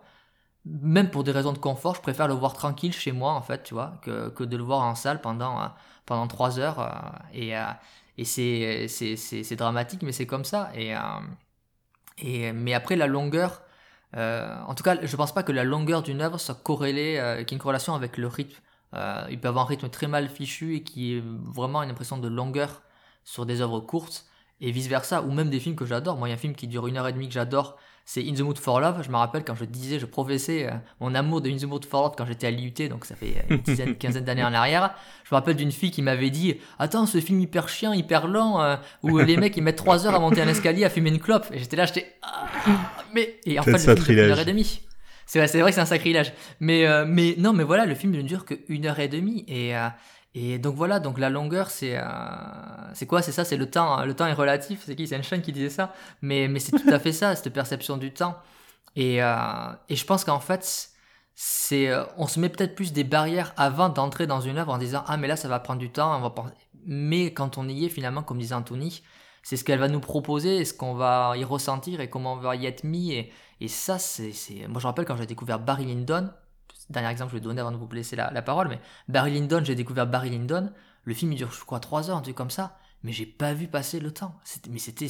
même 0.66 1.10
pour 1.10 1.24
des 1.24 1.32
raisons 1.32 1.52
de 1.52 1.58
confort, 1.58 1.96
je 1.96 2.02
préfère 2.02 2.28
le 2.28 2.36
voir 2.36 2.54
tranquille 2.54 2.94
chez 2.94 3.12
moi 3.12 3.34
en 3.34 3.42
fait, 3.42 3.64
tu 3.64 3.74
vois, 3.74 4.00
que, 4.04 4.44
de 4.44 4.58
le 4.58 4.64
voir 4.64 4.82
en 4.84 4.94
salle 4.94 5.20
pendant 5.20 5.72
pendant 6.06 6.28
trois 6.28 6.60
heures 6.60 7.16
et 7.34 7.54
et 8.20 8.26
c'est 8.26 8.88
c'est 8.88 9.56
dramatique 9.56 10.04
mais 10.04 10.12
c'est 10.12 10.28
comme 10.28 10.46
ça 10.46 10.72
et 10.76 12.54
mais 12.54 12.74
après 12.76 12.96
la 12.96 13.08
longueur 13.08 13.64
euh, 14.16 14.56
en 14.68 14.76
tout 14.76 14.84
cas, 14.84 14.96
je 15.02 15.12
ne 15.12 15.18
pense 15.18 15.34
pas 15.34 15.44
que 15.44 15.52
la 15.52 15.64
longueur 15.64 16.02
d'une 16.02 16.22
œuvre 16.22 16.40
soit 16.40 16.56
corrélée, 16.56 17.18
euh, 17.20 17.44
qu'il 17.44 17.52
y 17.52 17.54
ait 17.54 17.58
une 17.58 17.62
corrélation 17.62 17.96
avec 17.96 18.18
le 18.18 18.28
rythme. 18.28 18.60
Euh, 18.94 19.26
il 19.30 19.40
peut 19.40 19.48
avoir 19.50 19.66
un 19.66 19.68
rythme 19.68 19.90
très 19.90 20.08
mal 20.08 20.30
fichu 20.30 20.76
et 20.76 20.84
qui 20.84 21.16
est 21.18 21.24
vraiment 21.26 21.84
une 21.84 21.90
impression 21.90 22.18
de 22.18 22.28
longueur 22.28 22.82
sur 23.24 23.46
des 23.46 23.62
œuvres 23.62 23.82
courtes 23.82 24.26
et 24.62 24.72
vice 24.72 24.88
versa, 24.88 25.22
ou 25.22 25.32
même 25.32 25.50
des 25.50 25.60
films 25.60 25.76
que 25.76 25.86
j'adore. 25.86 26.18
Moi, 26.18 26.30
il 26.30 26.32
y 26.32 26.34
a 26.34 26.36
un 26.36 26.40
film 26.40 26.56
qui 26.56 26.68
dure 26.68 26.88
une 26.88 26.98
heure 26.98 27.08
et 27.08 27.14
demie 27.14 27.28
que 27.28 27.34
j'adore, 27.34 27.78
c'est 28.06 28.22
In 28.22 28.34
the 28.34 28.42
Mood 28.42 28.60
for 28.60 28.80
Love. 28.80 29.02
Je 29.04 29.10
me 29.10 29.18
rappelle 29.18 29.44
quand 29.44 29.56
je 29.56 29.66
disais, 29.66 29.98
je 29.98 30.06
professais 30.06 30.68
euh, 30.68 30.72
mon 31.00 31.16
amour 31.16 31.42
de 31.42 31.50
In 31.50 31.58
the 31.58 31.66
Mood 31.66 31.84
for 31.86 32.04
Love 32.04 32.14
quand 32.16 32.26
j'étais 32.26 32.46
à 32.48 32.52
l'IUT, 32.52 32.88
donc 32.88 33.04
ça 33.06 33.16
fait 33.16 33.44
une 33.50 33.58
dizaine, 33.58 33.96
quinzaine 33.96 34.24
d'années 34.24 34.44
en 34.44 34.54
arrière. 34.54 34.94
Je 35.24 35.34
me 35.34 35.36
rappelle 35.36 35.56
d'une 35.56 35.72
fille 35.72 35.90
qui 35.90 36.04
m'avait 36.04 36.30
dit 36.30 36.56
Attends, 36.78 37.08
ce 37.08 37.20
film 37.20 37.40
hyper 37.40 37.68
chiant, 37.68 37.94
hyper 37.94 38.28
lent, 38.28 38.62
euh, 38.62 38.76
où 39.02 39.18
les 39.18 39.38
mecs 39.38 39.58
ils 39.58 39.64
mettent 39.64 39.78
3 39.78 40.06
heures 40.06 40.16
à 40.16 40.20
monter 40.20 40.42
un 40.42 40.48
escalier 40.48 40.86
à 40.86 40.90
fumer 40.90 41.10
une 41.10 41.20
clope. 41.20 41.48
Et 41.52 41.58
j'étais 41.58 41.76
là, 41.76 41.86
j'étais 41.86 42.16
ah, 42.22 42.46
Mais. 43.14 43.40
Et 43.46 43.60
en 43.60 43.64
fait, 43.64 43.72
le 43.72 43.78
film 43.80 43.96
dure 43.96 44.12
une 44.12 44.20
heure 44.32 44.40
et 44.40 44.46
demie. 44.46 44.82
C'est 45.26 45.40
vrai, 45.40 45.48
c'est 45.48 45.60
vrai 45.60 45.72
que 45.72 45.76
c'est 45.76 45.82
un 45.82 45.86
sacrilège. 45.86 46.34
Mais, 46.60 46.86
euh, 46.86 47.06
mais 47.08 47.34
non, 47.40 47.54
mais 47.54 47.64
voilà, 47.64 47.88
le 47.88 47.96
film 47.96 48.14
ne 48.14 48.22
dure 48.22 48.46
qu'une 48.46 48.86
heure 48.86 49.00
et 49.00 49.08
demie. 49.08 49.44
Et, 49.48 49.74
et 50.38 50.60
donc 50.60 50.76
voilà, 50.76 51.00
donc 51.00 51.18
la 51.18 51.30
longueur, 51.30 51.70
c'est 51.72 51.98
euh, 51.98 52.04
c'est 52.94 53.06
quoi? 53.06 53.22
C'est 53.22 53.32
ça, 53.32 53.46
c'est 53.46 53.56
le 53.56 53.70
temps. 53.72 54.04
Le 54.04 54.14
temps 54.14 54.28
est 54.28 54.34
relatif. 54.34 54.84
C'est 54.86 54.96
qui? 54.96 55.08
C'est 55.08 55.16
Einstein 55.16 55.42
qui 55.42 55.54
disait 55.54 55.70
ça. 55.70 55.94
Mais, 56.22 56.50
mais 56.50 56.60
c'est 56.60 56.74
tout 56.74 56.90
à 56.90 57.00
fait 57.00 57.14
ça, 57.14 57.36
cette 57.38 57.54
perception 57.54 57.96
du 57.96 58.12
temps. 58.14 58.36
Et, 58.98 59.24
euh, 59.24 59.36
et 59.88 59.96
je 59.96 60.06
pense 60.06 60.26
qu'en 60.26 60.42
fait, 60.42 60.90
c'est 61.36 61.88
euh, 61.88 62.04
on 62.18 62.28
se 62.28 62.42
met 62.42 62.50
peut-être 62.50 62.76
plus 62.76 62.92
des 62.92 63.06
barrières 63.06 63.54
avant 63.56 63.88
d'entrer 63.88 64.28
dans 64.28 64.42
une 64.42 64.58
œuvre 64.58 64.74
en 64.74 64.78
disant 64.78 65.04
ah 65.08 65.16
mais 65.18 65.28
là 65.28 65.38
ça 65.38 65.48
va 65.48 65.60
prendre 65.60 65.80
du 65.80 65.90
temps. 65.90 66.14
On 66.18 66.22
va 66.22 66.34
Mais 66.86 67.34
quand 67.34 67.58
on 67.58 67.70
y 67.70 67.86
est 67.86 67.90
finalement, 67.90 68.22
comme 68.22 68.40
disait 68.40 68.56
Anthony, 68.56 69.04
c'est 69.42 69.56
ce 69.56 69.64
qu'elle 69.64 69.80
va 69.80 69.88
nous 69.88 70.02
proposer, 70.02 70.66
ce 70.66 70.74
qu'on 70.74 70.96
va 70.96 71.34
y 71.38 71.46
ressentir 71.46 72.02
et 72.02 72.10
comment 72.10 72.34
on 72.34 72.38
va 72.38 72.58
y 72.58 72.66
être 72.66 72.84
mis. 72.84 73.14
Et, 73.14 73.32
et 73.62 73.70
ça, 73.70 74.00
c'est 74.00 74.34
moi 74.68 74.82
je 74.82 74.88
rappelle 74.88 75.06
quand 75.06 75.16
j'ai 75.16 75.28
découvert 75.28 75.60
Barry 75.60 75.86
Lyndon 75.86 76.30
dernier 76.90 77.10
exemple 77.10 77.32
je 77.32 77.38
vais 77.38 77.42
donner 77.42 77.62
avant 77.62 77.72
de 77.72 77.78
vous 77.78 77.88
laisser 77.92 78.16
la, 78.16 78.42
parole, 78.42 78.68
mais 78.68 78.80
Barry 79.08 79.32
Lyndon, 79.32 79.62
j'ai 79.64 79.76
découvert 79.76 80.08
Barry 80.08 80.30
Lyndon, 80.30 80.72
le 81.04 81.14
film 81.14 81.32
il 81.34 81.38
dure 81.38 81.52
je 81.52 81.64
crois 81.64 81.80
3 81.80 82.10
heures, 82.10 82.18
un 82.18 82.22
truc 82.22 82.36
comme 82.36 82.52
ça, 82.52 82.78
mais 83.04 83.12
j'ai 83.12 83.26
pas 83.26 83.54
vu 83.54 83.68
passer 83.68 84.00
le 84.00 84.12
temps. 84.12 84.36
Mais 84.70 84.80
c'était, 84.80 85.08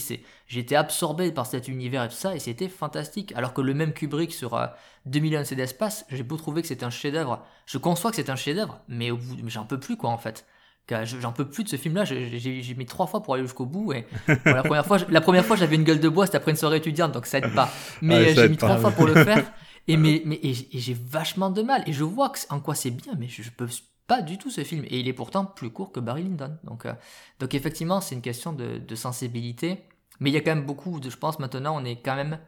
j'étais 0.47 0.75
absorbé 0.75 1.31
par 1.31 1.45
cet 1.45 1.67
univers 1.67 2.03
et 2.03 2.09
tout 2.09 2.15
ça, 2.15 2.35
et 2.35 2.39
c'était 2.39 2.67
fantastique. 2.67 3.33
Alors 3.35 3.53
que 3.53 3.61
le 3.61 3.73
même 3.73 3.93
Kubrick 3.93 4.33
sur 4.33 4.59
2001 5.05 5.45
c'est 5.45 5.55
d'espace, 5.55 6.05
j'ai 6.09 6.23
beau 6.23 6.38
trouver 6.38 6.61
que 6.61 6.67
c'est 6.67 6.83
un 6.83 6.89
chef-d'œuvre, 6.89 7.45
je 7.65 7.77
conçois 7.77 8.09
que 8.09 8.17
c'est 8.17 8.29
un 8.29 8.35
chef-d'œuvre, 8.35 8.81
mais 8.88 9.11
au 9.11 9.17
bout, 9.17 9.38
j'en 9.47 9.65
peux 9.65 9.79
plus 9.79 9.97
quoi 9.97 10.09
en 10.09 10.17
fait. 10.17 10.45
J'en 10.88 11.31
peux 11.31 11.45
plus 11.45 11.63
de 11.63 11.69
ce 11.69 11.77
film-là. 11.77 12.05
J'ai 12.05 12.75
mis 12.77 12.85
trois 12.85 13.07
fois 13.07 13.23
pour 13.23 13.33
aller 13.33 13.43
jusqu'au 13.43 13.65
bout. 13.65 13.93
Et 13.93 14.05
la 14.45 14.61
première 14.61 14.85
fois, 14.85 14.97
la 15.09 15.21
première 15.21 15.45
fois, 15.45 15.55
j'avais 15.55 15.75
une 15.75 15.83
gueule 15.83 15.99
de 15.99 16.09
bois. 16.09 16.27
C'était 16.27 16.38
après 16.38 16.51
une 16.51 16.57
soirée 16.57 16.77
étudiante, 16.77 17.11
donc 17.11 17.25
ça 17.25 17.39
aide 17.39 17.53
pas. 17.55 17.71
Mais 18.01 18.35
j'ai 18.35 18.49
mis 18.49 18.57
trois 18.57 18.77
fois 18.77 18.91
pour 18.91 19.07
le 19.07 19.23
faire. 19.23 19.43
Et 19.88 19.98
mais, 19.98 20.21
mais 20.26 20.39
et 20.41 20.54
j'ai 20.54 20.93
vachement 20.93 21.50
de 21.50 21.62
mal. 21.62 21.84
Et 21.88 21.93
je 21.93 22.04
vois 22.04 22.32
en 22.50 22.60
quoi 22.60 22.76
c'est 22.76 22.91
bien, 22.91 23.13
mais 23.17 23.28
je, 23.28 23.43
je 23.43 23.52
peux 23.52 23.67
pas 24.08 24.21
du 24.21 24.38
tout 24.38 24.50
ce 24.50 24.63
film. 24.63 24.84
Et 24.86 25.00
il 25.00 25.08
est 25.08 25.13
pourtant 25.13 25.45
plus 25.45 25.69
court 25.69 25.91
que 25.91 26.00
Barry 26.00 26.24
Lyndon. 26.24 26.58
Donc, 26.63 26.86
euh, 26.86 26.93
donc 27.39 27.54
effectivement, 27.54 28.02
c'est 28.02 28.15
une 28.15 28.21
question 28.21 28.54
de, 28.54 28.78
de, 28.78 28.95
sensibilité. 28.95 29.84
Mais 30.19 30.30
il 30.30 30.34
y 30.34 30.38
a 30.38 30.41
quand 30.41 30.56
même 30.56 30.65
beaucoup, 30.65 31.00
de, 31.00 31.10
je 31.10 31.17
pense 31.17 31.39
maintenant, 31.39 31.76
on 31.80 31.86
est 31.86 31.98
quand 32.02 32.15
même, 32.15 32.39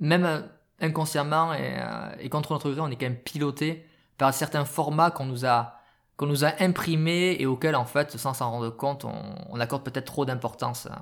même 0.00 0.24
euh, 0.24 0.40
inconsciemment 0.80 1.52
et, 1.54 1.76
euh, 1.78 2.14
et 2.20 2.28
contre 2.28 2.52
notre 2.52 2.70
gré, 2.70 2.80
on 2.80 2.88
est 2.88 2.96
quand 2.96 3.06
même 3.06 3.16
piloté 3.16 3.86
par 4.18 4.32
certains 4.34 4.64
formats 4.64 5.10
qu'on 5.10 5.26
nous 5.26 5.46
a 5.46 5.78
qu'on 6.18 6.26
nous 6.26 6.44
a 6.44 6.52
imprimés 6.62 7.36
et 7.40 7.46
auxquels, 7.46 7.74
en 7.74 7.86
fait, 7.86 8.16
sans 8.18 8.34
s'en 8.34 8.50
rendre 8.50 8.68
compte, 8.70 9.04
on, 9.06 9.34
on 9.48 9.58
accorde 9.58 9.82
peut-être 9.82 10.04
trop 10.04 10.26
d'importance. 10.26 10.86
Hein. 10.86 11.00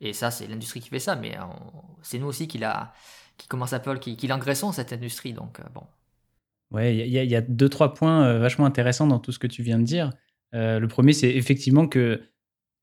Et 0.00 0.12
ça, 0.12 0.30
c'est 0.30 0.46
l'industrie 0.46 0.80
qui 0.80 0.88
fait 0.88 0.98
ça, 0.98 1.16
mais 1.16 1.36
c'est 2.02 2.18
nous 2.18 2.26
aussi 2.26 2.48
qui, 2.48 2.58
la, 2.58 2.92
qui 3.36 3.48
commence 3.48 3.72
à 3.72 3.80
qui, 3.80 4.16
qui 4.16 4.26
l'engraissons 4.26 4.72
cette 4.72 4.92
industrie. 4.92 5.32
Donc, 5.32 5.60
bon, 5.72 5.82
Ouais, 6.72 6.96
il 6.96 7.08
y, 7.08 7.36
a 7.36 7.40
deux, 7.40 7.68
trois 7.68 7.94
points 7.94 8.26
euh, 8.26 8.38
vachement 8.38 8.66
intéressants 8.66 9.06
dans 9.06 9.20
tout 9.20 9.30
ce 9.30 9.38
que 9.38 9.46
tu 9.46 9.62
viens 9.62 9.78
de 9.78 9.84
dire. 9.84 10.10
Euh, 10.54 10.80
le 10.80 10.88
premier, 10.88 11.12
c'est 11.12 11.30
effectivement 11.30 11.86
que 11.86 12.20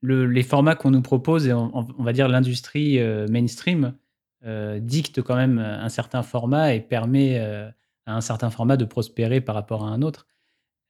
les 0.02 0.44
formats 0.44 0.76
qu'on 0.76 0.92
nous 0.92 1.02
propose, 1.02 1.48
et 1.48 1.54
on, 1.54 1.86
va 2.00 2.14
dire 2.14 2.28
l'industrie 2.28 3.00
euh, 3.00 3.28
mainstream, 3.30 3.96
dicte 4.80 5.22
quand 5.22 5.38
même 5.38 5.58
un 5.58 5.88
certain 5.88 6.22
format 6.22 6.74
et 6.74 6.82
permet 6.82 7.40
à 7.40 8.14
un 8.14 8.20
certain 8.20 8.50
format 8.50 8.76
de 8.76 8.84
prospérer 8.84 9.40
par 9.40 9.56
rapport 9.56 9.86
à 9.86 9.88
un 9.88 10.02
autre. 10.02 10.28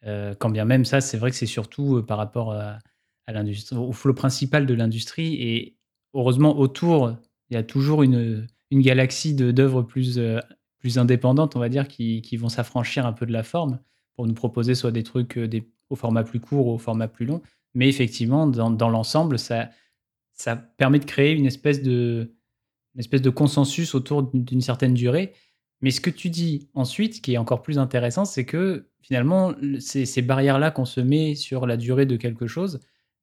quand 0.03 0.49
bien 0.49 0.65
même 0.65 0.86
ça, 0.86 1.01
c'est 1.01 1.17
vrai 1.17 1.29
que 1.29 1.38
c'est 1.38 1.45
surtout 1.45 2.01
par 2.01 2.17
rapport 2.17 2.51
à, 2.53 2.79
l'industrie, 3.27 3.77
au 3.77 3.91
flot 3.91 4.15
principal 4.15 4.65
de 4.65 4.73
l'industrie. 4.73 5.36
Et 5.36 5.77
heureusement, 6.13 6.58
autour, 6.58 7.15
il 7.49 7.56
y 7.56 7.58
a 7.58 7.63
toujours 7.63 8.04
une, 8.04 8.47
une 8.71 8.82
galaxie 8.82 9.34
d'œuvres 9.34 9.82
plus 9.82 10.19
plus 10.84 10.97
indépendantes, 10.97 11.56
on 11.56 11.60
va 11.60 11.69
dire, 11.69 11.88
qui, 11.88 12.36
vont 12.36 12.49
s'affranchir 12.49 13.06
un 13.06 13.13
peu 13.13 13.26
de 13.26 13.32
la 13.32 13.43
forme 13.43 13.80
pour 14.15 14.28
nous 14.28 14.34
proposer 14.34 14.76
soit 14.76 14.91
des 14.91 15.04
trucs 15.04 15.38
euh, 15.38 15.47
des, 15.47 15.71
au 15.89 15.95
format 15.95 16.26
plus 16.26 16.41
court 16.41 16.67
ou 16.67 16.71
au 16.71 16.78
format 16.78 17.08
plus 17.08 17.26
long. 17.26 17.41
Mais 17.73 17.88
effectivement, 17.88 18.47
dans, 18.47 18.89
l'ensemble, 18.89 19.39
ça, 19.39 19.69
ça 20.34 20.58
permet 20.58 20.99
de 20.99 21.06
créer 21.06 21.32
une 21.32 21.45
espèce 21.45 21.82
de, 21.82 22.36
une 22.95 22.99
espèce 22.99 23.21
de 23.21 23.30
consensus 23.30 23.95
autour 23.95 24.23
d'une 24.23 24.60
certaine 24.60 24.93
durée. 24.93 25.34
Mais 25.80 25.89
ce 25.89 26.02
que 26.02 26.10
tu 26.10 26.30
dis 26.30 26.67
ensuite, 26.73 27.21
qui 27.21 27.34
est 27.34 27.38
encore 27.38 27.62
plus 27.62 27.80
intéressant, 27.80 28.26
c'est 28.26 28.45
que 28.45 28.89
finalement, 29.02 29.54
ces, 29.80 30.21
barrières-là 30.21 30.69
qu'on 30.69 30.86
se 30.86 30.99
met 30.99 31.34
sur 31.34 31.65
la 31.65 31.78
durée 31.78 32.06
de 32.06 32.17
quelque 32.17 32.45
chose, 32.45 32.82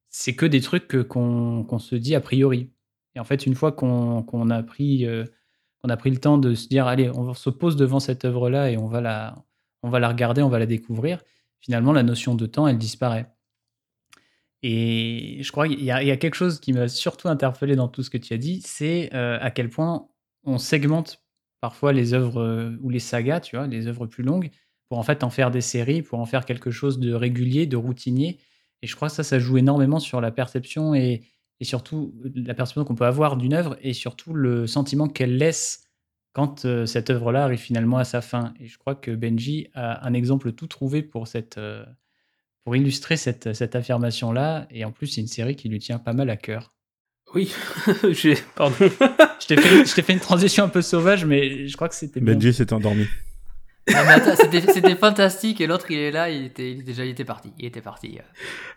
c'est 0.09 0.35
que 0.35 0.47
des 0.47 0.61
trucs 0.61 1.03
qu'on 1.07 1.79
se 1.79 1.95
dit 1.95 2.15
a 2.15 2.21
priori. 2.21 2.71
Et 3.15 3.19
en 3.19 3.23
fait, 3.23 3.45
une 3.45 3.55
fois 3.55 3.71
qu'on 3.71 4.49
a 4.49 4.63
pris 4.63 5.05
euh, 5.05 5.25
a 5.89 5.97
pris 5.97 6.11
le 6.11 6.17
temps 6.17 6.37
de 6.37 6.53
se 6.53 6.67
dire 6.67 6.87
allez, 6.87 7.09
on 7.09 7.33
se 7.33 7.49
pose 7.49 7.75
devant 7.75 7.99
cette 7.99 8.25
œuvre-là 8.25 8.69
et 8.69 8.77
on 8.77 8.87
va 8.87 9.01
la, 9.01 9.35
on 9.83 9.89
va 9.89 9.99
la 9.99 10.09
regarder, 10.09 10.41
on 10.41 10.49
va 10.49 10.59
la 10.59 10.65
découvrir. 10.65 11.21
Finalement, 11.59 11.93
la 11.93 12.03
notion 12.03 12.35
de 12.35 12.45
temps, 12.45 12.67
elle 12.67 12.77
disparaît. 12.77 13.27
Et 14.63 15.39
je 15.41 15.51
crois 15.51 15.67
qu'il 15.67 15.83
y, 15.83 15.91
a 15.91 16.17
quelque 16.17 16.35
chose 16.35 16.59
qui 16.59 16.71
m'a 16.71 16.87
surtout 16.87 17.27
interpellé 17.29 17.75
dans 17.75 17.87
tout 17.87 18.03
ce 18.03 18.11
que 18.11 18.17
tu 18.17 18.33
as 18.33 18.37
dit, 18.37 18.61
c'est 18.63 19.09
euh, 19.13 19.39
à 19.41 19.49
quel 19.49 19.69
point 19.69 20.07
on 20.43 20.59
segmente 20.59 21.23
parfois 21.61 21.93
les 21.93 22.13
œuvres 22.13 22.41
euh, 22.41 22.77
ou 22.81 22.89
les 22.89 22.99
sagas, 22.99 23.39
tu 23.39 23.55
vois, 23.55 23.65
les 23.65 23.87
œuvres 23.87 24.05
plus 24.05 24.23
longues, 24.23 24.51
pour 24.87 24.99
en 24.99 25.03
fait 25.03 25.23
en 25.23 25.31
faire 25.31 25.49
des 25.49 25.61
séries, 25.61 26.03
pour 26.03 26.19
en 26.19 26.27
faire 26.27 26.45
quelque 26.45 26.69
chose 26.69 26.99
de 26.99 27.13
régulier, 27.13 27.65
de 27.65 27.77
routinier. 27.77 28.37
Et 28.83 28.87
je 28.87 28.95
crois 28.95 29.09
que 29.09 29.15
ça, 29.15 29.23
ça 29.23 29.39
joue 29.39 29.57
énormément 29.57 29.99
sur 29.99 30.21
la 30.21 30.31
perception 30.31 30.93
et, 30.93 31.23
et 31.61 31.63
surtout 31.63 32.13
la 32.35 32.55
perception 32.55 32.83
qu'on 32.83 32.95
peut 32.95 33.05
avoir 33.05 33.37
d'une 33.37 33.53
œuvre 33.53 33.77
et 33.81 33.93
surtout 33.93 34.33
le 34.33 34.65
sentiment 34.65 35.07
qu'elle 35.07 35.37
laisse 35.37 35.83
quand 36.33 36.65
euh, 36.65 36.87
cette 36.87 37.11
œuvre-là 37.11 37.43
arrive 37.43 37.59
finalement 37.59 37.97
à 37.97 38.03
sa 38.03 38.21
fin. 38.21 38.55
Et 38.59 38.67
je 38.67 38.79
crois 38.79 38.95
que 38.95 39.11
Benji 39.11 39.67
a 39.75 40.05
un 40.05 40.13
exemple 40.13 40.53
tout 40.53 40.65
trouvé 40.65 41.03
pour, 41.03 41.27
cette, 41.27 41.59
euh, 41.59 41.85
pour 42.63 42.75
illustrer 42.75 43.15
cette, 43.15 43.53
cette 43.53 43.75
affirmation-là. 43.75 44.65
Et 44.71 44.83
en 44.85 44.91
plus, 44.91 45.05
c'est 45.05 45.21
une 45.21 45.27
série 45.27 45.55
qui 45.55 45.69
lui 45.69 45.77
tient 45.77 45.99
pas 45.99 46.13
mal 46.13 46.31
à 46.31 46.37
cœur. 46.37 46.73
Oui, 47.35 47.53
j'ai. 48.11 48.35
Pardon. 48.55 48.75
je 48.79 49.45
t'ai 49.45 49.55
fait, 49.55 50.01
fait, 50.01 50.13
une 50.13 50.19
transition 50.19 50.63
un 50.63 50.69
peu 50.69 50.81
sauvage, 50.81 51.25
mais 51.25 51.67
je 51.67 51.75
crois 51.75 51.89
que 51.89 51.95
c'était 51.95 52.21
Benji 52.21 52.53
s'est 52.53 52.73
endormi. 52.73 53.05
Ah, 53.93 54.35
c'était 54.35 54.95
fantastique 54.95 55.61
et 55.61 55.67
l'autre 55.67 55.85
il 55.89 55.97
est 55.97 56.11
là, 56.11 56.29
il 56.29 56.45
était, 56.45 56.75
déjà 56.75 57.03
il 57.03 57.11
était 57.11 57.25
parti, 57.25 57.51
il 57.57 57.65
était 57.65 57.81
parti. 57.81 58.19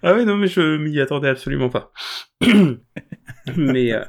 Ah 0.02 0.14
oui 0.14 0.24
non 0.24 0.36
mais 0.36 0.46
je 0.46 0.76
m'y 0.76 0.98
attendais 1.00 1.28
absolument 1.28 1.68
pas. 1.68 1.92
mais 3.56 3.92
euh, 3.92 4.04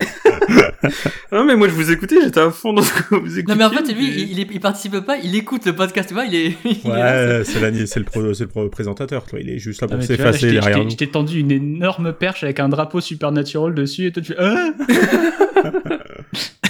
non 1.32 1.44
mais 1.44 1.56
moi 1.56 1.68
je 1.68 1.74
vous 1.74 1.90
écoutais, 1.90 2.16
j'étais 2.22 2.40
à 2.40 2.50
fond 2.50 2.72
dans 2.72 2.82
ce 2.82 2.92
que 2.92 3.16
vous 3.16 3.38
écoutez. 3.38 3.52
Non 3.52 3.58
mais 3.58 3.64
en 3.64 3.70
fait 3.70 3.92
lui 3.92 4.22
il, 4.22 4.38
il, 4.38 4.60
participe 4.60 5.00
pas, 5.00 5.18
il 5.18 5.34
écoute 5.34 5.66
le 5.66 5.74
podcast, 5.74 6.08
tu 6.08 6.14
vois, 6.14 6.24
il 6.24 6.34
est. 6.34 6.48
ouais, 6.64 7.42
c'est 7.44 7.98
le 7.98 8.04
pro, 8.04 8.22
le 8.22 8.46
pro 8.46 8.68
présentateur, 8.68 9.26
toi, 9.26 9.40
il 9.40 9.50
est 9.50 9.58
juste 9.58 9.82
là 9.82 9.88
pour 9.88 10.02
s'effacer 10.02 10.52
derrière. 10.52 10.88
Je 10.88 10.96
t'ai 10.96 11.08
tendu 11.08 11.40
une 11.40 11.50
énorme 11.50 12.12
perche 12.12 12.44
avec 12.44 12.60
un 12.60 12.68
drapeau 12.68 13.00
supernatural 13.00 13.74
dessus 13.74 14.06
et 14.06 14.12
toi 14.12 14.22
tu 14.22 14.34
fais. 14.34 14.38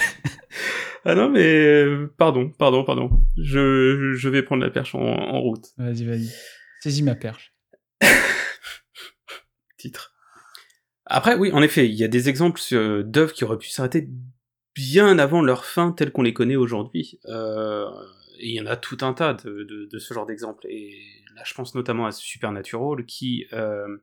Ah 1.03 1.15
non, 1.15 1.29
mais 1.29 1.43
euh, 1.43 2.13
pardon, 2.17 2.49
pardon, 2.49 2.83
pardon. 2.83 3.09
Je, 3.37 4.13
je 4.13 4.29
vais 4.29 4.43
prendre 4.43 4.63
la 4.63 4.69
perche 4.69 4.93
en, 4.95 5.41
route. 5.41 5.67
Vas-y, 5.77 6.05
vas-y. 6.05 6.29
Saisis 6.81 7.03
ma 7.03 7.15
perche. 7.15 7.53
Titre. 9.77 10.13
Après, 11.05 11.35
oui, 11.35 11.51
en 11.51 11.61
effet, 11.61 11.87
il 11.87 11.95
y 11.95 12.03
a 12.03 12.07
des 12.07 12.29
exemples 12.29 12.61
euh, 12.73 13.03
d'œuvres 13.03 13.33
qui 13.33 13.43
auraient 13.43 13.57
pu 13.57 13.69
s'arrêter 13.69 14.07
bien 14.75 15.17
avant 15.19 15.41
leur 15.41 15.65
fin 15.65 15.91
telles 15.91 16.11
qu'on 16.11 16.21
les 16.21 16.33
connaît 16.33 16.55
aujourd'hui. 16.55 17.19
Euh, 17.25 17.89
il 18.39 18.51
y 18.51 18.61
en 18.61 18.65
a 18.65 18.75
tout 18.75 18.97
un 19.01 19.13
tas 19.13 19.33
de, 19.33 19.63
de, 19.63 19.85
de 19.91 19.99
ce 19.99 20.13
genre 20.13 20.25
d'exemples. 20.25 20.65
Et 20.67 20.97
là, 21.35 21.43
je 21.45 21.53
pense 21.53 21.75
notamment 21.75 22.05
à 22.05 22.11
Supernatural, 22.11 23.05
qui 23.05 23.47
euh, 23.53 23.97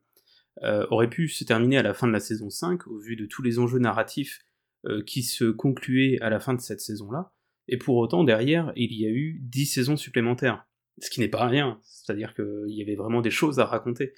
euh, 0.62 0.87
aurait 0.90 1.11
pu 1.11 1.28
se 1.28 1.44
terminer 1.44 1.78
à 1.78 1.82
la 1.82 1.94
fin 1.94 2.06
de 2.06 2.12
la 2.12 2.20
saison 2.20 2.50
5, 2.50 2.87
au 2.87 2.98
vu 2.98 3.16
de 3.16 3.26
tous 3.26 3.42
les 3.42 3.58
enjeux 3.58 3.78
narratifs 3.78 4.40
qui 5.06 5.22
se 5.22 5.50
concluait 5.50 6.18
à 6.20 6.30
la 6.30 6.40
fin 6.40 6.54
de 6.54 6.60
cette 6.60 6.80
saison-là, 6.80 7.32
et 7.68 7.76
pour 7.76 7.96
autant, 7.96 8.24
derrière, 8.24 8.72
il 8.76 8.94
y 8.94 9.06
a 9.06 9.10
eu 9.10 9.40
dix 9.42 9.66
saisons 9.66 9.96
supplémentaires, 9.96 10.66
ce 11.00 11.10
qui 11.10 11.20
n'est 11.20 11.28
pas 11.28 11.46
rien, 11.46 11.80
c'est-à-dire 11.84 12.34
qu'il 12.34 12.74
y 12.74 12.82
avait 12.82 12.96
vraiment 12.96 13.20
des 13.20 13.30
choses 13.30 13.58
à 13.58 13.66
raconter. 13.66 14.14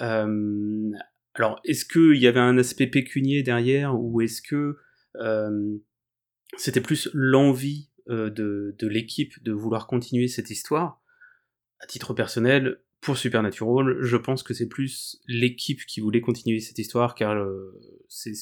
Euh, 0.00 0.90
alors, 1.34 1.60
est-ce 1.64 1.84
qu'il 1.86 2.20
y 2.20 2.26
avait 2.26 2.40
un 2.40 2.58
aspect 2.58 2.86
pécunier 2.86 3.42
derrière, 3.42 3.98
ou 3.98 4.20
est-ce 4.20 4.42
que 4.42 4.76
euh, 5.16 5.78
c'était 6.56 6.82
plus 6.82 7.08
l'envie 7.14 7.88
de, 8.08 8.74
de 8.78 8.86
l'équipe 8.88 9.42
de 9.42 9.52
vouloir 9.52 9.86
continuer 9.86 10.28
cette 10.28 10.50
histoire? 10.50 11.00
À 11.80 11.86
titre 11.86 12.12
personnel, 12.12 12.82
pour 13.00 13.16
Supernatural, 13.16 13.96
je 14.00 14.16
pense 14.16 14.42
que 14.42 14.54
c'est 14.54 14.68
plus 14.68 15.20
l'équipe 15.26 15.84
qui 15.86 16.00
voulait 16.00 16.20
continuer 16.20 16.60
cette 16.60 16.78
histoire, 16.78 17.14
car 17.14 17.42
c'est, 18.08 18.32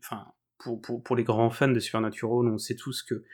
enfin, 0.00 0.26
pour, 1.04 1.16
les 1.16 1.24
grands 1.24 1.50
fans 1.50 1.68
de 1.68 1.80
Supernatural, 1.80 2.46
on 2.46 2.58
sait 2.58 2.76
tous 2.76 3.02
que 3.02 3.24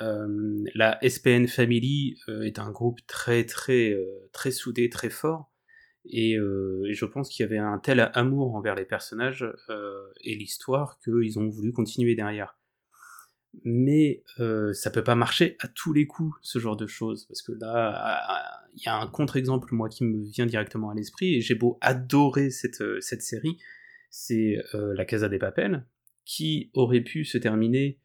euh, 0.00 0.64
la 0.74 0.98
SPN 1.06 1.46
Family 1.46 2.18
euh, 2.28 2.42
est 2.42 2.58
un 2.58 2.70
groupe 2.70 3.00
très 3.06 3.44
très 3.44 3.92
euh, 3.92 4.28
très 4.32 4.50
soudé, 4.50 4.88
très 4.88 5.10
fort, 5.10 5.50
et, 6.06 6.34
je 6.34 7.04
pense 7.04 7.28
qu'il 7.28 7.44
y 7.44 7.46
avait 7.46 7.58
un 7.58 7.78
tel 7.78 8.10
amour 8.14 8.54
envers 8.56 8.74
les 8.74 8.84
personnages 8.84 9.46
et 10.22 10.34
l'histoire 10.34 10.98
qu'ils 10.98 11.38
ont 11.38 11.48
voulu 11.48 11.72
continuer 11.72 12.16
derrière. 12.16 12.58
Mais 13.64 14.24
ça 14.72 14.90
peut 14.90 15.04
pas 15.04 15.14
marcher 15.14 15.56
à 15.60 15.68
tous 15.68 15.92
les 15.92 16.08
coups, 16.08 16.36
ce 16.42 16.58
genre 16.58 16.76
de 16.76 16.88
choses, 16.88 17.26
parce 17.26 17.40
que 17.40 17.52
là, 17.52 18.68
il 18.74 18.82
y 18.84 18.88
a 18.88 18.96
un 18.96 19.06
contre-exemple 19.06 19.68
moi 19.72 19.88
qui 19.88 20.04
me 20.04 20.24
vient 20.24 20.46
directement 20.46 20.90
à 20.90 20.94
l'esprit, 20.94 21.36
et 21.36 21.40
j'ai 21.40 21.54
beau 21.54 21.78
adorer 21.80 22.50
cette, 22.50 22.82
cette 23.00 23.22
série, 23.22 23.58
c'est 24.10 24.56
La 24.72 25.04
Casa 25.04 25.28
des 25.28 25.38
Papels, 25.38 25.86
qui 26.24 26.70
aurait 26.74 27.00
pu 27.00 27.24
se 27.24 27.38
terminer 27.38 27.98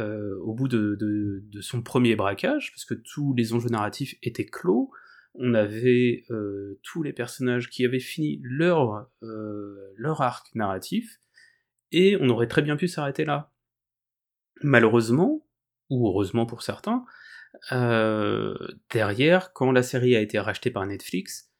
euh, 0.00 0.36
au 0.40 0.52
bout 0.52 0.68
de, 0.68 1.48
son 1.60 1.80
premier 1.80 2.16
braquage, 2.16 2.72
parce 2.72 2.84
que 2.84 2.94
tous 2.94 3.34
les 3.34 3.52
enjeux 3.52 3.68
narratifs 3.68 4.14
étaient 4.22 4.44
clos, 4.44 4.90
on 5.34 5.54
avait 5.54 6.24
euh, 6.30 6.80
tous 6.82 7.02
les 7.02 7.12
personnages 7.12 7.70
qui 7.70 7.84
avaient 7.84 8.00
fini 8.00 8.40
leur, 8.42 9.08
euh, 9.22 9.94
leur 9.96 10.20
arc 10.22 10.48
narratif, 10.54 11.20
et 11.92 12.16
on 12.20 12.28
aurait 12.28 12.48
très 12.48 12.62
bien 12.62 12.76
pu 12.76 12.88
s'arrêter 12.88 13.24
là. 13.24 13.52
Malheureusement, 14.62 15.46
ou 15.88 16.08
heureusement 16.08 16.46
pour 16.46 16.62
certains, 16.62 17.04
derrière, 18.90 19.52
quand 19.52 19.70
la 19.70 19.82
série 19.82 20.16
a 20.16 20.20
été 20.20 20.38
rachetée 20.38 20.70
par 20.70 20.84
Netflix, 20.84 21.52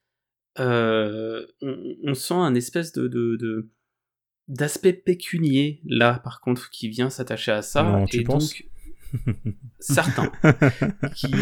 on, 0.59 2.14
sent 2.14 2.34
un 2.34 2.54
espèce 2.54 2.92
de, 2.92 3.70
d'aspect 4.49 4.92
pécunier 4.92 5.80
là 5.84 6.20
par 6.22 6.40
contre 6.40 6.70
qui 6.70 6.88
vient 6.88 7.11
s'attacher 7.11 7.53
à 7.53 7.62
ça. 7.62 7.82
Non, 7.82 8.05
tu 8.07 8.18
et 8.18 8.24
penses 8.24 8.55
donc 8.55 8.70
certains 9.78 10.30
qui 11.14 11.32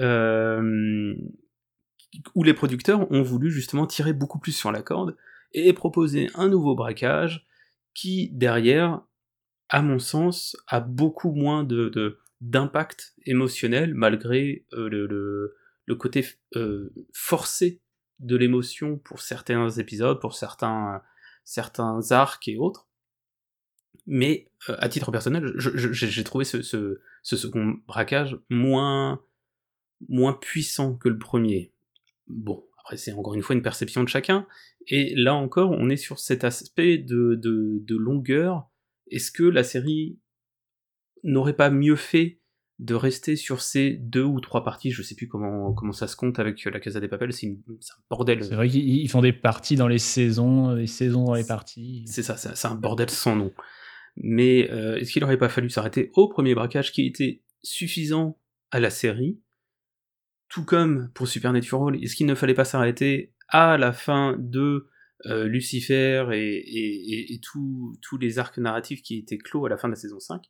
euh, 0.00 1.14
où 2.34 2.42
les 2.42 2.54
producteurs 2.54 3.10
ont 3.10 3.22
voulu 3.22 3.50
justement 3.50 3.86
tirer 3.86 4.12
beaucoup 4.12 4.38
plus 4.38 4.52
sur 4.52 4.72
la 4.72 4.82
corde 4.82 5.16
et 5.52 5.72
proposer 5.72 6.30
un 6.34 6.48
nouveau 6.48 6.74
braquage 6.74 7.46
qui 7.94 8.30
derrière 8.32 9.02
à 9.68 9.82
mon 9.82 9.98
sens 9.98 10.56
a 10.66 10.80
beaucoup 10.80 11.32
moins 11.32 11.64
de 11.64 12.18
d'impact 12.40 13.14
émotionnel 13.26 13.94
malgré 13.94 14.64
euh, 14.72 14.88
le, 14.88 15.06
le, 15.06 15.56
le 15.86 15.94
côté 15.96 16.24
euh, 16.54 16.92
forcé 17.12 17.82
de 18.20 18.36
l'émotion 18.36 18.96
pour 18.96 19.20
certains 19.20 19.68
épisodes 19.70 20.20
pour 20.20 20.34
certains 20.34 21.02
certains 21.48 22.12
arcs 22.12 22.46
et 22.46 22.58
autres 22.58 22.88
mais 24.06 24.50
euh, 24.68 24.76
à 24.78 24.88
titre 24.88 25.12
personnel, 25.12 25.52
j'ai 25.58 26.24
trouvé 26.24 26.44
ce, 26.44 26.98
second 27.22 27.76
braquage 27.86 28.38
moins, 28.48 29.22
moins 30.08 30.32
puissant 30.32 30.96
que 30.96 31.10
le 31.10 31.18
premier. 31.18 31.74
Bon, 32.26 32.64
après 32.80 32.96
c'est 32.96 33.12
encore 33.12 33.34
une 33.34 33.42
fois 33.42 33.54
une 33.54 33.62
perception 33.62 34.02
de 34.02 34.08
chacun, 34.08 34.46
et 34.86 35.14
là 35.14 35.34
encore 35.34 35.72
on 35.72 35.90
est 35.90 35.98
sur 35.98 36.18
cet 36.18 36.42
aspect 36.44 36.96
de, 36.96 37.34
de 37.34 37.96
longueur. 37.96 38.68
Est-ce 39.10 39.30
que 39.30 39.42
la 39.42 39.62
série 39.62 40.18
n'aurait 41.22 41.56
pas 41.56 41.70
mieux 41.70 41.96
fait 41.96 42.37
de 42.78 42.94
rester 42.94 43.34
sur 43.34 43.60
ces 43.60 43.90
deux 43.90 44.22
ou 44.22 44.40
trois 44.40 44.62
parties 44.62 44.90
Je 44.92 45.02
sais 45.02 45.14
plus 45.16 45.26
comment, 45.26 45.72
comment 45.72 45.92
ça 45.92 46.06
se 46.06 46.14
compte 46.14 46.38
avec 46.38 46.64
la 46.64 46.78
Casa 46.78 47.00
des 47.00 47.08
Papel, 47.08 47.32
c'est 47.32 47.48
un 47.48 47.56
bordel. 48.08 48.44
C'est 48.44 48.54
vrai 48.54 48.68
qu'ils 48.68 48.88
ils 48.88 49.08
font 49.08 49.20
des 49.20 49.32
parties 49.32 49.74
dans 49.76 49.88
les 49.88 49.98
saisons, 49.98 50.76
des 50.76 50.86
saisons 50.86 51.24
dans 51.24 51.34
les 51.34 51.44
parties. 51.44 52.04
C'est 52.06 52.22
ça, 52.22 52.36
c'est 52.36 52.68
un 52.68 52.74
bordel 52.76 53.10
sans 53.10 53.34
nom. 53.34 53.52
Mais 54.16 54.70
euh, 54.70 54.96
est-ce 54.96 55.12
qu'il 55.12 55.24
aurait 55.24 55.38
pas 55.38 55.48
fallu 55.48 55.70
s'arrêter 55.70 56.10
au 56.14 56.28
premier 56.28 56.54
braquage 56.54 56.92
qui 56.92 57.04
était 57.06 57.42
suffisant 57.62 58.38
à 58.70 58.78
la 58.80 58.90
série 58.90 59.40
Tout 60.48 60.64
comme 60.64 61.10
pour 61.14 61.26
Supernatural, 61.28 61.96
est-ce 62.02 62.14
qu'il 62.16 62.26
ne 62.26 62.34
fallait 62.34 62.54
pas 62.54 62.64
s'arrêter 62.64 63.32
à 63.48 63.76
la 63.78 63.92
fin 63.92 64.36
de 64.38 64.88
euh, 65.26 65.44
Lucifer 65.46 66.26
et, 66.32 66.38
et, 66.38 67.12
et- 67.12 67.34
et 67.34 67.40
tous 67.40 67.96
tous 68.02 68.18
les 68.18 68.38
arcs 68.38 68.58
narratifs 68.58 69.02
qui 69.02 69.18
étaient 69.18 69.38
clos 69.38 69.66
à 69.66 69.68
la 69.68 69.76
fin 69.76 69.88
de 69.88 69.94
la 69.94 69.96
saison 69.98 70.20
5 70.20 70.42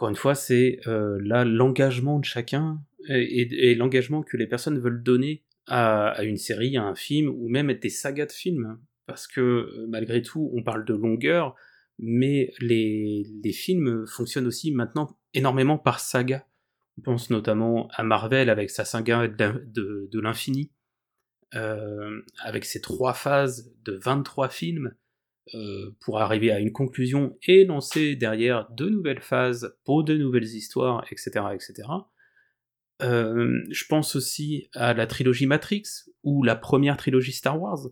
Encore 0.00 0.08
une 0.08 0.16
fois, 0.16 0.34
c'est 0.34 0.80
euh, 0.86 1.18
là 1.22 1.44
l'engagement 1.44 2.18
de 2.18 2.24
chacun 2.24 2.80
et, 3.10 3.74
l'engagement 3.74 4.22
que 4.22 4.38
les 4.38 4.46
personnes 4.46 4.78
veulent 4.78 5.02
donner 5.02 5.44
à, 5.66 6.08
à 6.08 6.22
une 6.22 6.38
série, 6.38 6.78
à 6.78 6.84
un 6.84 6.94
film, 6.94 7.28
ou 7.28 7.50
même 7.50 7.70
des 7.74 7.90
sagas 7.90 8.24
de 8.24 8.32
films 8.32 8.78
parce 9.04 9.26
que 9.26 9.42
euh, 9.42 9.86
malgré 9.90 10.22
tout, 10.22 10.50
on 10.54 10.62
parle 10.62 10.86
de 10.86 10.94
longueur, 10.94 11.54
mais 11.98 12.50
les, 12.60 13.52
films 13.52 14.06
fonctionnent 14.06 14.46
aussi 14.46 14.72
maintenant 14.72 15.18
énormément 15.34 15.76
par 15.76 16.00
saga. 16.00 16.46
On 16.96 17.02
pense 17.02 17.28
notamment 17.28 17.88
à 17.92 18.02
Marvel 18.02 18.48
avec 18.48 18.70
sa 18.70 18.86
saga 18.86 19.28
de 19.28 20.18
l'infini, 20.18 20.72
euh, 21.54 22.22
avec 22.38 22.64
ses 22.64 22.80
trois 22.80 23.12
phases 23.12 23.70
de 23.84 24.00
23 24.02 24.48
films, 24.48 24.94
euh, 25.54 25.96
pour 26.00 26.20
arriver 26.20 26.52
à 26.52 26.60
une 26.60 26.72
conclusion 26.72 27.36
et 27.42 27.64
lancer 27.64 28.14
derrière 28.14 28.68
deux 28.70 28.88
nouvelles 28.88 29.20
phases 29.20 29.74
pour 29.84 30.04
de 30.04 30.16
nouvelles 30.16 30.44
histoires, 30.44 31.04
etc. 31.10 31.46
etc. 31.54 31.88
Euh, 33.02 33.60
je 33.70 33.84
pense 33.86 34.14
aussi 34.14 34.68
à 34.74 34.94
la 34.94 35.06
trilogie 35.06 35.46
Matrix, 35.46 35.82
ou 36.22 36.42
la 36.42 36.54
première 36.56 36.96
trilogie 36.96 37.32
Star 37.32 37.60
Wars, 37.60 37.88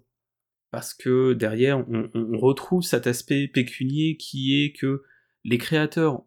parce 0.70 0.94
que 0.94 1.32
derrière, 1.32 1.84
on, 1.88 2.38
retrouve 2.38 2.82
cet 2.82 3.06
aspect 3.06 3.48
pécunier 3.48 4.16
qui 4.16 4.62
est 4.62 4.72
que 4.72 5.02
les 5.44 5.59
créateurs 5.59 6.24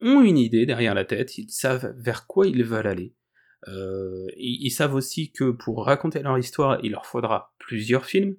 ont 0.00 0.20
une 0.22 0.38
idée 0.38 0.66
derrière 0.66 0.94
la 0.94 1.04
tête, 1.04 1.38
ils 1.38 1.50
savent 1.50 1.94
vers 1.96 2.26
quoi 2.26 2.46
ils 2.46 2.64
veulent 2.64 2.86
aller. 2.86 3.14
Euh, 3.68 4.26
ils 4.36 4.70
savent 4.70 4.94
aussi 4.94 5.32
que 5.32 5.50
pour 5.50 5.84
raconter 5.84 6.22
leur 6.22 6.38
histoire, 6.38 6.78
il 6.84 6.92
leur 6.92 7.06
faudra 7.06 7.54
plusieurs 7.58 8.04
films. 8.04 8.36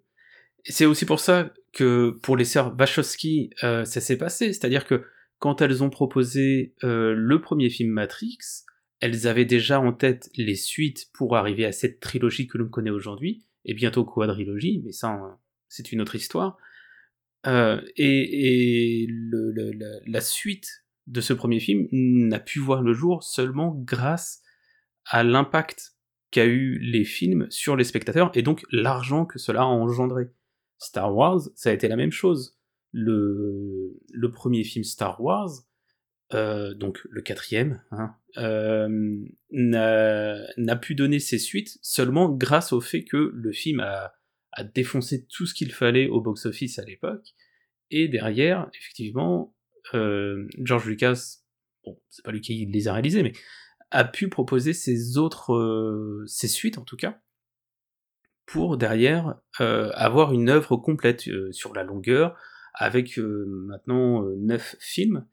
C'est 0.66 0.86
aussi 0.86 1.06
pour 1.06 1.20
ça 1.20 1.54
que 1.74 2.12
pour 2.22 2.38
les 2.38 2.46
sœurs 2.46 2.76
Wachowski, 2.78 3.52
euh, 3.64 3.86
ça 3.86 4.02
s'est 4.02 4.18
passé, 4.18 4.54
c'est-à-dire 4.54 4.86
que 4.86 5.04
quand 5.40 5.62
elles 5.62 5.84
ont 5.84 5.90
proposé 5.90 6.74
euh, 6.84 7.14
le 7.16 7.42
premier 7.42 7.70
film 7.70 7.92
Matrix, 7.92 8.38
elles 9.00 9.28
avaient 9.28 9.46
déjà 9.46 9.80
en 9.80 9.94
tête 9.94 10.30
les 10.36 10.56
suites 10.56 11.10
pour 11.14 11.38
arriver 11.38 11.66
à 11.66 11.72
cette 11.72 12.00
trilogie 12.00 12.48
que 12.48 12.58
l'on 12.58 12.68
connaît 12.68 12.90
aujourd'hui, 12.90 13.46
et 13.66 13.74
bientôt 13.74 14.04
quadrilogie, 14.04 14.82
mais 14.84 14.92
ça, 14.92 15.40
c'est 15.68 15.92
une 15.92 16.02
autre 16.02 16.16
histoire. 16.16 16.58
Euh, 17.48 17.82
et 17.96 19.08
la 20.06 20.22
suite 20.22 20.84
de 21.08 21.22
ce 21.22 21.32
premier 21.34 21.60
film 21.60 21.88
n'a 21.92 22.40
pu 22.40 22.60
voir 22.60 22.82
le 22.82 22.94
jour 22.94 23.24
seulement 23.24 23.74
grâce 23.74 24.42
à 25.06 25.24
l'impact 25.24 25.96
qu'a 26.32 26.46
eu 26.46 26.78
les 26.80 27.06
films 27.06 27.48
sur 27.50 27.76
les 27.76 27.86
spectateurs, 27.86 28.32
et 28.36 28.42
donc 28.42 28.66
l'argent 28.72 29.26
que 29.26 29.40
cela 29.40 29.62
a 29.62 29.66
engendré. 29.66 30.30
Star 30.80 31.14
Wars, 31.14 31.42
ça 31.56 31.70
a 31.70 31.74
été 31.74 31.88
la 31.88 31.96
même 31.96 32.12
chose. 32.12 32.58
Le, 32.92 34.00
premier 34.34 34.64
film 34.64 34.84
Star 34.84 35.22
Wars, 35.22 35.52
euh, 36.34 36.74
donc 36.74 37.02
le 37.10 37.22
quatrième, 37.22 37.84
hein, 37.92 38.16
euh, 38.38 39.26
n'a 39.52 40.76
pu 40.78 40.96
donner 40.96 41.20
ses 41.20 41.38
suites 41.38 41.78
seulement 41.82 42.30
grâce 42.30 42.74
au 42.74 42.82
fait 42.82 43.04
que 43.04 43.32
le 43.34 43.52
film 43.52 43.82
a, 43.82 44.14
défoncé 44.74 45.26
tout 45.26 45.46
ce 45.46 45.54
qu'il 45.54 45.72
fallait 45.72 46.10
au 46.10 46.20
box-office 46.20 46.80
à 46.80 46.84
l'époque, 46.84 47.34
et 47.92 48.10
derrière, 48.10 48.70
effectivement, 48.74 49.56
euh, 49.94 50.50
George 50.58 50.86
Lucas, 50.86 51.38
bon, 51.86 51.98
c'est 52.10 52.26
pas 52.26 52.32
lui 52.32 52.42
qui 52.42 52.66
les 52.66 52.88
a 52.90 52.94
réalisés, 52.94 53.24
mais 53.24 53.32
a 53.92 54.04
pu 54.04 54.28
proposer 54.28 54.74
ses 54.74 55.18
autres, 55.18 56.26
ses 56.28 56.50
suites 56.50 56.78
en 56.78 56.84
tout 56.84 56.98
cas, 56.98 57.22
pour 58.50 58.78
derrière 58.78 59.36
euh, 59.62 59.92
avoir 59.94 60.34
une 60.34 60.50
œuvre 60.50 60.76
complète 60.76 61.28
euh, 61.28 61.52
sur 61.52 61.76
la 61.76 61.84
longueur, 61.84 62.36
avec 62.74 63.20
euh, 63.20 63.46
maintenant 63.48 64.24
neuf 64.38 64.76
films, 64.80 65.28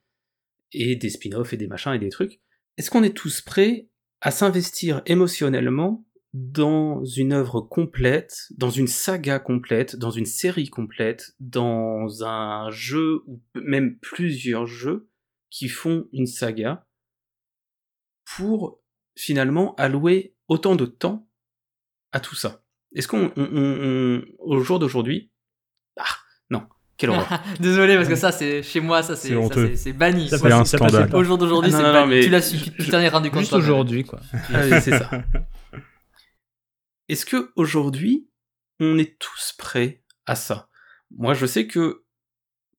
et 0.73 0.97
des 0.97 1.09
spin-offs 1.09 1.55
et 1.55 1.57
des 1.57 1.67
machins 1.67 1.95
et 1.95 1.99
des 1.99 2.11
trucs. 2.11 2.41
Est-ce 2.77 2.91
qu'on 2.91 3.03
est 3.03 3.17
tous 3.17 3.41
prêts 3.41 3.89
à 4.21 4.31
s'investir 4.31 5.01
émotionnellement 5.07 6.05
dans 6.35 7.05
une 7.05 7.33
œuvre 7.33 7.62
complète, 7.62 8.49
dans 8.59 8.69
une 8.69 8.87
saga 8.87 9.39
complète, 9.39 9.97
dans 9.97 10.11
une 10.11 10.27
série 10.27 10.69
complète, 10.69 11.35
dans 11.41 12.23
un 12.23 12.69
jeu 12.71 13.23
ou 13.27 13.41
même 13.55 13.99
plusieurs 14.01 14.67
jeux 14.67 15.09
qui 15.49 15.69
font 15.71 16.07
une 16.12 16.27
saga 16.27 16.87
pour 18.37 18.83
finalement 19.14 19.75
allouer 19.77 20.35
autant 20.49 20.77
de 20.77 20.85
temps 20.85 21.27
à 22.12 22.21
tout 22.21 22.35
ça? 22.35 22.66
Est-ce 22.97 23.07
qu'on, 23.09 23.30
on- 23.36 23.49
on- 23.53 23.80
on- 24.18 24.22
au 24.38 24.61
jour 24.61 24.78
d'aujourd'hui, 24.80 25.30
ah 25.99 26.05
non, 26.51 26.62
quelle 26.97 27.11
horreur. 27.11 27.28
Désolé 27.61 27.94
parce 27.97 28.09
que 28.09 28.16
ça 28.16 28.32
c'est 28.32 28.62
chez 28.62 28.80
moi 28.80 29.03
ça 29.05 29.14
c'est 29.16 29.28
C'est 29.28 29.53
c'est- 29.55 29.76
c'est 29.76 29.92
banni. 29.92 30.28
Ça 30.28 30.38
C'est 30.38 30.51
un 30.53 30.64
ça 30.64 30.78
scandale. 30.78 31.14
Au 31.14 31.22
jour 31.22 31.38
d'aujourd'hui 31.38 31.70
Ah, 31.74 31.76
c'est 31.76 31.82
non, 31.82 31.92
non, 31.92 32.01
banni. 32.01 32.14
mais 32.14 32.20
Tu 32.22 32.30
l'as 32.30 32.42
su, 32.42 32.57
je- 32.57 32.82
tu 32.84 32.90
t'en 32.90 32.99
es 33.01 33.09
rendu 33.09 33.30
compte. 33.30 33.40
Juste 33.40 33.53
aujourd'hui, 33.53 34.03
quoi. 34.05 34.20
Ah 34.53 34.62
oui, 34.64 34.80
c'est 34.82 34.99
ça. 34.99 35.11
Est-ce 37.09 37.24
que 37.26 37.53
aujourd'hui, 37.57 38.28
on 38.80 38.99
est 38.99 39.18
tous 39.18 39.55
prêts 39.59 40.03
à 40.26 40.34
ça? 40.34 40.68
Moi, 41.16 41.34
je 41.34 41.47
sais 41.47 41.66
que 41.66 42.03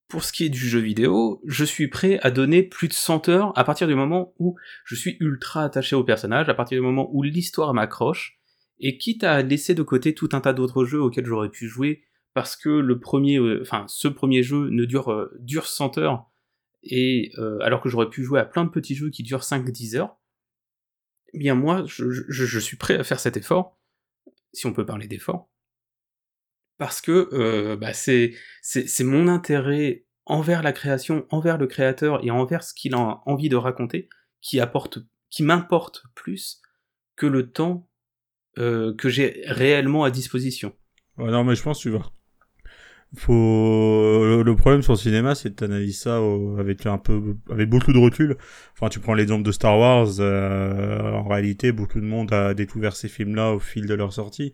pour 0.09 0.23
ce 0.23 0.31
qui 0.31 0.45
est 0.45 0.49
du 0.49 0.59
jeu 0.67 0.79
vidéo, 0.79 1.41
je 1.45 1.63
suis 1.65 1.87
prêt 1.87 2.19
à 2.23 2.31
donner 2.31 2.63
plus 2.63 2.87
de 2.87 2.93
100 2.93 3.29
heures 3.29 3.57
à 3.57 3.63
partir 3.63 3.87
du 3.87 3.95
moment 3.95 4.33
où 4.39 4.55
je 4.85 4.95
suis 4.95 5.17
ultra 5.19 5.63
attaché 5.63 5.95
au 5.95 6.03
personnage, 6.03 6.49
à 6.49 6.53
partir 6.53 6.77
du 6.77 6.81
moment 6.81 7.09
où 7.11 7.23
l'histoire 7.23 7.73
m'accroche, 7.73 8.36
et 8.79 8.97
quitte 8.97 9.23
à 9.23 9.41
laisser 9.41 9.75
de 9.75 9.83
côté 9.83 10.13
tout 10.13 10.29
un 10.33 10.41
tas 10.41 10.53
d'autres 10.53 10.85
jeux 10.85 11.01
auxquels 11.01 11.25
j'aurais 11.25 11.49
pu 11.49 11.67
jouer, 11.67 12.03
parce 12.33 12.55
que 12.55 12.69
le 12.69 12.99
premier, 12.99 13.37
euh, 13.39 13.61
enfin, 13.61 13.85
ce 13.87 14.07
premier 14.07 14.43
jeu 14.43 14.69
ne 14.69 14.85
dure, 14.85 15.11
euh, 15.11 15.31
dure 15.39 15.67
100 15.67 15.97
heures, 15.97 16.29
et 16.83 17.31
euh, 17.39 17.59
alors 17.61 17.81
que 17.81 17.89
j'aurais 17.89 18.09
pu 18.09 18.23
jouer 18.23 18.39
à 18.39 18.45
plein 18.45 18.65
de 18.65 18.69
petits 18.69 18.95
jeux 18.95 19.09
qui 19.09 19.23
durent 19.23 19.43
5-10 19.43 19.95
heures, 19.97 20.17
eh 21.33 21.39
bien 21.39 21.55
moi, 21.55 21.83
je, 21.85 22.11
je- 22.11 22.59
suis 22.59 22.77
prêt 22.77 22.95
à 22.97 23.03
faire 23.03 23.19
cet 23.19 23.37
effort, 23.37 23.77
si 24.53 24.65
on 24.67 24.73
peut 24.73 24.85
parler 24.85 25.07
d'effort, 25.07 25.49
parce 26.77 27.01
que 27.01 27.29
euh, 27.33 27.75
bah, 27.75 27.93
c'est 27.93 28.33
c'est 28.61 29.03
mon 29.03 29.27
intérêt 29.27 30.05
envers 30.25 30.61
la 30.61 30.73
création, 30.73 31.25
envers 31.29 31.57
le 31.57 31.67
créateur 31.67 32.23
et 32.23 32.31
envers 32.31 32.63
ce 32.63 32.73
qu'il 32.73 32.93
a 32.93 33.21
envie 33.25 33.49
de 33.49 33.55
raconter 33.55 34.09
qui 34.41 34.59
apporte, 34.59 34.99
qui 35.29 35.43
m'importe 35.43 36.03
plus 36.13 36.61
que 37.15 37.25
le 37.25 37.51
temps 37.51 37.86
euh, 38.57 38.93
que 38.95 39.09
j'ai 39.09 39.43
réellement 39.45 40.03
à 40.03 40.11
disposition. 40.11 40.73
Ouais, 41.17 41.31
non, 41.31 41.43
mais 41.43 41.55
je 41.55 41.63
pense 41.63 41.77
que 41.79 41.83
tu 41.83 41.89
vas. 41.89 42.11
Faut... 43.15 44.43
Le 44.43 44.55
problème 44.55 44.81
sur 44.81 44.93
le 44.93 44.97
cinéma, 44.97 45.33
c'est 45.33 45.49
que 45.49 45.55
t'analyses 45.55 45.99
ça 45.99 46.21
au- 46.21 46.57
avec 46.59 46.85
un 46.85 46.97
peu, 46.97 47.37
avec 47.49 47.69
beaucoup 47.69 47.93
de 47.93 47.97
recul. 47.97 48.35
Enfin, 48.73 48.89
tu 48.89 48.99
prends 48.99 49.13
l'exemple 49.13 49.43
de 49.43 49.51
Star 49.51 49.77
Wars, 49.79 50.19
euh, 50.19 51.13
en 51.13 51.27
réalité, 51.27 51.71
beaucoup 51.71 51.99
de 52.01 52.05
monde 52.05 52.33
a 52.33 52.53
découvert 52.53 52.95
ces 52.95 53.07
films-là 53.07 53.53
au 53.53 53.59
fil 53.59 53.85
de 53.85 53.93
leur 53.93 54.11
sortie. 54.11 54.53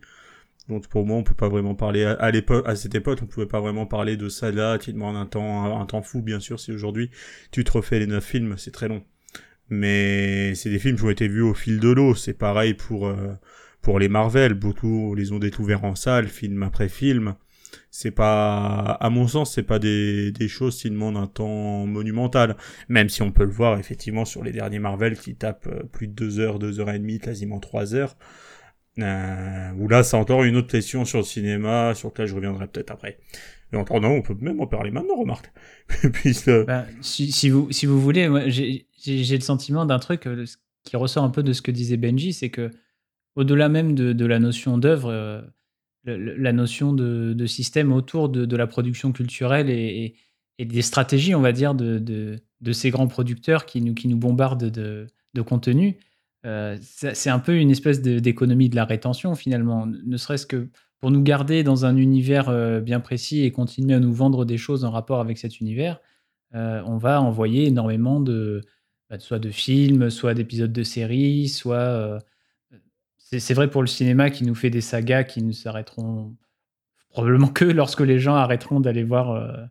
Donc 0.68 0.88
pour 0.88 1.04
moi, 1.04 1.16
on 1.16 1.22
peut 1.22 1.34
pas 1.34 1.48
vraiment 1.48 1.74
parler 1.74 2.04
à, 2.04 2.76
cette 2.76 2.94
époque, 2.94 3.18
on 3.22 3.26
pouvait 3.26 3.46
pas 3.46 3.60
vraiment 3.60 3.86
parler 3.86 4.16
de 4.16 4.28
ça 4.28 4.50
là, 4.50 4.78
qui 4.78 4.92
demande 4.92 5.16
un 5.16 5.26
temps, 5.26 5.78
un 5.80 5.84
temps 5.86 6.02
fou, 6.02 6.22
bien 6.22 6.40
sûr. 6.40 6.58
Si 6.58 6.72
aujourd'hui 6.72 7.10
tu 7.50 7.64
te 7.64 7.72
refais 7.72 7.98
les 7.98 8.06
neuf 8.06 8.24
films, 8.24 8.54
c'est 8.56 8.70
très 8.70 8.88
long. 8.88 9.04
Mais 9.68 10.54
c'est 10.54 10.70
des 10.70 10.78
films 10.78 10.96
qui 10.96 11.04
ont 11.04 11.10
été 11.10 11.28
vus 11.28 11.42
au 11.42 11.54
fil 11.54 11.80
de 11.80 11.88
l'eau. 11.88 12.14
C'est 12.14 12.34
pareil 12.34 12.74
pour 12.74 13.06
euh, 13.08 13.34
pour 13.84 13.98
les 14.00 14.08
Marvel. 14.08 14.54
Beaucoup 14.54 15.14
les 15.14 15.30
ont 15.30 15.38
découverts 15.38 15.84
en 15.84 15.94
salle, 15.94 16.26
film 16.26 16.64
après 16.64 16.88
film. 16.88 17.34
C'est 17.90 18.10
pas, 18.10 18.98
à 19.00 19.10
mon 19.10 19.28
sens, 19.28 19.52
c'est 19.54 19.62
pas 19.62 19.78
des, 19.78 20.32
choses 20.48 20.80
qui 20.80 20.90
demandent 20.90 21.16
un 21.16 21.26
temps 21.26 21.86
monumental. 21.86 22.56
Même 22.88 23.08
si 23.08 23.22
on 23.22 23.30
peut 23.30 23.44
le 23.44 23.50
voir 23.50 23.78
effectivement 23.78 24.24
sur 24.24 24.42
les 24.42 24.52
derniers 24.52 24.78
Marvel 24.80 25.16
qui 25.16 25.36
tapent 25.36 25.68
euh, 25.68 25.84
plus 25.84 26.08
de 26.08 26.12
deux 26.12 26.40
heures, 26.40 26.58
deux 26.58 26.80
heures 26.80 26.90
et 26.90 26.98
demie, 26.98 27.20
quasiment 27.20 27.60
trois 27.60 27.94
heures. 27.94 28.16
Euh, 28.98 29.88
là, 29.88 30.02
c'est 30.02 30.16
encore 30.16 30.44
une 30.44 30.56
autre 30.56 30.70
question 30.70 31.04
sur 31.04 31.18
le 31.18 31.24
cinéma, 31.24 31.94
sur 31.94 32.08
laquelle 32.08 32.26
je 32.26 32.34
reviendrai 32.34 32.66
peut-être 32.68 32.90
après. 32.90 33.18
Et 33.72 33.76
encore, 33.76 34.00
non, 34.00 34.10
on 34.10 34.22
peut 34.22 34.36
même 34.40 34.60
en 34.60 34.66
parler 34.66 34.92
maintenant, 34.92 35.16
remarque. 35.16 35.52
Puisque... 36.12 36.64
Bah, 36.64 36.86
si, 37.00 37.30
si, 37.32 37.50
vous, 37.50 37.70
si 37.70 37.86
vous 37.86 38.00
voulez, 38.00 38.30
j'ai 38.48 39.36
le 39.36 39.42
sentiment 39.42 39.84
d'un 39.84 39.98
truc 39.98 40.26
euh, 40.26 40.44
qui 40.84 40.96
ressort 40.96 41.24
un 41.24 41.30
peu 41.30 41.42
de 41.42 41.52
ce 41.52 41.60
que 41.60 41.70
disait 41.70 41.96
Benji, 41.96 42.32
c'est 42.32 42.50
que 42.50 42.70
au-delà 43.36 43.68
même 43.68 43.94
de, 43.94 44.26
la 44.26 44.38
notion 44.38 44.78
d'œuvre, 44.78 45.10
euh, 45.10 45.42
la 46.06 46.52
notion 46.52 46.92
de, 46.92 47.46
système 47.46 47.92
autour 47.92 48.28
de, 48.28 48.56
la 48.56 48.66
production 48.66 49.12
culturelle 49.12 49.70
et, 49.70 50.14
des 50.58 50.82
stratégies, 50.82 51.34
on 51.34 51.40
va 51.40 51.52
dire, 51.52 51.74
de, 51.74 52.38
ces 52.72 52.90
grands 52.90 53.08
producteurs 53.08 53.66
qui 53.66 53.80
nous, 53.80 53.94
qui 53.94 54.08
nous 54.08 54.16
bombardent 54.16 54.70
de, 54.70 55.08
contenu, 55.42 55.98
euh, 56.46 56.76
c'est 56.80 57.30
un 57.30 57.38
peu 57.38 57.56
une 57.56 57.70
espèce 57.70 58.02
d'économie 58.02 58.68
de, 58.68 58.76
la 58.76 58.84
rétention 58.84 59.34
finalement, 59.34 59.86
ne 59.86 60.16
serait-ce 60.16 60.46
que 60.46 60.68
pour 61.00 61.10
nous 61.10 61.22
garder 61.22 61.62
dans 61.62 61.84
un 61.84 61.96
univers 61.96 62.48
euh, 62.48 62.80
bien 62.80 63.00
précis 63.00 63.42
et 63.42 63.50
continuer 63.50 63.94
à 63.94 64.00
nous 64.00 64.12
vendre 64.12 64.44
des 64.44 64.58
choses 64.58 64.84
en 64.84 64.90
rapport 64.90 65.20
avec 65.20 65.38
cet 65.38 65.60
univers, 65.60 66.00
on 66.52 66.98
va 66.98 67.20
envoyer 67.20 67.66
énormément 67.66 68.20
de, 68.20 68.60
bah, 69.10 69.18
soit 69.18 69.40
de 69.40 69.50
films, 69.50 70.08
soit 70.08 70.34
d'épisodes 70.34 70.72
de 70.72 70.82
séries, 70.84 71.48
soit... 71.48 72.20
c'est 73.30 73.54
vrai 73.54 73.68
pour 73.70 73.82
le 73.82 73.88
cinéma 73.88 74.30
qui 74.30 74.44
nous 74.44 74.54
fait 74.54 74.70
des 74.70 74.80
sagas 74.80 75.24
qui 75.24 75.42
ne 75.42 75.52
s'arrêteront 75.52 76.36
probablement 77.10 77.48
que 77.48 77.64
lorsque 77.64 78.00
les 78.00 78.18
gens 78.18 78.34
arrêteront 78.34 78.80
d'aller 78.80 79.04
voir 79.04 79.68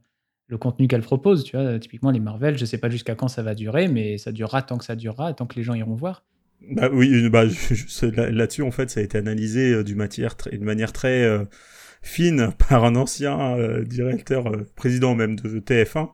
le 0.47 0.57
contenu 0.57 0.87
qu'elle 0.87 1.01
propose. 1.01 1.43
Tu 1.43 1.57
vois, 1.57 1.79
typiquement 1.79 2.11
les 2.11 2.19
Marvel, 2.19 2.57
je 2.57 2.65
sais 2.65 2.77
pas 2.77 2.89
jusqu'à 2.89 3.15
quand 3.15 3.27
ça 3.27 3.43
va 3.43 3.55
durer, 3.55 3.87
mais 3.87 4.17
ça 4.17 4.31
durera 4.31 4.61
tant 4.61 4.77
que 4.77 4.85
ça 4.85 4.95
durera, 4.95 5.33
tant 5.33 5.45
que 5.45 5.55
les 5.55 5.63
gens 5.63 5.73
iront 5.73 5.95
voir. 5.95 6.23
Bah 6.71 6.89
oui, 6.93 7.29
bah, 7.29 7.43
là-dessus, 7.43 8.61
en 8.61 8.71
fait, 8.71 8.89
ça 8.89 9.01
a 9.01 9.03
été 9.03 9.17
analysé 9.17 9.73
euh, 9.73 9.83
d'une 9.83 9.97
matière 9.97 10.35
d'une 10.49 10.63
manière 10.63 10.93
très 10.93 11.23
euh, 11.23 11.43
fine 12.01 12.53
par 12.69 12.85
un 12.85 12.95
ancien 12.95 13.57
euh, 13.57 13.83
directeur, 13.83 14.45
président 14.75 15.13
même 15.13 15.35
de 15.35 15.59
TF1, 15.59 16.11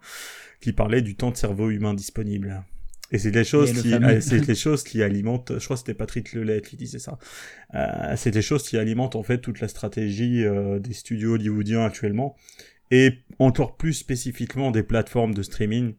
qui 0.60 0.74
parlait 0.74 1.02
du 1.02 1.16
temps 1.16 1.30
de 1.30 1.38
cerveau 1.38 1.70
humain 1.70 1.94
disponible. 1.94 2.64
Et 3.12 3.18
c'est 3.18 3.32
des 3.32 3.44
choses 3.44 3.74
qui, 3.82 3.94
c'est 4.22 4.42
des 4.46 4.56
choses 4.56 4.84
qui 4.84 5.02
alimentent. 5.02 5.54
Je 5.58 5.64
crois 5.64 5.76
que 5.76 5.80
c'était 5.80 5.94
Patrick 5.94 6.34
Lelay 6.34 6.62
qui 6.62 6.78
disait 6.78 7.00
ça. 7.00 7.18
c'est 8.16 8.32
des 8.32 8.42
choses 8.42 8.64
qui 8.64 8.78
alimentent 8.78 9.16
en 9.16 9.24
fait 9.24 9.40
toute 9.40 9.60
la 9.62 9.68
stratégie 9.68 10.46
des 10.80 10.94
studios 10.94 11.34
hollywoodiens 11.34 11.86
actuellement, 11.86 12.36
et 12.92 13.14
encore 13.40 13.78
plus 13.78 13.94
spécifiquement 13.94 14.72
des 14.72 14.84
plateformes 14.84 15.34
de 15.34 15.44
streaming 15.44 15.94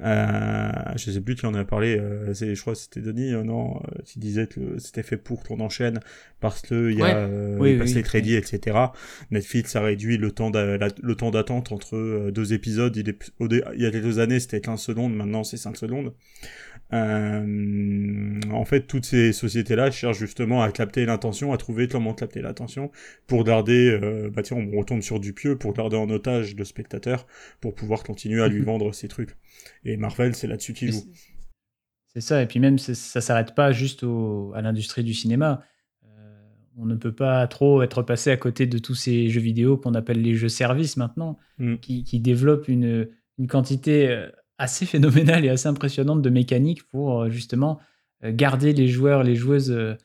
euh, 0.00 0.72
je 0.96 1.10
sais 1.10 1.20
plus 1.20 1.34
qui 1.34 1.44
en 1.44 1.54
a 1.54 1.64
parlé, 1.64 1.98
euh, 1.98 2.32
je 2.32 2.60
crois 2.60 2.72
que 2.72 2.78
c'était 2.78 3.00
Denis, 3.00 3.34
euh, 3.34 3.42
non, 3.42 3.76
euh, 3.76 4.02
qui 4.04 4.18
disait 4.18 4.46
que 4.46 4.78
c'était 4.78 5.02
fait 5.02 5.18
pour 5.18 5.44
qu'on 5.44 5.60
enchaîne 5.60 6.00
parce 6.40 6.62
que 6.62 6.90
il 6.90 6.98
y 6.98 7.02
a 7.02 7.16
euh, 7.16 7.58
oui, 7.58 7.78
oui, 7.78 7.92
les 7.92 8.02
crédits, 8.02 8.34
etc. 8.34 8.76
Netflix 9.30 9.76
a 9.76 9.82
réduit 9.82 10.16
le 10.16 10.32
temps 10.32 10.50
le 10.50 11.14
temps 11.14 11.30
d'attente 11.30 11.72
entre 11.72 12.30
deux 12.30 12.52
épisodes. 12.54 12.96
Il, 12.96 13.10
est, 13.10 13.32
il 13.40 13.82
y 13.82 13.86
a 13.86 13.90
quelques 13.90 14.18
années, 14.18 14.40
c'était 14.40 14.60
15 14.60 14.80
secondes, 14.80 15.14
maintenant 15.14 15.44
c'est 15.44 15.58
5 15.58 15.76
secondes. 15.76 16.12
Euh, 16.92 18.40
en 18.52 18.64
fait, 18.64 18.86
toutes 18.86 19.06
ces 19.06 19.32
sociétés-là 19.32 19.90
cherchent 19.90 20.18
justement 20.18 20.62
à 20.62 20.70
capter 20.70 21.06
l'intention, 21.06 21.52
à 21.52 21.56
trouver 21.56 21.88
comment 21.88 22.12
capter 22.12 22.42
l'attention 22.42 22.90
pour 23.26 23.44
garder, 23.44 23.90
euh, 23.90 24.30
bah 24.30 24.42
tiens, 24.42 24.58
on 24.58 24.78
retombe 24.78 25.00
sur 25.00 25.18
du 25.18 25.32
pieux, 25.32 25.56
pour 25.56 25.72
garder 25.72 25.96
en 25.96 26.08
otage 26.10 26.54
le 26.54 26.64
spectateur, 26.64 27.26
pour 27.60 27.74
pouvoir 27.74 28.02
continuer 28.02 28.42
à 28.42 28.48
lui 28.48 28.62
vendre 28.62 28.92
ces 28.92 29.08
trucs. 29.08 29.36
Et 29.84 29.96
Marvel, 29.96 30.34
c'est 30.34 30.46
là-dessus 30.46 30.74
qu'il 30.74 30.92
joue. 30.92 31.04
C'est 32.08 32.20
ça, 32.20 32.42
et 32.42 32.46
puis 32.46 32.60
même, 32.60 32.78
ça 32.78 33.20
s'arrête 33.22 33.54
pas 33.54 33.72
juste 33.72 34.02
au, 34.02 34.52
à 34.54 34.60
l'industrie 34.60 35.02
du 35.02 35.14
cinéma. 35.14 35.64
Euh, 36.04 36.42
on 36.76 36.84
ne 36.84 36.94
peut 36.94 37.14
pas 37.14 37.46
trop 37.46 37.80
être 37.80 38.02
passé 38.02 38.30
à 38.30 38.36
côté 38.36 38.66
de 38.66 38.76
tous 38.76 38.94
ces 38.94 39.30
jeux 39.30 39.40
vidéo 39.40 39.78
qu'on 39.78 39.94
appelle 39.94 40.20
les 40.20 40.34
jeux 40.34 40.50
services 40.50 40.98
maintenant, 40.98 41.38
mm. 41.56 41.76
qui, 41.76 42.04
qui, 42.04 42.20
développent 42.20 42.68
une, 42.68 43.08
une 43.38 43.46
quantité 43.46 44.28
assez 44.62 44.86
phénoménale 44.86 45.44
et 45.44 45.48
assez 45.48 45.66
impressionnante 45.66 46.22
de 46.22 46.30
mécanique 46.30 46.84
pour 46.84 47.22
euh, 47.22 47.30
justement 47.30 47.80
euh, 48.24 48.30
garder 48.32 48.72
les 48.72 48.86
joueurs, 48.86 49.24
les 49.24 49.34
joueuses 49.34 49.72
euh, 49.72 49.96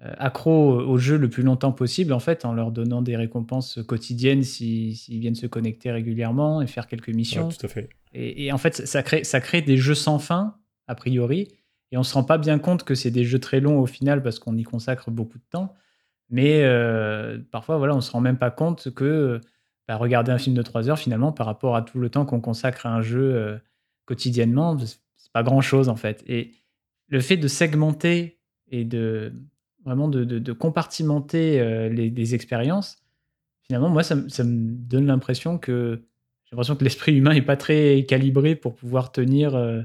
accros 0.00 0.78
au 0.78 0.96
jeu 0.98 1.16
le 1.16 1.28
plus 1.28 1.42
longtemps 1.42 1.72
possible, 1.72 2.12
en 2.12 2.20
fait, 2.20 2.44
en 2.44 2.52
leur 2.52 2.70
donnant 2.70 3.02
des 3.02 3.16
récompenses 3.16 3.80
quotidiennes 3.86 4.42
s'ils 4.42 4.94
viennent 5.08 5.34
se 5.34 5.46
connecter 5.46 5.90
régulièrement 5.90 6.62
et 6.62 6.66
faire 6.66 6.86
quelques 6.86 7.08
missions. 7.08 7.48
tout 7.48 7.66
à 7.66 7.68
fait. 7.68 7.88
Et, 8.12 8.52
en 8.52 8.58
fait, 8.58 8.86
ça 8.86 9.02
crée, 9.02 9.24
ça 9.24 9.40
crée 9.40 9.62
des 9.62 9.78
jeux 9.78 9.94
sans 9.94 10.18
fin, 10.18 10.56
a 10.86 10.94
priori, 10.94 11.48
et 11.92 11.96
on 11.96 12.02
se 12.02 12.14
rend 12.14 12.24
pas 12.24 12.38
bien 12.38 12.58
compte 12.58 12.84
que 12.84 12.94
c'est 12.94 13.10
des 13.10 13.24
jeux 13.24 13.38
très 13.38 13.60
longs 13.60 13.80
au 13.80 13.86
final 13.86 14.22
parce 14.22 14.38
qu'on 14.38 14.56
y 14.56 14.64
consacre 14.64 15.10
beaucoup 15.10 15.38
de 15.38 15.44
temps. 15.50 15.74
Mais 16.28 16.62
parfois, 17.50 17.78
voilà, 17.78 17.94
on 17.96 18.02
se 18.02 18.10
rend 18.10 18.20
même 18.20 18.38
pas 18.38 18.50
compte 18.50 18.90
que 18.94 19.40
bah, 19.88 19.96
regarder 19.96 20.30
un 20.30 20.38
film 20.38 20.54
de 20.54 20.62
3 20.62 20.90
heures, 20.90 20.98
finalement, 20.98 21.32
par 21.32 21.46
rapport 21.46 21.74
à 21.74 21.82
tout 21.82 21.98
le 21.98 22.10
temps 22.10 22.26
qu'on 22.26 22.40
consacre 22.40 22.84
à 22.84 22.94
un 22.94 23.00
jeu 23.00 23.60
quotidiennement, 24.06 24.78
c'est 24.78 25.32
pas 25.32 25.42
grand 25.42 25.60
chose 25.60 25.88
en 25.88 25.96
fait. 25.96 26.24
Et 26.26 26.52
le 27.08 27.20
fait 27.20 27.36
de 27.36 27.48
segmenter 27.48 28.38
et 28.70 28.84
de 28.84 29.32
vraiment 29.84 30.08
de, 30.08 30.52
compartimenter 30.52 31.60
euh, 31.60 31.88
les, 31.88 32.34
expériences, 32.34 32.98
finalement, 33.62 33.88
moi, 33.88 34.02
ça, 34.02 34.16
me 34.16 34.74
donne 34.74 35.06
l'impression 35.06 35.58
que 35.58 36.02
j'ai 36.44 36.50
l'impression 36.52 36.74
que 36.76 36.84
l'esprit 36.84 37.14
humain 37.14 37.32
est 37.32 37.42
pas 37.42 37.56
très 37.56 38.04
calibré 38.08 38.56
pour 38.56 38.74
pouvoir 38.74 39.12
tenir 39.12 39.54
euh, 39.54 39.82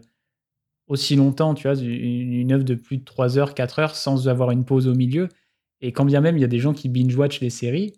aussi 0.87 1.15
longtemps, 1.15 1.53
tu 1.53 1.67
vois, 1.67 1.79
une, 1.79 2.51
œuvre 2.51 2.63
de 2.63 2.75
plus 2.75 2.97
de 2.97 3.03
3 3.03 3.37
heures, 3.37 3.53
4 3.53 3.79
heures 3.79 3.95
sans 3.95 4.27
avoir 4.27 4.51
une 4.51 4.65
pause 4.65 4.87
au 4.87 4.95
milieu. 4.95 5.29
Et 5.81 5.91
quand 5.91 6.05
bien 6.05 6.21
même 6.21 6.35
il 6.37 6.41
y 6.41 6.45
a 6.45 6.47
des 6.47 6.59
gens 6.59 6.73
qui 6.73 6.89
binge-watch 6.89 7.39
les 7.39 7.49
séries, 7.51 7.93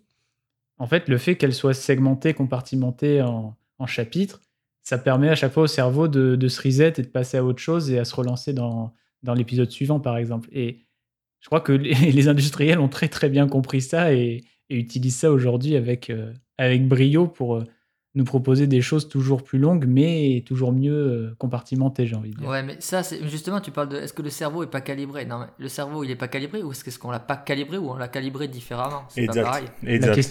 en 0.76 0.86
fait, 0.86 1.08
le 1.08 1.18
fait 1.18 1.36
qu'elles 1.36 1.54
soient 1.54 1.74
segmentées, 1.74 2.34
compartimentées 2.34 3.22
en, 3.22 3.56
en 3.78 3.86
chapitres, 3.86 4.40
ça 4.84 4.98
permet 4.98 5.30
à 5.30 5.34
chaque 5.34 5.52
fois 5.52 5.64
au 5.64 5.66
cerveau 5.66 6.08
de, 6.08 6.48
se 6.48 6.62
reset 6.62 6.94
et 6.98 7.02
de 7.02 7.08
passer 7.08 7.38
à 7.38 7.44
autre 7.44 7.58
chose 7.58 7.90
et 7.90 7.98
à 7.98 8.04
se 8.04 8.14
relancer 8.14 8.52
dans, 8.52 8.94
dans 9.22 9.34
l'épisode 9.34 9.70
suivant, 9.70 9.98
par 9.98 10.18
exemple. 10.18 10.48
Et 10.52 10.84
je 11.40 11.46
crois 11.46 11.62
que 11.62 11.72
les, 11.72 12.28
industriels 12.28 12.78
ont 12.78 12.88
très 12.88 13.08
très 13.08 13.30
bien 13.30 13.48
compris 13.48 13.80
ça 13.80 14.12
et, 14.12 14.44
utilisent 14.70 15.16
ça 15.16 15.30
aujourd'hui 15.30 15.76
avec, 15.76 16.10
euh, 16.10 16.32
avec 16.58 16.88
brio 16.88 17.28
pour 17.28 17.56
euh, 17.56 17.64
nous 18.14 18.24
proposer 18.24 18.66
des 18.66 18.80
choses 18.80 19.08
toujours 19.08 19.42
plus 19.42 19.58
longues, 19.58 19.86
mais 19.86 20.42
toujours 20.46 20.72
mieux 20.72 20.92
euh, 20.92 21.34
compartimentées, 21.38 22.06
j'ai 22.06 22.16
envie 22.16 22.30
de 22.30 22.36
dire. 22.36 22.48
Ouais, 22.48 22.62
mais 22.62 22.76
ça, 22.80 23.02
c'est 23.02 23.26
justement, 23.28 23.60
tu 23.60 23.70
parles 23.70 23.88
de 23.88 23.96
est-ce 23.96 24.12
que 24.12 24.22
le 24.22 24.30
cerveau 24.30 24.64
est 24.64 24.70
pas 24.70 24.80
calibré? 24.80 25.26
Non, 25.26 25.38
mais 25.38 25.46
le 25.58 25.68
cerveau, 25.68 26.02
il 26.02 26.10
est 26.10 26.16
pas 26.16 26.28
calibré 26.28 26.62
ou 26.62 26.72
est-ce 26.72 26.98
qu'on 26.98 27.10
l'a 27.10 27.20
pas 27.20 27.36
calibré 27.36 27.78
ou 27.78 27.90
on 27.90 27.96
l'a 27.96 28.08
calibré 28.08 28.48
différemment? 28.48 29.04
C'est 29.08 29.26
pas 29.26 29.34
pareil. 29.34 29.66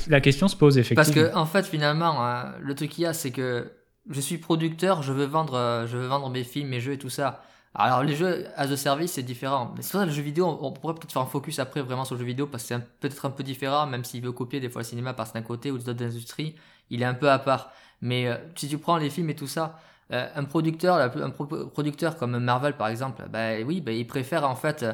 La, 0.08 0.22
question 0.22 0.48
se 0.48 0.56
pose 0.56 0.78
effectivement. 0.78 1.04
Parce 1.04 1.34
que 1.34 1.36
en 1.36 1.46
fait, 1.46 1.66
finalement, 1.66 2.24
hein, 2.24 2.54
le 2.60 2.76
truc 2.76 2.92
qu'il 2.92 3.04
y 3.04 3.08
a, 3.08 3.14
c'est 3.14 3.32
que 3.32 3.72
je 4.10 4.20
suis 4.22 4.38
producteur, 4.38 5.04
je 5.04 5.14
veux 5.14 5.26
vendre, 5.26 5.56
euh, 5.56 5.88
je 5.88 5.98
veux 5.98 6.08
vendre 6.08 6.30
mes 6.30 6.44
films, 6.44 6.70
mes 6.70 6.80
jeux 6.80 6.94
et 6.94 6.98
tout 6.98 7.10
ça. 7.10 7.44
Alors 7.76 8.04
les 8.04 8.16
jeux 8.16 8.46
as 8.56 8.72
a 8.72 8.78
service 8.78 9.14
c'est 9.14 9.24
différent. 9.24 9.74
Mais 9.76 9.82
c'est 9.82 9.94
ça 9.94 10.06
le 10.06 10.12
jeu 10.12 10.22
vidéo, 10.22 10.58
on, 10.62 10.72
pourrait 10.72 10.94
peut-être 10.94 11.12
faire 11.12 11.22
un 11.22 11.26
focus 11.26 11.60
après 11.60 11.82
vraiment 11.82 12.06
sur 12.06 12.16
le 12.16 12.20
jeu 12.20 12.26
vidéo 12.26 12.48
parce 12.48 12.64
que 12.64 12.70
c'est 12.70 13.00
peut-être 13.00 13.26
un 13.26 13.32
peu 13.32 13.44
différent, 13.44 13.88
même 13.88 14.04
s'il 14.04 14.24
veut 14.24 14.32
copier 14.32 14.60
des 14.60 14.70
fois 14.70 14.82
le 14.82 14.88
cinéma 14.88 15.14
par 15.14 15.32
d'un 15.32 15.42
côté 15.42 15.72
ou 15.72 15.78
d'autres 15.78 16.04
industries, 16.04 16.56
il 16.90 17.02
est 17.02 17.06
un 17.06 17.14
peu 17.16 17.32
à 17.32 17.40
part. 17.40 17.72
Mais 18.02 18.28
euh, 18.28 18.38
si 18.56 18.68
tu 18.68 18.78
prends 18.78 18.98
les 18.98 19.10
films 19.10 19.30
et 19.30 19.36
tout 19.36 19.48
ça, 19.48 19.80
euh, 20.12 20.28
un 20.36 20.44
producteur, 20.44 20.98
un 20.98 21.30
producteur 21.32 22.18
comme 22.18 22.38
Marvel 22.40 22.78
par 22.78 22.90
exemple, 22.90 23.24
bah 23.30 23.56
oui, 23.66 23.82
bah, 23.82 23.92
il 23.92 24.06
préfère 24.08 24.48
en 24.48 24.56
fait, 24.56 24.86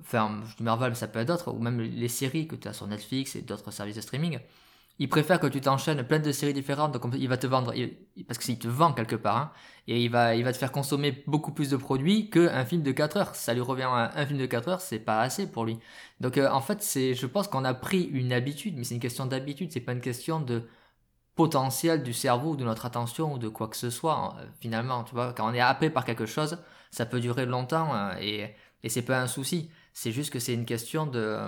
enfin 0.00 0.40
Marvel, 0.60 0.96
ça 0.96 1.08
peut 1.08 1.18
être 1.20 1.28
d'autres, 1.28 1.52
ou 1.52 1.58
même 1.58 1.80
les 1.80 2.08
séries 2.08 2.46
que 2.48 2.56
tu 2.56 2.68
as 2.68 2.72
sur 2.72 2.86
Netflix 2.86 3.36
et 3.36 3.42
d'autres 3.42 3.70
services 3.72 3.96
de 3.96 4.00
streaming 4.00 4.38
il 4.98 5.08
préfère 5.08 5.38
que 5.38 5.46
tu 5.46 5.60
t'enchaînes 5.60 6.02
plein 6.04 6.18
de 6.18 6.32
séries 6.32 6.52
différentes, 6.52 6.92
donc 6.92 7.14
il 7.16 7.28
va 7.28 7.36
te 7.36 7.46
vendre, 7.46 7.72
parce 8.26 8.38
qu'il 8.38 8.58
te 8.58 8.66
vend 8.66 8.92
quelque 8.92 9.16
part, 9.16 9.36
hein, 9.36 9.52
et 9.86 10.02
il 10.02 10.10
va, 10.10 10.34
il 10.34 10.44
va 10.44 10.52
te 10.52 10.58
faire 10.58 10.72
consommer 10.72 11.22
beaucoup 11.26 11.52
plus 11.52 11.70
de 11.70 11.76
produits 11.76 12.30
qu'un 12.30 12.64
film 12.64 12.82
de 12.82 12.92
4 12.92 13.16
heures. 13.16 13.34
Ça 13.34 13.54
lui 13.54 13.60
revient 13.60 13.88
un 13.88 14.26
film 14.26 14.38
de 14.38 14.46
4 14.46 14.68
heures, 14.68 14.80
c'est 14.80 14.98
pas 14.98 15.20
assez 15.20 15.50
pour 15.50 15.64
lui. 15.64 15.78
Donc 16.20 16.36
euh, 16.36 16.50
en 16.50 16.60
fait, 16.60 16.82
c'est, 16.82 17.14
je 17.14 17.26
pense 17.26 17.48
qu'on 17.48 17.64
a 17.64 17.74
pris 17.74 18.02
une 18.02 18.32
habitude, 18.32 18.76
mais 18.76 18.84
c'est 18.84 18.94
une 18.94 19.00
question 19.00 19.26
d'habitude, 19.26 19.72
c'est 19.72 19.80
pas 19.80 19.92
une 19.92 20.00
question 20.00 20.40
de 20.40 20.64
potentiel 21.36 22.02
du 22.02 22.12
cerveau 22.12 22.56
de 22.56 22.64
notre 22.64 22.84
attention 22.86 23.34
ou 23.34 23.38
de 23.38 23.48
quoi 23.48 23.68
que 23.68 23.76
ce 23.76 23.90
soit. 23.90 24.36
Hein, 24.40 24.46
finalement, 24.60 25.04
tu 25.04 25.14
vois, 25.14 25.32
quand 25.32 25.48
on 25.48 25.54
est 25.54 25.60
happé 25.60 25.90
par 25.90 26.04
quelque 26.04 26.26
chose, 26.26 26.58
ça 26.90 27.06
peut 27.06 27.20
durer 27.20 27.46
longtemps 27.46 27.94
hein, 27.94 28.16
et, 28.20 28.54
et 28.82 28.88
c'est 28.88 29.02
pas 29.02 29.20
un 29.20 29.28
souci. 29.28 29.70
C'est 29.92 30.12
juste 30.12 30.32
que 30.32 30.40
c'est 30.40 30.54
une 30.54 30.66
question 30.66 31.06
de, 31.06 31.38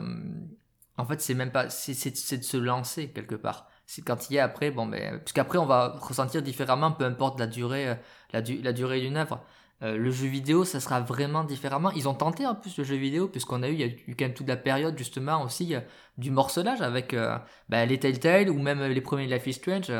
En 1.00 1.06
fait, 1.06 1.20
c'est 1.20 1.34
même 1.34 1.50
pas, 1.50 1.70
c'est 1.70 2.38
de 2.38 2.44
se 2.44 2.56
lancer 2.56 3.08
quelque 3.10 3.34
part. 3.34 3.68
C'est 3.86 4.02
quand 4.02 4.30
il 4.30 4.34
y 4.34 4.38
a 4.38 4.44
après, 4.44 4.70
bon, 4.70 4.86
mais, 4.86 5.12
puisqu'après 5.24 5.58
on 5.58 5.66
va 5.66 5.96
ressentir 6.00 6.42
différemment, 6.42 6.92
peu 6.92 7.04
importe 7.04 7.40
la 7.40 7.46
durée, 7.46 7.88
euh, 7.88 7.94
la, 8.32 8.40
la 8.62 8.72
durée 8.72 9.00
d'une 9.00 9.16
œuvre. 9.16 9.44
Euh, 9.82 9.96
le 9.96 10.10
jeu 10.10 10.26
vidéo, 10.26 10.64
ça 10.64 10.78
sera 10.78 11.00
vraiment 11.00 11.42
différemment. 11.42 11.90
Ils 11.92 12.06
ont 12.06 12.14
tenté 12.14 12.46
en 12.46 12.54
plus 12.54 12.76
le 12.76 12.84
jeu 12.84 12.96
vidéo, 12.96 13.28
puisqu'on 13.28 13.62
a 13.62 13.68
eu, 13.68 13.72
il 13.72 13.80
y 13.80 13.84
a 13.84 13.86
eu 13.86 14.14
quand 14.14 14.26
même 14.26 14.34
toute 14.34 14.48
la 14.48 14.58
période 14.58 14.96
justement 14.98 15.42
aussi 15.42 15.74
euh, 15.74 15.80
du 16.18 16.30
morcelage 16.30 16.82
avec 16.82 17.14
euh, 17.14 17.38
bah, 17.70 17.86
les 17.86 17.98
Telltale 17.98 18.50
ou 18.50 18.60
même 18.60 18.82
les 18.82 19.00
premiers 19.00 19.26
Life 19.26 19.46
is 19.46 19.54
Strange 19.54 19.90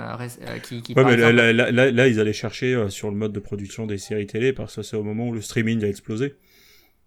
qui, 0.64 0.82
qui 0.82 0.92
ouais, 0.92 1.04
mais 1.04 1.16
là, 1.16 1.32
là, 1.52 1.90
là, 1.90 2.08
ils 2.08 2.20
allaient 2.20 2.34
chercher 2.34 2.90
sur 2.90 3.10
le 3.10 3.16
mode 3.16 3.32
de 3.32 3.40
production 3.40 3.86
des 3.86 3.96
séries 3.96 4.26
télé 4.26 4.52
parce 4.52 4.76
que 4.76 4.82
c'est 4.82 4.96
au 4.96 5.02
moment 5.02 5.28
où 5.28 5.32
le 5.32 5.40
streaming 5.40 5.82
a 5.82 5.88
explosé. 5.88 6.36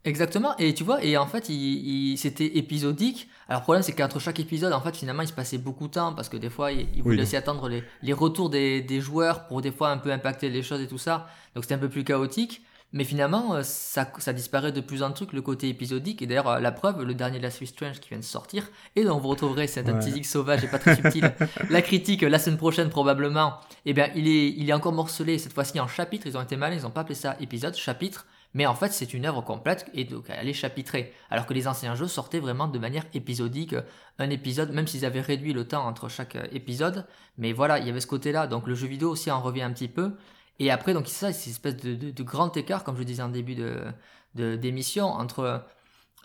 Exactement, 0.06 0.56
et 0.58 0.74
tu 0.74 0.84
vois, 0.84 1.01
et 1.01 1.16
en 1.16 1.26
fait, 1.26 1.47
il, 1.47 2.18
c'était 2.18 2.58
épisodique. 2.58 3.30
Alors, 3.47 3.62
le 3.62 3.64
problème, 3.64 3.84
c'est 3.84 3.93
qu'entre 3.93 4.20
chaque 4.20 4.39
épisode, 4.39 4.74
en 4.74 4.82
fait, 4.82 4.97
finalement, 4.97 5.22
il 5.22 5.30
se 5.30 5.34
passait 5.34 5.58
beaucoup 5.58 5.88
de 5.88 5.93
temps 5.93 6.14
parce 6.14 6.28
que 6.28 6.36
des 6.36 6.49
fois, 6.49 6.74
il, 6.74 7.01
voulait 7.01 7.22
aussi 7.22 7.38
attendre 7.38 7.70
les, 7.70 7.84
les 8.01 8.12
retours 8.12 8.49
des, 8.49 8.82
des, 8.82 8.99
joueurs 8.99 9.47
pour 9.47 9.62
des 9.62 9.72
fois 9.72 9.91
un 9.91 9.97
peu 9.97 10.12
impacter 10.12 10.49
les 10.49 10.62
choses 10.62 10.82
et 10.82 10.88
tout 10.88 10.97
ça. 10.97 11.28
Donc, 11.56 11.64
c'était 11.64 11.76
un 11.76 11.80
peu 11.80 11.89
plus 11.89 12.04
chaotique. 12.04 12.64
Mais 12.93 13.06
finalement, 13.06 13.56
euh, 13.56 13.64
ça, 13.64 14.08
ça 14.20 14.34
disparaît 14.34 14.72
de 14.72 14.80
plus 14.80 15.01
en 15.01 15.12
plus 15.12 15.26
le 15.34 15.41
côté 15.41 15.68
épisodique. 15.68 16.22
Et 16.22 16.28
d'ailleurs, 16.28 16.47
euh, 16.47 16.60
la 16.60 16.72
preuve, 16.72 17.04
le 17.04 17.16
dernier 17.16 17.39
Last 17.39 17.62
of 17.62 17.68
Strange 17.68 17.99
qui 17.99 18.10
vient 18.10 18.20
de 18.20 18.24
sortir, 18.24 18.70
et 18.95 19.04
donc 19.04 19.22
vous 19.22 19.30
retrouverez, 19.30 19.66
c'est 19.66 19.89
un 19.89 19.99
ouais. 19.99 20.24
sauvage 20.24 20.64
et 20.64 20.68
pas 20.68 20.78
très 20.78 20.95
subtil, 20.95 21.34
la 21.72 21.82
critique 21.82 22.22
la 22.22 22.38
semaine 22.38 22.58
prochaine 22.58 22.89
probablement, 22.89 23.56
eh 23.86 23.93
bien, 23.93 24.10
il 24.16 24.28
est, 24.28 24.49
il 24.49 24.70
est 24.70 24.74
encore 24.74 24.93
morcelé, 24.93 25.39
cette 25.39 25.54
fois-ci 25.54 25.80
en 25.80 25.88
chapitres. 25.88 26.28
Ils 26.28 26.38
ont 26.38 26.41
été 26.41 26.56
malins, 26.56 26.76
ils 26.76 26.84
n'ont 26.84 26.91
pas 26.91 27.01
appelé 27.01 27.16
ça 27.16 27.36
épisode, 27.39 27.76
chapitre. 27.76 28.28
Mais 28.54 28.66
en 28.66 28.76
fait, 28.76 28.91
c'est 28.91 29.14
une 29.14 29.26
œuvre 29.26 29.41
complète 29.41 29.89
et 29.93 30.04
donc 30.04 30.26
elle 30.30 30.47
est 30.47 30.54
chapitrée. 30.54 31.14
Alors 31.30 31.45
que 31.45 31.54
les 31.54 31.68
anciens 31.68 31.95
jeux 31.95 32.08
sortaient 32.08 32.39
vraiment 32.39 32.68
de 32.68 32.78
manière 32.80 33.06
épisodique, 33.14 33.76
un 34.20 34.30
épisode, 34.30 34.72
même 34.72 34.88
s'ils 34.88 35.06
avaient 35.06 35.22
réduit 35.22 35.54
le 35.54 35.68
temps 35.68 35.86
entre 35.86 36.08
chaque 36.10 36.36
euh, 36.36 36.45
épisode. 36.51 37.06
Mais 37.38 37.51
voilà, 37.51 37.80
il 37.80 37.88
y 37.88 37.89
avait 37.89 37.99
ce 37.99 38.08
côté-là. 38.08 38.47
Donc 38.47 38.68
le 38.68 38.76
jeu 38.76 38.88
vidéo 38.88 39.10
aussi 39.10 39.32
en 39.32 39.41
revient 39.41 39.64
un 39.64 39.74
petit 39.74 39.88
peu. 39.88 40.14
Et 40.60 40.70
après, 40.70 40.93
donc 40.93 41.08
ça, 41.08 41.34
c'est 41.34 41.47
une 41.47 41.51
espèce 41.54 41.78
de, 41.78 42.12
de, 42.12 42.24
grand 42.24 42.56
écart, 42.56 42.84
comme 42.84 42.97
je 42.97 43.04
disais 43.04 43.24
en 43.24 43.30
début 43.30 43.56
de 43.56 43.88
d'émission, 44.36 45.06
entre 45.08 45.64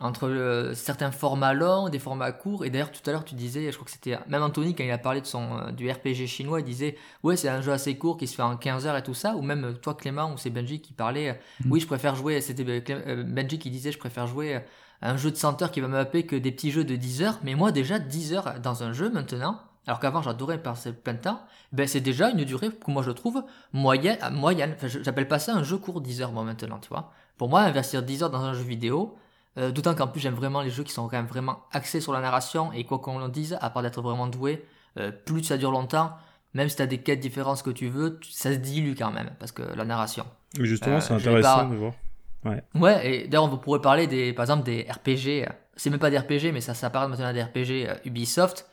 entre 0.01 0.71
certains 0.75 1.11
formats 1.11 1.55
longs, 1.55 1.89
des 1.89 1.99
formats 1.99 2.31
courts. 2.31 2.65
Et 2.65 2.71
d'ailleurs, 2.71 2.93
tout 2.93 3.01
à 3.07 3.13
l'heure, 3.13 3.25
tu 3.25 3.35
disais, 3.35 3.71
je 3.71 3.77
crois 3.77 3.85
que 3.85 3.91
c'était 3.91 4.17
même 4.29 4.43
Anthony, 4.43 4.75
quand 4.75 4.85
il 4.85 4.91
a 4.91 4.99
parlé 4.99 5.21
de 5.21 5.27
son, 5.27 5.59
euh, 5.59 5.73
du 5.73 5.91
RPG 5.91 6.27
chinois, 6.27 6.61
il 6.61 6.65
disait, 6.65 6.97
ouais, 7.25 7.37
c'est 7.37 7.49
un 7.49 7.61
jeu 7.61 7.73
assez 7.73 7.97
court 7.99 8.17
qui 8.17 8.29
se 8.29 8.37
fait 8.37 8.43
en 8.43 8.57
15 8.57 8.87
heures 8.87 8.97
et 8.97 9.03
tout 9.03 9.15
ça. 9.15 9.35
Ou 9.35 9.43
même 9.43 9.65
euh, 9.65 9.73
toi, 9.73 9.95
Clément, 9.95 10.33
ou 10.33 10.39
c'est 10.39 10.51
Benji 10.51 10.81
qui 10.81 10.93
parlait, 10.93 11.41
mm. 11.65 11.73
oui, 11.73 11.81
je 11.81 11.87
préfère 11.87 12.15
jouer, 12.15 12.41
c'était 12.41 12.65
euh, 12.91 13.25
Benji 13.25 13.59
qui 13.59 13.71
disait, 13.71 13.91
je 13.91 13.99
préfère 13.99 14.27
jouer 14.27 14.61
un 15.03 15.17
jeu 15.17 15.31
de 15.31 15.37
100 15.37 15.63
heures 15.63 15.71
qui 15.73 15.81
va 15.81 15.89
me 15.89 15.93
m'appeler 15.93 16.27
que 16.27 16.37
des 16.37 16.53
petits 16.53 16.71
jeux 16.71 16.85
de 16.85 16.95
10 16.95 17.23
heures. 17.23 17.39
Mais 17.43 17.55
moi, 17.55 17.73
déjà, 17.73 17.99
10 17.99 18.35
heures 18.35 18.61
dans 18.61 18.85
un 18.85 18.93
jeu 18.93 19.11
maintenant, 19.11 19.61
alors 19.89 20.01
qu'avant 20.01 20.21
j'adorais 20.21 20.63
passer 20.63 20.93
plein 20.93 21.15
de 21.15 21.19
temps, 21.19 21.41
ben 21.73 21.89
c'est 21.89 22.01
déjà 22.01 22.31
une 22.31 22.45
durée 22.45 22.69
que 22.69 22.91
moi 22.91 23.03
je 23.03 23.11
trouve 23.11 23.43
moyenne. 23.73 24.19
moyenne. 24.33 24.75
Enfin, 24.77 24.87
j'appelle 24.87 25.27
pas 25.27 25.39
ça 25.39 25.55
un 25.55 25.63
jeu 25.63 25.79
court 25.79 26.03
10 26.03 26.21
heures 26.21 26.33
moi 26.33 26.45
maintenant, 26.45 26.79
tu 26.79 26.91
vois. 26.91 27.11
Pour 27.39 27.49
moi, 27.49 27.63
investir 27.63 28.03
10 28.03 28.25
heures 28.25 28.31
dans 28.31 28.43
un 28.43 28.53
jeu 28.53 28.65
vidéo, 28.65 29.17
euh, 29.59 29.73
d'autant 29.73 29.95
qu'en 29.95 30.07
plus 30.07 30.21
j'aime 30.21 30.35
vraiment 30.35 30.63
les 30.63 30.71
jeux 30.71 30.85
qui 30.85 30.93
sont 30.93 31.09
quand 31.09 31.17
même 31.17 31.27
vraiment 31.27 31.65
axés 31.73 32.01
sur 32.01 32.13
la 32.13 32.21
narration 32.21 32.73
et 32.73 32.85
quoi 32.85 32.99
qu'on 32.99 33.21
en 33.21 33.29
dise, 33.29 33.59
à 33.61 33.71
part 33.71 33.83
d'être 33.83 34.01
vraiment 34.01 34.29
doué, 34.29 34.65
euh, 34.99 35.11
plus 35.11 35.43
ça 35.43 35.59
dure 35.59 35.73
longtemps, 35.73 36.13
même 36.55 36.69
si 36.69 36.77
tu 36.77 36.83
as 36.83 36.87
des 36.87 36.99
quêtes 36.99 37.21
différentes 37.21 37.63
que 37.63 37.71
tu 37.71 37.89
veux, 37.89 38.21
ça 38.31 38.53
se 38.53 38.59
dilue 38.59 38.95
quand 38.97 39.11
même 39.11 39.31
parce 39.41 39.53
que 39.53 39.63
la 39.63 39.85
narration. 39.85 40.25
Oui, 40.59 40.67
justement, 40.67 41.01
c'est 41.01 41.13
euh, 41.13 41.17
intéressant 41.17 41.69
de 41.69 41.77
voir. 41.77 41.93
Ouais. 42.45 42.63
ouais, 42.77 43.11
et 43.11 43.29
d'ailleurs 43.29 43.53
on 43.53 43.59
pourrait 43.59 43.81
parler 43.81 44.07
des, 44.07 44.33
par 44.33 44.45
exemple 44.45 44.63
des 44.63 44.87
RPG, 44.89 45.51
c'est 45.75 45.91
même 45.91 45.99
pas 45.99 46.11
des 46.11 46.19
RPG, 46.19 46.53
mais 46.53 46.61
ça, 46.61 46.91
parle 46.91 47.11
maintenant 47.11 47.33
des 47.33 47.43
RPG 47.43 48.07
Ubisoft. 48.07 48.67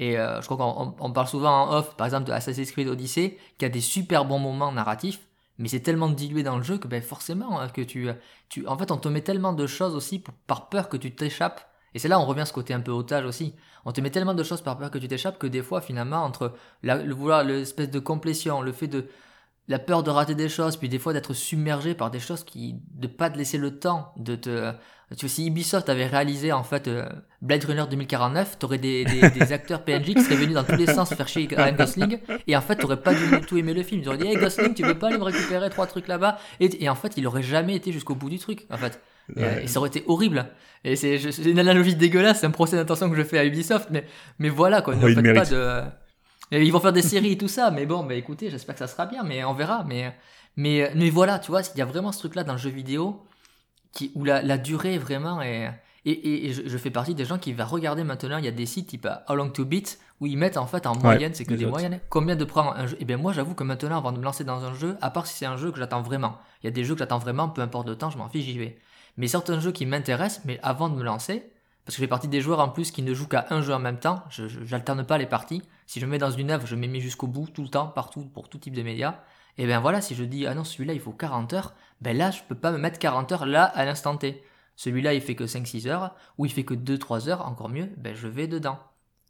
Et 0.00 0.16
je 0.16 0.44
crois 0.44 0.56
qu'on 0.56 0.96
on 0.98 1.12
parle 1.12 1.28
souvent 1.28 1.68
en 1.68 1.76
off, 1.76 1.96
par 1.96 2.08
exemple 2.08 2.26
de 2.26 2.32
Assassin's 2.32 2.72
Creed 2.72 2.88
Odyssey, 2.88 3.38
qui 3.56 3.64
a 3.64 3.68
des 3.68 3.80
super 3.80 4.24
bons 4.24 4.40
moments 4.40 4.72
narratifs, 4.72 5.20
mais 5.58 5.68
c'est 5.68 5.80
tellement 5.80 6.08
dilué 6.08 6.42
dans 6.42 6.56
le 6.56 6.62
jeu 6.62 6.78
que 6.78 6.88
ben, 6.88 7.02
forcément 7.02 7.60
hein, 7.60 7.68
que 7.68 7.82
tu, 7.82 8.08
tu 8.48 8.66
en 8.66 8.76
fait 8.78 8.90
on 8.90 8.96
te 8.96 9.08
met 9.08 9.22
tellement 9.22 9.52
de 9.52 9.66
choses 9.66 9.94
aussi 9.94 10.22
par 10.46 10.68
peur 10.68 10.88
que 10.88 10.96
tu 10.96 11.14
t'échappes. 11.14 11.68
Et 11.94 11.98
c'est 12.00 12.08
là 12.08 12.18
on 12.18 12.26
revient 12.26 12.40
à 12.40 12.46
ce 12.46 12.52
côté 12.52 12.74
un 12.74 12.80
peu 12.80 12.90
otage 12.90 13.24
aussi. 13.24 13.54
On 13.84 13.92
te 13.92 14.00
met 14.00 14.10
tellement 14.10 14.34
de 14.34 14.42
choses 14.42 14.62
par 14.62 14.78
peur 14.78 14.90
que 14.90 14.98
tu 14.98 15.08
t'échappes 15.08 15.38
que 15.38 15.46
des 15.46 15.62
fois 15.62 15.80
finalement 15.80 16.24
entre 16.24 16.54
le 16.82 17.12
vouloir 17.14 17.44
l'espèce 17.44 17.90
de 17.90 17.98
complétion 18.00 18.62
le 18.62 18.72
fait 18.72 18.88
de 18.88 19.08
la 19.68 19.78
peur 19.78 20.02
de 20.02 20.10
rater 20.10 20.34
des 20.34 20.48
choses, 20.48 20.76
puis 20.76 20.88
des 20.88 20.98
fois 20.98 21.12
d'être 21.12 21.32
submergé 21.32 21.94
par 21.94 22.10
des 22.10 22.20
choses 22.20 22.44
qui, 22.44 22.76
de 22.90 23.06
pas 23.06 23.30
te 23.30 23.38
laisser 23.38 23.58
le 23.58 23.78
temps 23.78 24.12
de 24.16 24.36
te, 24.36 24.72
tu 25.16 25.26
vois, 25.26 25.28
si 25.28 25.46
Ubisoft 25.46 25.88
avait 25.88 26.06
réalisé 26.06 26.52
en 26.52 26.64
fait 26.64 26.88
euh, 26.88 27.08
Blade 27.42 27.64
Runner 27.64 27.84
2049, 27.88 28.58
t'aurais 28.58 28.78
des, 28.78 29.04
des, 29.04 29.30
des 29.38 29.52
acteurs 29.52 29.84
PNJ 29.84 30.14
qui 30.14 30.22
seraient 30.22 30.36
venus 30.36 30.54
dans 30.54 30.64
tous 30.64 30.76
les 30.76 30.86
sens 30.86 31.12
faire 31.14 31.28
chier 31.28 31.48
Ryan 31.50 31.74
Gosling, 31.74 32.18
et 32.46 32.56
en 32.56 32.60
fait 32.60 32.76
t'aurais 32.76 33.00
pas 33.00 33.14
du 33.14 33.40
tout 33.42 33.56
aimé 33.56 33.74
le 33.74 33.82
film. 33.82 34.00
Ils 34.02 34.08
auraient 34.08 34.18
dit, 34.18 34.26
hey 34.26 34.36
Gosling, 34.36 34.74
tu 34.74 34.82
veux 34.82 34.98
pas 34.98 35.08
aller 35.08 35.18
me 35.18 35.24
récupérer 35.24 35.70
trois 35.70 35.86
trucs 35.86 36.08
là-bas? 36.08 36.38
Et, 36.60 36.84
et, 36.84 36.88
en 36.88 36.94
fait, 36.94 37.16
il 37.16 37.26
aurait 37.26 37.42
jamais 37.42 37.76
été 37.76 37.92
jusqu'au 37.92 38.14
bout 38.14 38.30
du 38.30 38.38
truc, 38.38 38.66
en 38.70 38.76
fait. 38.76 39.00
Et, 39.36 39.66
ça 39.66 39.78
aurait 39.78 39.88
été 39.88 40.04
horrible. 40.06 40.46
Et 40.84 40.96
c'est 40.96 41.16
une 41.44 41.58
analogie 41.58 41.94
dégueulasse, 41.94 42.40
c'est 42.40 42.46
un 42.46 42.50
procès 42.50 42.76
d'intention 42.76 43.08
que 43.10 43.16
je 43.16 43.22
fais 43.22 43.38
à 43.38 43.44
Ubisoft, 43.44 43.88
mais, 43.90 44.04
mais 44.38 44.48
voilà 44.48 44.82
quoi, 44.82 44.94
ne 44.94 45.14
faites 45.14 45.34
pas 45.34 45.44
de 45.44 45.82
ils 46.52 46.72
vont 46.72 46.80
faire 46.80 46.92
des 46.92 47.02
séries 47.02 47.32
et 47.32 47.38
tout 47.38 47.48
ça, 47.48 47.70
mais 47.70 47.86
bon, 47.86 48.04
bah 48.04 48.14
écoutez, 48.14 48.50
j'espère 48.50 48.74
que 48.74 48.78
ça 48.80 48.86
sera 48.86 49.06
bien, 49.06 49.22
mais 49.22 49.44
on 49.44 49.54
verra. 49.54 49.84
Mais, 49.88 50.14
mais, 50.56 50.90
mais 50.94 51.10
voilà, 51.10 51.38
tu 51.38 51.50
vois, 51.50 51.62
il 51.74 51.78
y 51.78 51.82
a 51.82 51.84
vraiment 51.84 52.12
ce 52.12 52.18
truc-là 52.18 52.44
dans 52.44 52.52
le 52.52 52.58
jeu 52.58 52.70
vidéo 52.70 53.22
qui, 53.94 54.12
où 54.14 54.24
la, 54.24 54.42
la 54.42 54.58
durée 54.58 54.98
vraiment 54.98 55.40
est. 55.40 55.72
Et, 56.06 56.48
et, 56.48 56.52
je, 56.52 56.76
fais 56.76 56.90
partie 56.90 57.14
des 57.14 57.24
gens 57.24 57.38
qui 57.38 57.54
va 57.54 57.64
regarder 57.64 58.04
maintenant, 58.04 58.36
il 58.36 58.44
y 58.44 58.48
a 58.48 58.50
des 58.50 58.66
sites 58.66 58.88
type 58.88 59.08
How 59.26 59.36
Long 59.36 59.48
to 59.48 59.64
Beat 59.64 59.98
où 60.20 60.26
ils 60.26 60.36
mettent 60.36 60.58
en 60.58 60.66
fait 60.66 60.86
en 60.86 60.94
moyenne, 60.94 61.32
c'est 61.32 61.46
que 61.46 61.54
des 61.54 61.64
moyennes, 61.64 61.98
combien 62.10 62.36
de 62.36 62.44
prendre 62.44 62.74
un 62.76 62.86
jeu. 62.86 62.98
Et 63.00 63.06
bien 63.06 63.16
moi 63.16 63.32
j'avoue 63.32 63.54
que 63.54 63.64
maintenant 63.64 63.96
avant 63.96 64.12
de 64.12 64.18
me 64.18 64.22
lancer 64.22 64.44
dans 64.44 64.62
un 64.64 64.74
jeu, 64.74 64.98
à 65.00 65.10
part 65.10 65.26
si 65.26 65.34
c'est 65.34 65.46
un 65.46 65.56
jeu 65.56 65.72
que 65.72 65.78
j'attends 65.78 66.02
vraiment, 66.02 66.36
il 66.62 66.66
y 66.66 66.68
a 66.68 66.72
des 66.72 66.84
jeux 66.84 66.92
que 66.94 66.98
j'attends 66.98 67.18
vraiment, 67.18 67.48
peu 67.48 67.62
importe 67.62 67.88
le 67.88 67.96
temps, 67.96 68.10
je 68.10 68.18
m'en 68.18 68.28
fiche, 68.28 68.44
j'y 68.44 68.58
vais. 68.58 68.76
Mais 69.16 69.28
certains 69.28 69.60
jeux 69.60 69.72
qui 69.72 69.86
m'intéressent, 69.86 70.44
mais 70.44 70.60
avant 70.62 70.90
de 70.90 70.94
me 70.94 71.02
lancer, 71.02 71.50
parce 71.84 71.96
que 71.96 72.00
je 72.00 72.04
fais 72.04 72.08
partie 72.08 72.28
des 72.28 72.40
joueurs 72.40 72.60
en 72.60 72.68
plus 72.68 72.90
qui 72.90 73.02
ne 73.02 73.12
jouent 73.12 73.28
qu'à 73.28 73.46
un 73.50 73.60
jeu 73.60 73.74
en 73.74 73.78
même 73.78 73.98
temps. 73.98 74.22
Je 74.30 74.46
n'alterne 74.70 75.04
pas 75.04 75.18
les 75.18 75.26
parties. 75.26 75.62
Si 75.86 76.00
je 76.00 76.06
me 76.06 76.12
mets 76.12 76.18
dans 76.18 76.30
une 76.30 76.50
œuvre, 76.50 76.66
je 76.66 76.76
me 76.76 76.86
mets 76.86 77.00
jusqu'au 77.00 77.26
bout, 77.26 77.46
tout 77.52 77.62
le 77.62 77.68
temps, 77.68 77.88
partout, 77.88 78.24
pour 78.32 78.48
tout 78.48 78.56
type 78.56 78.74
de 78.74 78.82
médias. 78.82 79.16
Et 79.58 79.66
ben 79.66 79.80
voilà, 79.80 80.00
si 80.00 80.14
je 80.14 80.24
dis, 80.24 80.46
ah 80.46 80.54
non, 80.54 80.64
celui-là, 80.64 80.94
il 80.94 81.00
faut 81.00 81.12
40 81.12 81.52
heures, 81.52 81.74
ben 82.00 82.16
là, 82.16 82.30
je 82.30 82.42
peux 82.48 82.54
pas 82.54 82.72
me 82.72 82.78
mettre 82.78 82.98
40 82.98 83.32
heures 83.32 83.46
là, 83.46 83.64
à 83.64 83.84
l'instant 83.84 84.16
T. 84.16 84.42
Celui-là, 84.76 85.14
il 85.14 85.20
fait 85.20 85.36
que 85.36 85.44
5-6 85.44 85.88
heures, 85.88 86.14
ou 86.38 86.46
il 86.46 86.52
fait 86.52 86.64
que 86.64 86.74
2-3 86.74 87.28
heures, 87.28 87.46
encore 87.46 87.68
mieux, 87.68 87.88
ben 87.96 88.14
je 88.14 88.26
vais 88.26 88.48
dedans. 88.48 88.78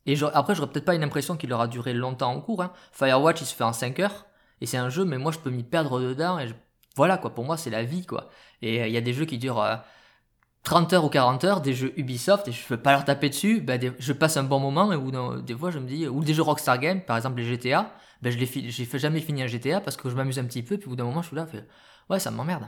Et 0.06 0.16
je, 0.16 0.26
après, 0.26 0.54
j'aurais 0.54 0.70
peut-être 0.70 0.84
pas 0.84 0.94
une 0.94 1.04
impression 1.04 1.36
qu'il 1.36 1.52
aura 1.52 1.68
duré 1.68 1.92
longtemps 1.92 2.32
en 2.32 2.40
cours. 2.40 2.62
Hein. 2.62 2.72
Firewatch, 2.92 3.42
il 3.42 3.46
se 3.46 3.54
fait 3.54 3.64
en 3.64 3.72
5 3.72 4.00
heures, 4.00 4.26
et 4.60 4.66
c'est 4.66 4.78
un 4.78 4.88
jeu, 4.88 5.04
mais 5.04 5.18
moi, 5.18 5.32
je 5.32 5.38
peux 5.38 5.50
m'y 5.50 5.64
perdre 5.64 6.00
dedans, 6.00 6.38
et 6.38 6.48
voilà, 6.96 7.18
quoi, 7.18 7.34
pour 7.34 7.44
moi, 7.44 7.56
c'est 7.56 7.70
la 7.70 7.84
vie, 7.84 8.06
quoi. 8.06 8.30
Et 8.62 8.82
euh, 8.82 8.86
il 8.86 8.92
y 8.92 8.96
a 8.96 9.02
des 9.02 9.12
jeux 9.12 9.26
qui 9.26 9.38
durent... 9.38 9.60
Euh, 9.60 9.76
30 10.64 10.94
heures 10.94 11.04
ou 11.04 11.10
40 11.10 11.44
heures 11.44 11.60
des 11.60 11.74
jeux 11.74 11.92
Ubisoft 11.98 12.48
et 12.48 12.52
je 12.52 12.66
veux 12.66 12.78
pas 12.78 12.92
leur 12.92 13.04
taper 13.04 13.28
dessus, 13.28 13.60
ben 13.60 13.78
je 13.98 14.12
passe 14.14 14.38
un 14.38 14.42
bon 14.44 14.58
moment 14.58 14.92
et 14.92 14.96
ou 14.96 15.42
des 15.42 15.54
fois 15.54 15.70
je 15.70 15.78
me 15.78 15.86
dis, 15.86 16.08
ou 16.08 16.24
des 16.24 16.32
jeux 16.32 16.42
Rockstar 16.42 16.78
Games, 16.78 17.02
par 17.02 17.18
exemple 17.18 17.38
les 17.38 17.44
GTA, 17.44 17.92
ben 18.22 18.32
je 18.32 18.38
les 18.38 18.46
j'ai 18.46 18.84
fait 18.84 18.98
jamais 18.98 19.20
fini 19.20 19.42
un 19.42 19.46
GTA 19.46 19.80
parce 19.80 19.96
que 19.96 20.08
je 20.10 20.14
m'amuse 20.14 20.38
un 20.38 20.44
petit 20.44 20.62
peu, 20.62 20.76
puis 20.78 20.86
au 20.86 20.90
bout 20.90 20.96
d'un 20.96 21.04
moment 21.04 21.22
je 21.22 21.28
suis 21.28 21.36
là, 21.36 21.46
fait, 21.46 21.66
ouais 22.10 22.18
ça 22.18 22.30
m'emmerde. 22.30 22.66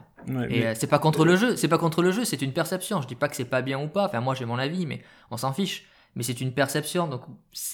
et 0.49 0.67
euh, 0.67 0.75
c'est 0.75 0.87
pas 0.87 0.99
contre 0.99 1.25
le 1.25 1.37
jeu, 1.37 1.57
c'est 1.57 1.69
pas 1.69 1.79
contre 1.79 2.03
le 2.03 2.11
jeu, 2.13 2.25
c'est 2.25 2.43
une 2.43 2.53
perception. 2.53 3.01
Je 3.03 3.09
dis 3.09 3.15
pas 3.15 3.29
que 3.29 3.37
c'est 3.37 3.45
pas 3.45 3.63
bien 3.63 3.81
ou 3.83 3.89
pas, 3.89 4.07
enfin 4.07 4.21
moi 4.21 4.35
j'ai 4.35 4.45
mon 4.45 4.59
avis, 4.59 4.87
mais 4.87 5.03
on 5.31 5.37
s'en 5.37 5.53
fiche. 5.53 5.87
Mais 6.15 6.23
c'est 6.23 6.41
une 6.41 6.55
perception, 6.55 7.09
donc 7.09 7.23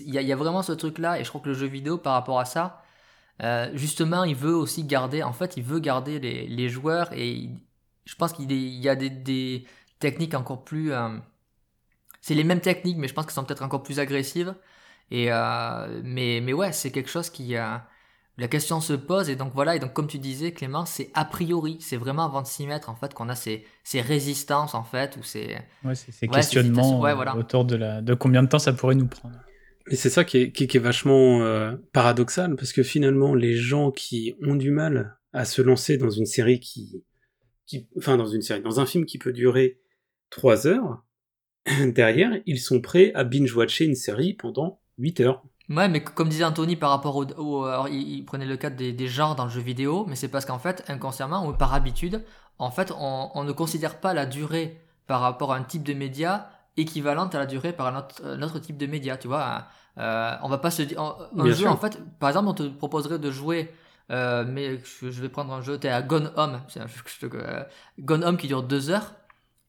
il 0.01 0.15
y, 0.15 0.25
y, 0.25 0.33
a 0.33 0.37
vraiment 0.37 0.63
ce 0.63 0.73
truc 0.73 0.99
là, 0.99 1.21
et 1.21 1.23
je 1.25 1.29
crois 1.29 1.41
que 1.41 1.49
le 1.49 1.55
jeu 1.55 1.69
vidéo 1.69 1.97
par 1.97 2.15
rapport 2.15 2.41
à 2.41 2.45
ça, 2.45 2.83
euh, 3.43 3.71
justement 3.75 4.25
il 4.25 4.35
veut 4.35 4.55
aussi 4.55 4.83
garder, 4.85 5.23
en 5.23 5.33
fait 5.33 5.57
il 5.57 5.63
veut 5.63 5.79
garder 5.79 6.19
les, 6.19 6.49
les 6.49 6.69
joueurs 6.69 7.13
et 7.13 7.51
je 8.05 8.15
pense 8.17 8.33
qu'il 8.33 8.51
y 8.53 8.89
a 8.89 8.97
des, 8.97 9.11
des 9.11 9.65
techniques 9.99 10.35
encore 10.35 10.65
plus. 10.65 10.93
Euh, 10.93 11.09
c'est 12.21 12.35
les 12.35 12.45
mêmes 12.45 12.61
techniques, 12.61 12.99
mais 12.99 13.09
je 13.09 13.15
pense 13.15 13.27
qu'elles 13.27 13.35
sont 13.35 13.45
peut-être 13.45 13.63
encore 13.63 13.83
plus 13.83 13.99
agressives. 13.99 14.55
Et 15.11 15.31
euh, 15.31 16.01
mais, 16.05 16.41
mais 16.43 16.53
ouais, 16.53 16.73
c'est 16.73 16.91
quelque 16.91 17.11
chose 17.11 17.31
qui. 17.31 17.57
Euh, 17.57 17.77
la 18.39 18.49
question 18.49 18.81
se 18.81 18.95
pose, 18.95 19.29
et 19.29 19.37
donc 19.37 19.53
voilà, 19.55 19.77
et 19.77 19.79
donc 19.79 19.93
comme 19.93 20.07
tu 20.07 20.19
disais, 20.19 20.53
Clément, 20.53 20.87
c'est 20.87 21.11
a 21.13 21.27
priori, 21.27 21.77
c'est 21.81 21.99
vraiment 21.99 22.25
avant 22.25 22.41
de 22.41 22.47
s'y 22.47 22.67
mettre, 22.67 22.89
en 22.89 22.97
fait, 22.97 23.13
qu'on 23.13 23.29
a 23.29 23.35
ces, 23.35 23.67
ces 23.85 24.01
résistances, 24.01 24.75
en 24.75 24.85
fait, 24.85 25.19
ou 25.19 25.23
ces. 25.23 25.59
Ouais, 25.85 25.95
ces 25.95 26.29
questionnements 26.29 27.01
autour 27.37 27.67
de, 27.67 27.77
la, 27.77 28.01
de 28.01 28.15
combien 28.15 28.43
de 28.43 28.49
temps 28.49 28.59
ça 28.59 28.73
pourrait 28.73 28.95
nous 28.95 29.07
prendre. 29.07 29.37
Et 29.91 29.97
c'est 29.97 30.11
ça 30.11 30.25
qui 30.25 30.39
est, 30.39 30.53
qui, 30.53 30.65
est 30.65 30.81
vachement 30.81 31.41
paradoxal, 31.93 32.57
parce 32.57 32.73
que 32.73 32.83
finalement, 32.83 33.35
les 33.35 33.55
gens 33.55 33.91
qui 33.91 34.35
ont 34.43 34.55
du 34.55 34.71
mal 34.71 35.19
à 35.33 35.45
se 35.45 35.61
lancer 35.61 35.99
dans 35.99 36.11
une 36.11 36.27
série 36.27 36.61
qui, 36.61 37.05
qui, 37.67 37.89
enfin 37.97 38.17
dans 38.17 38.27
une 38.27 38.43
série, 38.43 38.63
dans 38.63 38.81
un 38.81 38.87
film 38.87 39.07
qui 39.07 39.19
peut 39.19 39.33
durer 39.33 39.81
3 40.31 40.67
heures, 40.67 41.05
derrière, 41.87 42.41
ils 42.47 42.61
sont 42.61 42.81
prêts 42.81 43.13
à 43.15 43.25
binge-watcher 43.25 43.85
une 43.85 43.95
série 43.95 44.35
pendant 44.35 44.81
8 44.99 45.21
heures. 45.21 45.43
Ouais, 45.69 45.89
mais 45.89 46.03
comme 46.03 46.29
disait 46.29 46.45
Anthony 46.45 46.77
par 46.77 46.91
rapport 46.91 47.17
au. 47.17 47.65
alors, 47.65 47.89
il, 47.89 48.25
prenait 48.25 48.47
le 48.47 48.57
cas 48.57 48.71
des, 48.71 48.93
des, 48.93 49.09
genres 49.09 49.35
dans 49.37 49.45
le 49.45 49.51
jeu 49.51 49.61
vidéo, 49.61 50.05
mais 50.09 50.17
c'est 50.17 50.29
parce 50.29 50.45
qu'en 50.45 50.59
fait, 50.59 50.85
inconsciemment 50.89 51.47
ou 51.47 51.53
par 51.53 51.73
habitude, 51.73 52.25
en 52.59 52.71
fait, 52.71 52.93
on, 52.99 53.31
on, 53.35 53.45
ne 53.45 53.53
considère 53.53 54.01
pas 54.01 54.13
la 54.13 54.27
durée 54.27 54.81
par 55.07 55.21
rapport 55.21 55.53
à 55.53 55.57
un 55.57 55.63
type 55.63 55.83
de 55.83 55.95
média 55.95 56.51
équivalente 56.77 57.35
à 57.35 57.39
la 57.39 57.47
durée 57.47 57.73
par 57.73 57.87
un 57.89 57.99
autre, 57.99 58.23
un 58.25 58.43
autre 58.43 58.59
type 58.59 58.77
de 58.77 58.87
média, 58.87 59.17
tu 59.17 59.29
vois. 59.29 59.67
Euh, 59.99 60.35
on 60.43 60.49
va 60.49 60.59
pas 60.59 60.71
se 60.71 60.83
dire. 60.83 61.01
Un 61.01 61.45
jeu, 61.47 61.55
sûr. 61.55 61.71
en 61.71 61.77
fait, 61.77 61.99
par 62.19 62.29
exemple, 62.31 62.49
on 62.49 62.55
te 62.55 62.69
proposerait 62.69 63.19
de 63.19 63.31
jouer. 63.31 63.73
euh, 64.11 64.45
mais 64.47 64.79
je, 64.79 65.11
je 65.11 65.23
vais 65.23 65.29
prendre 65.29 65.53
un 65.53 65.63
jeu, 65.63 65.79
t'es 65.79 65.89
à 65.89 66.03
Gone 66.03 66.33
Home, 66.37 66.61
c'est 66.69 66.81
un 66.81 66.87
jeu 66.87 67.01
que 67.05 67.11
je 67.11 67.27
te- 67.27 67.37
euh, 67.37 67.63
Gone 68.01 68.25
Home 68.25 68.37
qui 68.37 68.49
dure 68.49 68.63
deux 68.63 68.91
heures. 68.91 69.15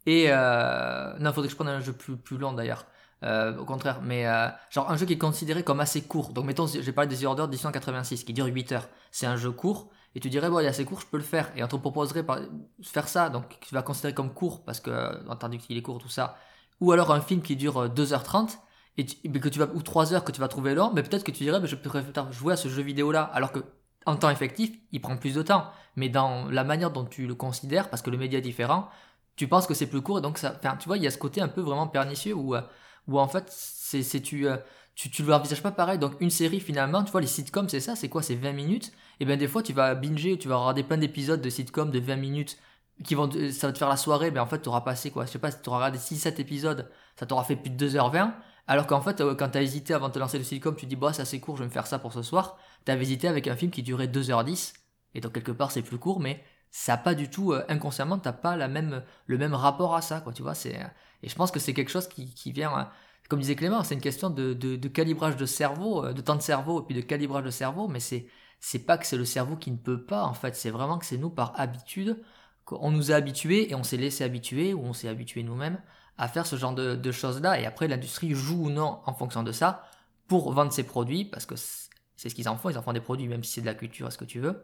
Et 0.05 0.25
euh, 0.29 1.13
non, 1.19 1.31
faudrait 1.31 1.47
que 1.47 1.51
je 1.51 1.55
prenne 1.55 1.69
un 1.69 1.79
jeu 1.79 1.93
plus, 1.93 2.17
plus 2.17 2.37
long 2.37 2.53
d'ailleurs. 2.53 2.85
Euh, 3.23 3.57
au 3.57 3.65
contraire, 3.65 4.01
mais 4.01 4.27
euh, 4.27 4.49
genre 4.69 4.91
un 4.91 4.97
jeu 4.97 5.05
qui 5.05 5.13
est 5.13 5.17
considéré 5.17 5.63
comme 5.63 5.79
assez 5.79 6.01
court. 6.01 6.33
Donc 6.33 6.45
mettons, 6.45 6.67
j'ai 6.67 6.91
parlé 6.91 7.07
des 7.07 7.21
The 7.21 7.25
Order 7.25 7.47
1886 7.47 8.23
qui 8.25 8.33
dure 8.33 8.45
8 8.45 8.71
heures. 8.73 8.89
C'est 9.11 9.25
un 9.25 9.37
jeu 9.37 9.51
court 9.51 9.89
et 10.15 10.19
tu 10.19 10.29
dirais 10.29 10.49
bon, 10.49 10.59
il 10.59 10.65
est 10.65 10.69
assez 10.69 10.83
court, 10.83 10.99
je 10.99 11.05
peux 11.07 11.17
le 11.17 11.23
faire. 11.23 11.51
Et 11.55 11.63
on 11.63 11.67
te 11.67 11.75
proposerait 11.75 12.23
par... 12.23 12.39
faire 12.83 13.07
ça, 13.07 13.29
donc 13.29 13.57
tu 13.61 13.73
vas 13.73 13.81
considérer 13.81 14.13
comme 14.13 14.33
court 14.33 14.63
parce 14.65 14.79
que 14.81 14.91
euh, 14.91 15.29
entendu 15.29 15.57
qu'il 15.57 15.77
est 15.77 15.81
court 15.81 15.99
tout 15.99 16.09
ça. 16.09 16.37
Ou 16.81 16.91
alors 16.91 17.11
un 17.11 17.21
film 17.21 17.41
qui 17.41 17.55
dure 17.55 17.83
euh, 17.83 17.87
2h30 17.87 18.57
et 18.97 19.05
que 19.05 19.49
tu 19.49 19.57
vas 19.57 19.67
ou 19.73 19.81
3 19.81 20.13
heures 20.13 20.23
que 20.23 20.31
tu 20.31 20.41
vas 20.41 20.49
trouver 20.49 20.75
long, 20.75 20.91
mais 20.93 21.01
peut-être 21.01 21.23
que 21.23 21.31
tu 21.31 21.43
dirais 21.43 21.59
mais 21.59 21.67
je 21.67 21.75
préfère 21.75 22.31
jouer 22.31 22.53
à 22.53 22.57
ce 22.57 22.67
jeu 22.67 22.83
vidéo 22.83 23.11
là 23.11 23.23
alors 23.23 23.51
que 23.51 23.63
en 24.05 24.15
temps 24.15 24.29
effectif, 24.29 24.71
il 24.91 25.01
prend 25.01 25.17
plus 25.17 25.35
de 25.35 25.41
temps. 25.41 25.67
Mais 25.95 26.09
dans 26.09 26.49
la 26.49 26.63
manière 26.63 26.91
dont 26.91 27.05
tu 27.05 27.27
le 27.27 27.35
considères, 27.35 27.89
parce 27.89 28.01
que 28.01 28.09
le 28.09 28.17
média 28.17 28.39
est 28.39 28.41
différent, 28.41 28.89
tu 29.35 29.47
penses 29.47 29.67
que 29.67 29.73
c'est 29.73 29.87
plus 29.87 30.01
court 30.01 30.19
et 30.19 30.21
donc 30.21 30.37
ça. 30.37 30.59
Tu 30.79 30.87
vois, 30.87 30.97
il 30.97 31.03
y 31.03 31.07
a 31.07 31.11
ce 31.11 31.17
côté 31.17 31.41
un 31.41 31.47
peu 31.47 31.61
vraiment 31.61 31.87
pernicieux 31.87 32.33
où, 32.33 32.55
euh, 32.55 32.61
où 33.07 33.19
en 33.19 33.27
fait, 33.27 33.45
c'est 33.49 34.03
c'est- 34.03 34.21
tu, 34.21 34.47
euh, 34.47 34.57
tu, 34.95 35.09
tu 35.09 35.23
le 35.23 35.33
envisages 35.33 35.61
pas 35.63 35.71
pareil. 35.71 35.99
Donc, 35.99 36.13
une 36.21 36.29
série 36.29 36.59
finalement, 36.59 37.03
tu 37.03 37.11
vois, 37.11 37.21
les 37.21 37.27
sitcoms, 37.27 37.67
c'est 37.69 37.79
ça, 37.79 37.95
c'est 37.95 38.09
quoi 38.09 38.21
C'est 38.23 38.35
20 38.35 38.53
minutes? 38.53 38.91
Et 39.19 39.25
bien, 39.25 39.37
des 39.37 39.47
fois, 39.47 39.63
tu 39.63 39.73
vas 39.73 39.95
binger, 39.95 40.37
tu 40.37 40.47
vas 40.47 40.57
regarder 40.57 40.83
plein 40.83 40.97
d'épisodes 40.97 41.41
de 41.41 41.49
sitcoms 41.49 41.91
de 41.91 41.99
20 41.99 42.15
minutes 42.15 42.57
qui 43.03 43.15
vont, 43.15 43.27
te- 43.27 43.51
ça 43.51 43.67
va 43.67 43.73
te 43.73 43.77
faire 43.77 43.89
la 43.89 43.97
soirée, 43.97 44.31
mais 44.31 44.39
en 44.39 44.45
fait, 44.45 44.61
tu 44.61 44.69
auras 44.69 44.81
passé 44.81 45.11
quoi 45.11 45.25
Je 45.25 45.31
sais 45.31 45.39
pas, 45.39 45.51
tu 45.51 45.67
auras 45.69 45.77
regardé 45.79 45.97
6-7 45.97 46.39
épisodes, 46.39 46.89
ça 47.15 47.25
t'aura 47.25 47.43
fait 47.43 47.55
plus 47.55 47.69
de 47.71 47.75
2h20. 47.75 48.33
Alors 48.67 48.87
qu'en 48.87 49.01
fait, 49.01 49.19
euh, 49.21 49.35
quand 49.35 49.49
tu 49.49 49.57
as 49.57 49.61
hésité 49.61 49.93
avant 49.93 50.07
de 50.09 50.13
te 50.13 50.19
lancer 50.19 50.37
le 50.37 50.43
sitcom, 50.43 50.75
tu 50.75 50.85
dis, 50.85 50.95
bah, 50.95 51.11
c'est 51.13 51.21
assez 51.23 51.39
court, 51.39 51.57
je 51.57 51.63
vais 51.63 51.67
me 51.67 51.73
faire 51.73 51.87
ça 51.87 51.99
pour 51.99 52.13
ce 52.13 52.21
soir. 52.21 52.57
Tu 52.85 52.91
as 52.91 52.95
hésité 53.01 53.27
avec 53.27 53.47
un 53.47 53.55
film 53.55 53.71
qui 53.71 53.83
durait 53.83 54.07
2h10. 54.07 54.73
Et 55.15 55.21
donc, 55.21 55.33
quelque 55.33 55.51
part, 55.51 55.71
c'est 55.71 55.81
plus 55.81 55.97
court, 55.99 56.19
mais 56.19 56.41
ça 56.75 56.97
pas 56.97 57.13
du 57.13 57.29
tout, 57.29 57.53
euh, 57.53 57.63
inconsciemment, 57.69 58.17
t'as 58.17 58.33
pas 58.33 58.57
la 58.57 58.67
même, 58.67 59.03
le 59.27 59.37
même 59.37 59.53
rapport 59.53 59.95
à 59.95 60.01
ça, 60.01 60.21
quoi, 60.21 60.33
tu 60.33 60.41
vois. 60.41 60.55
C'est, 60.55 60.75
et 61.21 61.29
je 61.29 61.35
pense 61.35 61.51
que 61.51 61.59
c'est 61.59 61.73
quelque 61.73 61.91
chose 61.91 62.07
qui, 62.07 62.33
qui 62.33 62.51
vient, 62.51 62.75
euh, 62.79 62.83
comme 63.29 63.39
disait 63.39 63.55
Clément, 63.55 63.83
c'est 63.83 63.93
une 63.93 64.01
question 64.01 64.31
de, 64.31 64.53
de, 64.53 64.87
calibrage 64.87 65.37
de 65.37 65.45
cerveau, 65.45 66.03
euh, 66.03 66.13
de 66.13 66.21
temps 66.21 66.35
de 66.35 66.41
cerveau, 66.41 66.81
et 66.81 66.85
puis 66.85 66.95
de 66.95 67.01
calibrage 67.01 67.43
de 67.43 67.51
cerveau, 67.51 67.87
mais 67.87 67.99
c'est, 67.99 68.25
c'est 68.59 68.79
pas 68.79 68.97
que 68.97 69.05
c'est 69.05 69.17
le 69.17 69.25
cerveau 69.25 69.55
qui 69.55 69.69
ne 69.69 69.77
peut 69.77 70.03
pas, 70.03 70.23
en 70.23 70.33
fait, 70.33 70.55
c'est 70.55 70.71
vraiment 70.71 70.97
que 70.97 71.05
c'est 71.05 71.17
nous, 71.17 71.29
par 71.29 71.53
habitude, 71.59 72.19
qu'on 72.65 72.89
nous 72.89 73.11
a 73.11 73.15
habitués, 73.15 73.71
et 73.71 73.75
on 73.75 73.83
s'est 73.83 73.97
laissé 73.97 74.23
habituer, 74.23 74.73
ou 74.73 74.83
on 74.83 74.93
s'est 74.93 75.09
habitué 75.09 75.43
nous-mêmes, 75.43 75.79
à 76.17 76.27
faire 76.27 76.47
ce 76.47 76.55
genre 76.55 76.73
de, 76.73 76.95
de 76.95 77.11
choses-là, 77.11 77.59
et 77.59 77.67
après, 77.67 77.87
l'industrie 77.87 78.33
joue 78.33 78.65
ou 78.65 78.69
non 78.71 78.99
en 79.05 79.13
fonction 79.13 79.43
de 79.43 79.51
ça, 79.51 79.83
pour 80.27 80.51
vendre 80.53 80.73
ses 80.73 80.83
produits, 80.83 81.25
parce 81.25 81.45
que 81.45 81.55
c'est 81.55 81.83
c'est 82.15 82.29
ce 82.29 82.35
qu'ils 82.35 82.47
en 82.47 82.57
font, 82.57 82.69
ils 82.69 82.77
en 82.77 82.81
font 82.81 82.93
des 82.93 83.01
produits, 83.01 83.27
même 83.27 83.43
si 83.43 83.53
c'est 83.53 83.61
de 83.61 83.65
la 83.65 83.73
culture, 83.73 84.11
ce 84.11 84.17
que 84.17 84.25
tu 84.25 84.39
veux, 84.39 84.63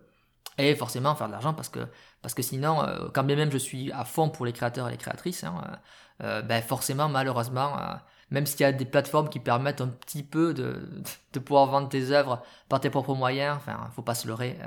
et 0.57 0.75
forcément 0.75 1.15
faire 1.15 1.27
de 1.27 1.31
l'argent, 1.31 1.53
parce 1.53 1.69
que 1.69 1.87
parce 2.21 2.33
que 2.33 2.41
sinon, 2.41 2.83
euh, 2.83 3.07
quand 3.13 3.23
bien 3.23 3.35
même 3.35 3.51
je 3.51 3.57
suis 3.57 3.91
à 3.91 4.03
fond 4.05 4.29
pour 4.29 4.45
les 4.45 4.53
créateurs 4.53 4.87
et 4.87 4.91
les 4.91 4.97
créatrices, 4.97 5.43
hein, 5.43 5.61
euh, 6.21 6.25
euh, 6.25 6.41
ben 6.41 6.61
forcément, 6.61 7.07
malheureusement, 7.07 7.77
même 8.29 8.45
s'il 8.45 8.61
y 8.61 8.63
a 8.65 8.71
des 8.73 8.85
plateformes 8.85 9.29
qui 9.29 9.39
permettent 9.39 9.81
un 9.81 9.87
petit 9.87 10.23
peu 10.23 10.53
de, 10.53 11.01
de 11.33 11.39
pouvoir 11.39 11.67
vendre 11.67 11.89
tes 11.89 12.11
œuvres 12.11 12.43
par 12.67 12.81
tes 12.81 12.89
propres 12.89 13.15
moyens, 13.15 13.57
enfin, 13.57 13.89
faut 13.95 14.01
pas 14.01 14.15
se 14.15 14.27
leurrer, 14.27 14.57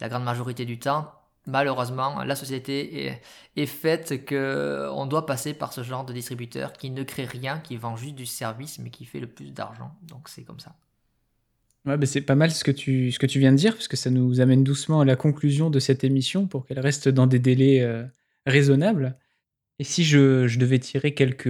la 0.00 0.08
grande 0.08 0.24
majorité 0.24 0.64
du 0.64 0.78
temps, 0.78 1.12
malheureusement, 1.46 2.22
la 2.24 2.36
société 2.36 3.06
est, 3.06 3.22
est 3.56 3.66
faite 3.66 4.24
que 4.24 4.88
on 4.92 5.06
doit 5.06 5.26
passer 5.26 5.54
par 5.54 5.72
ce 5.72 5.82
genre 5.82 6.04
de 6.04 6.12
distributeur 6.12 6.72
qui 6.72 6.90
ne 6.90 7.02
crée 7.04 7.24
rien, 7.26 7.60
qui 7.60 7.76
vend 7.76 7.96
juste 7.96 8.16
du 8.16 8.26
service, 8.26 8.78
mais 8.80 8.90
qui 8.90 9.04
fait 9.04 9.20
le 9.20 9.28
plus 9.28 9.52
d'argent. 9.52 9.92
Donc 10.02 10.28
c'est 10.28 10.44
comme 10.44 10.60
ça. 10.60 10.74
Ouais, 11.86 11.96
bah, 11.96 12.06
c'est 12.06 12.20
pas 12.20 12.34
mal 12.34 12.50
ce 12.50 12.64
que, 12.64 12.70
tu, 12.70 13.12
ce 13.12 13.18
que 13.18 13.26
tu 13.26 13.38
viens 13.38 13.52
de 13.52 13.56
dire, 13.56 13.74
parce 13.74 13.88
que 13.88 13.96
ça 13.96 14.10
nous 14.10 14.40
amène 14.40 14.64
doucement 14.64 15.00
à 15.00 15.04
la 15.04 15.16
conclusion 15.16 15.70
de 15.70 15.78
cette 15.78 16.04
émission 16.04 16.46
pour 16.46 16.66
qu'elle 16.66 16.80
reste 16.80 17.08
dans 17.08 17.26
des 17.26 17.38
délais 17.38 17.80
euh, 17.80 18.04
raisonnables. 18.46 19.16
Et 19.78 19.84
si 19.84 20.04
je, 20.04 20.48
je 20.48 20.58
devais 20.58 20.78
tirer 20.80 21.14
quelques, 21.14 21.48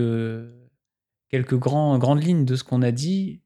quelques 1.30 1.56
grands, 1.56 1.98
grandes 1.98 2.22
lignes 2.22 2.44
de 2.44 2.56
ce 2.56 2.64
qu'on 2.64 2.82
a 2.82 2.92
dit, 2.92 3.40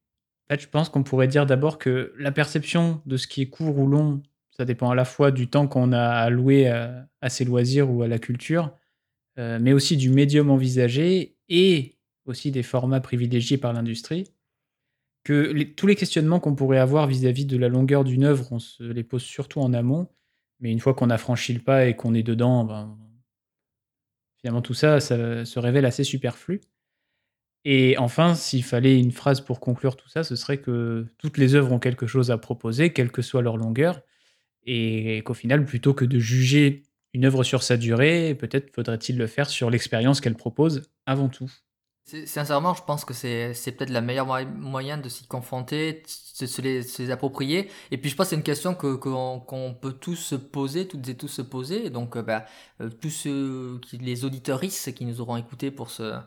je 0.51 0.67
pense 0.67 0.89
qu'on 0.89 1.03
pourrait 1.03 1.29
dire 1.29 1.47
d'abord 1.47 1.79
que 1.79 2.13
la 2.19 2.33
perception 2.33 3.01
de 3.07 3.17
ce 3.17 3.27
qui 3.27 3.43
est 3.43 3.49
court 3.49 3.79
ou 3.79 3.87
long, 3.87 4.23
ça 4.51 4.65
dépend 4.65 4.91
à 4.91 4.95
la 4.95 5.05
fois 5.05 5.31
du 5.31 5.49
temps 5.49 5.67
qu'on 5.67 5.93
a 5.93 6.05
alloué 6.05 6.69
à, 6.69 7.09
à 7.21 7.31
ses 7.31 7.45
loisirs 7.45 7.91
ou 7.91 8.03
à 8.03 8.09
la 8.09 8.19
culture, 8.19 8.77
euh, 9.39 9.59
mais 9.61 9.73
aussi 9.73 9.97
du 9.97 10.11
médium 10.11 10.51
envisagé 10.51 11.37
et 11.49 11.97
aussi 12.27 12.51
des 12.51 12.63
formats 12.63 13.01
privilégiés 13.01 13.57
par 13.57 13.73
l'industrie 13.73 14.25
que 15.25 15.63
tous 15.63 15.87
les 15.87 15.97
questionnements 15.97 16.41
qu'on 16.41 16.55
pourrait 16.55 16.79
avoir 16.79 17.07
vis-à-vis 17.07 17.47
de 17.47 17.57
la 17.57 17.69
longueur 17.69 18.05
d'une 18.05 18.25
œuvre, 18.25 18.51
on 18.53 18.59
se 18.59 18.83
les 18.83 19.05
pose 19.05 19.23
surtout 19.23 19.61
en 19.61 19.73
amont. 19.73 20.09
Mais 20.61 20.71
une 20.73 20.81
fois 20.81 20.95
qu'on 20.95 21.11
a 21.11 21.19
franchi 21.19 21.53
le 21.53 21.61
pas 21.61 21.87
et 21.87 21.97
qu'on 21.97 22.15
est 22.15 22.23
dedans, 22.23 22.65
ben, 22.65 22.99
finalement 24.41 24.63
tout 24.63 24.75
ça, 24.75 25.01
ça 25.01 25.45
se 25.45 25.59
révèle 25.59 25.85
assez 25.85 26.05
superflu. 26.05 26.61
Et 27.65 27.97
enfin, 27.99 28.35
s'il 28.35 28.65
fallait 28.65 28.99
une 28.99 29.13
phrase 29.13 29.41
pour 29.41 29.61
conclure 29.61 29.97
tout 29.97 30.09
ça, 30.09 30.25
ce 30.25 30.35
serait 30.35 30.59
que 30.59 31.07
toutes 31.19 31.39
les 31.39 31.55
œuvres 31.55 31.73
ont 31.73 31.79
quelque 31.79 32.07
chose 32.07 32.31
à 32.31 32.39
proposer, 32.39 32.93
quelle 32.93 33.13
que 33.13 33.23
soit 33.23 33.43
leur 33.43 33.57
longueur, 33.57 34.03
et 34.65 35.23
qu'au 35.25 35.35
final, 35.35 35.65
plutôt 35.65 35.95
que 35.95 36.05
de 36.05 36.19
juger 36.19 36.83
une 37.15 37.25
œuvre 37.25 37.45
sur 37.45 37.63
sa 37.63 37.77
durée, 37.77 38.35
peut-être 38.35 38.75
faudrait-il 38.75 39.17
le 39.19 39.27
faire 39.27 39.49
sur 39.49 39.71
l'expérience 39.71 40.21
qu'elle 40.21 40.35
propose 40.35 40.83
avant 41.07 41.29
tout. 41.29 41.51
Sincèrement, 42.05 42.75
je 42.75 42.83
pense 42.83 43.05
que 43.05 43.15
c'est 43.15 43.55
peut-être 43.73 43.91
la 43.91 44.01
meilleure 44.01 44.27
moy- 44.27 44.45
moyen 44.45 44.99
de 44.99 45.09
s'y 45.09 45.27
confronter, 45.27 46.03
de 46.41 46.47
se 46.47 46.61
les, 46.61 46.83
se 46.83 47.01
les 47.01 47.11
approprier. 47.11 47.71
Et 47.91 47.97
puis 47.97 48.11
je 48.11 48.17
pense 48.17 48.27
que 48.27 48.31
c'est 48.31 48.37
une 48.37 48.43
question 48.43 48.75
que 48.75 48.95
qu'on 48.97 49.41
qu'on 49.41 49.73
peut 49.73 49.93
tous 49.93 50.17
se 50.17 50.35
poser, 50.35 50.87
toutes 50.89 51.09
et 51.09 51.17
tous 51.17 51.29
se 51.29 51.43
poser. 51.43 51.91
Donc 51.91 52.17
euh, 52.17 52.23
bah, 52.23 52.45
euh, 52.81 52.91
tous 52.91 53.09
ceux 53.11 53.79
qui, 53.83 53.99
les 53.99 54.25
auditeuristes 54.25 54.93
qui 54.95 55.05
nous 55.07 55.21
auront 55.21 55.37
écoutés 55.37 55.71
pour 55.71 55.91
ce 55.91 56.19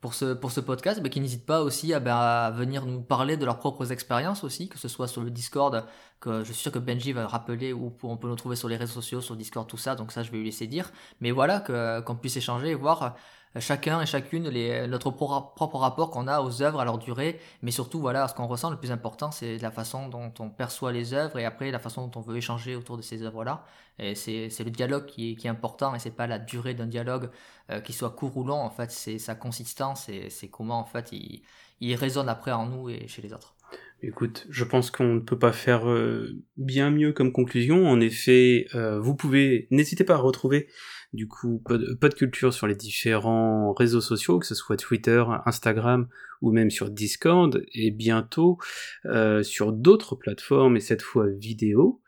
pour 0.00 0.14
ce 0.14 0.34
pour 0.34 0.50
ce 0.50 0.60
podcast, 0.60 1.00
bah, 1.00 1.08
qui 1.08 1.20
n'hésitent 1.20 1.46
pas 1.46 1.62
aussi 1.62 1.94
à, 1.94 2.00
bah, 2.00 2.46
à 2.46 2.50
venir 2.50 2.84
nous 2.84 3.00
parler 3.00 3.36
de 3.36 3.44
leurs 3.46 3.58
propres 3.58 3.92
expériences 3.92 4.44
aussi, 4.44 4.68
que 4.68 4.78
ce 4.78 4.88
soit 4.88 5.08
sur 5.08 5.22
le 5.22 5.30
Discord, 5.30 5.86
que 6.20 6.40
je 6.44 6.52
suis 6.52 6.62
sûr 6.62 6.72
que 6.72 6.78
Benji 6.78 7.12
va 7.12 7.26
rappeler 7.26 7.72
où 7.72 7.94
on 8.02 8.16
peut 8.16 8.28
nous 8.28 8.36
trouver 8.36 8.56
sur 8.56 8.68
les 8.68 8.76
réseaux 8.76 8.94
sociaux, 8.94 9.20
sur 9.20 9.36
Discord, 9.36 9.66
tout 9.68 9.76
ça. 9.78 9.94
Donc 9.94 10.10
ça, 10.12 10.22
je 10.22 10.30
vais 10.32 10.38
lui 10.38 10.46
laisser 10.46 10.66
dire. 10.66 10.90
Mais 11.20 11.30
voilà 11.30 11.60
que 11.60 12.00
qu'on 12.00 12.16
puisse 12.16 12.36
échanger 12.36 12.70
et 12.70 12.74
voir 12.74 13.14
chacun 13.58 14.00
et 14.00 14.06
chacune 14.06 14.48
notre 14.86 15.10
pro- 15.10 15.40
propre 15.56 15.78
rapport 15.78 16.10
qu'on 16.10 16.28
a 16.28 16.40
aux 16.40 16.62
œuvres, 16.62 16.78
à 16.80 16.84
leur 16.84 16.98
durée, 16.98 17.40
mais 17.62 17.72
surtout 17.72 17.98
voilà 17.98 18.28
ce 18.28 18.34
qu'on 18.34 18.46
ressent. 18.46 18.70
Le 18.70 18.76
plus 18.76 18.92
important, 18.92 19.30
c'est 19.32 19.58
la 19.58 19.70
façon 19.70 20.08
dont 20.08 20.32
on 20.38 20.50
perçoit 20.50 20.92
les 20.92 21.14
œuvres 21.14 21.38
et 21.38 21.44
après 21.44 21.70
la 21.70 21.78
façon 21.78 22.06
dont 22.06 22.20
on 22.20 22.22
veut 22.22 22.36
échanger 22.36 22.76
autour 22.76 22.96
de 22.96 23.02
ces 23.02 23.22
œuvres-là. 23.22 23.64
Et 23.98 24.14
c'est 24.14 24.50
c'est 24.50 24.64
le 24.64 24.70
dialogue 24.70 25.06
qui 25.06 25.32
est, 25.32 25.34
qui 25.34 25.46
est 25.46 25.50
important 25.50 25.94
et 25.94 25.98
c'est 25.98 26.14
pas 26.14 26.26
la 26.26 26.38
durée 26.38 26.74
d'un 26.74 26.86
dialogue 26.86 27.28
euh, 27.70 27.80
qui 27.80 27.92
soit 27.92 28.10
court 28.10 28.36
ou 28.36 28.44
long. 28.44 28.60
En 28.60 28.70
fait, 28.70 28.90
c'est 28.90 29.18
sa 29.18 29.34
consistance 29.34 30.08
et 30.08 30.30
c'est 30.30 30.48
comment 30.48 30.78
en 30.78 30.86
fait 30.86 31.10
il, 31.12 31.42
il 31.80 31.94
résonne 31.96 32.28
après 32.28 32.52
en 32.52 32.66
nous 32.66 32.88
et 32.88 33.08
chez 33.08 33.20
les 33.20 33.32
autres. 33.32 33.56
Écoute, 34.02 34.46
je 34.48 34.64
pense 34.64 34.90
qu'on 34.90 35.14
ne 35.14 35.20
peut 35.20 35.38
pas 35.38 35.52
faire 35.52 35.86
euh, 35.86 36.34
bien 36.56 36.90
mieux 36.90 37.12
comme 37.12 37.32
conclusion. 37.32 37.86
En 37.86 38.00
effet, 38.00 38.66
euh, 38.74 38.98
vous 38.98 39.14
pouvez, 39.14 39.68
n'hésitez 39.70 40.04
pas 40.04 40.14
à 40.14 40.18
retrouver 40.18 40.68
du 41.12 41.26
coup 41.26 41.60
Pod, 41.64 41.98
Pod 41.98 42.14
Culture 42.14 42.52
sur 42.52 42.66
les 42.66 42.74
différents 42.74 43.72
réseaux 43.72 44.00
sociaux, 44.00 44.38
que 44.38 44.46
ce 44.46 44.54
soit 44.54 44.76
Twitter, 44.76 45.24
Instagram 45.46 46.08
ou 46.40 46.52
même 46.52 46.70
sur 46.70 46.90
Discord, 46.90 47.62
et 47.74 47.90
bientôt 47.90 48.58
euh, 49.04 49.42
sur 49.42 49.72
d'autres 49.72 50.16
plateformes, 50.16 50.76
et 50.76 50.80
cette 50.80 51.02
fois 51.02 51.26
vidéo. 51.28 52.00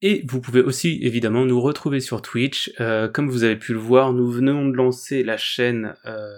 Et 0.00 0.24
vous 0.28 0.40
pouvez 0.40 0.60
aussi 0.60 1.00
évidemment 1.02 1.44
nous 1.44 1.60
retrouver 1.60 1.98
sur 1.98 2.22
Twitch. 2.22 2.72
Euh, 2.80 3.08
comme 3.08 3.28
vous 3.28 3.42
avez 3.42 3.56
pu 3.56 3.72
le 3.72 3.80
voir, 3.80 4.12
nous 4.12 4.30
venons 4.30 4.68
de 4.68 4.76
lancer 4.76 5.24
la 5.24 5.36
chaîne 5.36 5.96
euh, 6.06 6.30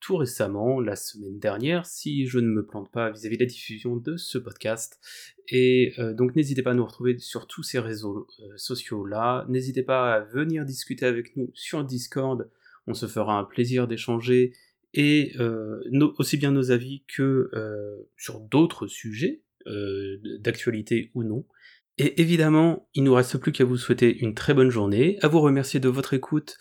tout 0.00 0.16
récemment, 0.16 0.80
la 0.80 0.96
semaine 0.96 1.38
dernière, 1.38 1.86
si 1.86 2.26
je 2.26 2.38
ne 2.38 2.48
me 2.48 2.64
plante 2.64 2.90
pas 2.90 3.10
vis-à-vis 3.10 3.36
de 3.36 3.42
la 3.42 3.48
diffusion 3.48 3.96
de 3.96 4.16
ce 4.16 4.38
podcast. 4.38 5.00
Et 5.48 5.94
euh, 5.98 6.14
donc 6.14 6.36
n'hésitez 6.36 6.62
pas 6.62 6.70
à 6.70 6.74
nous 6.74 6.84
retrouver 6.84 7.18
sur 7.18 7.46
tous 7.46 7.62
ces 7.62 7.78
réseaux 7.78 8.26
euh, 8.40 8.52
sociaux-là. 8.56 9.46
N'hésitez 9.48 9.82
pas 9.82 10.14
à 10.14 10.20
venir 10.20 10.64
discuter 10.64 11.06
avec 11.06 11.36
nous 11.36 11.50
sur 11.54 11.84
Discord. 11.84 12.48
On 12.86 12.94
se 12.94 13.06
fera 13.06 13.38
un 13.38 13.44
plaisir 13.44 13.88
d'échanger 13.88 14.52
et 14.94 15.32
euh, 15.38 15.80
aussi 16.18 16.36
bien 16.36 16.50
nos 16.50 16.70
avis 16.70 17.04
que 17.06 17.50
sur 18.16 18.40
d'autres 18.40 18.86
sujets, 18.86 19.42
d'actualité 20.40 21.10
ou 21.14 21.24
non. 21.24 21.44
Et 21.98 22.20
évidemment, 22.22 22.88
il 22.94 23.02
nous 23.02 23.12
reste 23.12 23.36
plus 23.38 23.52
qu'à 23.52 23.64
vous 23.64 23.76
souhaiter 23.76 24.18
une 24.18 24.34
très 24.34 24.54
bonne 24.54 24.70
journée, 24.70 25.18
à 25.20 25.28
vous 25.28 25.40
remercier 25.40 25.80
de 25.80 25.88
votre 25.88 26.14
écoute 26.14 26.56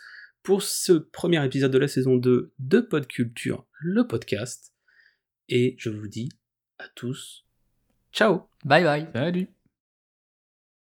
pour 0.47 0.63
ce 0.63 0.93
premier 0.93 1.45
épisode 1.45 1.73
de 1.73 1.77
la 1.77 1.89
saison 1.89 2.15
2 2.15 2.53
de 2.57 2.79
Podculture, 2.79 3.65
le 3.81 4.07
podcast. 4.07 4.73
Et 5.49 5.75
je 5.77 5.89
vous 5.89 6.07
dis 6.07 6.29
à 6.79 6.85
tous, 6.95 7.45
ciao. 8.13 8.43
Bye 8.63 8.85
bye. 8.85 9.07
Salut 9.11 9.56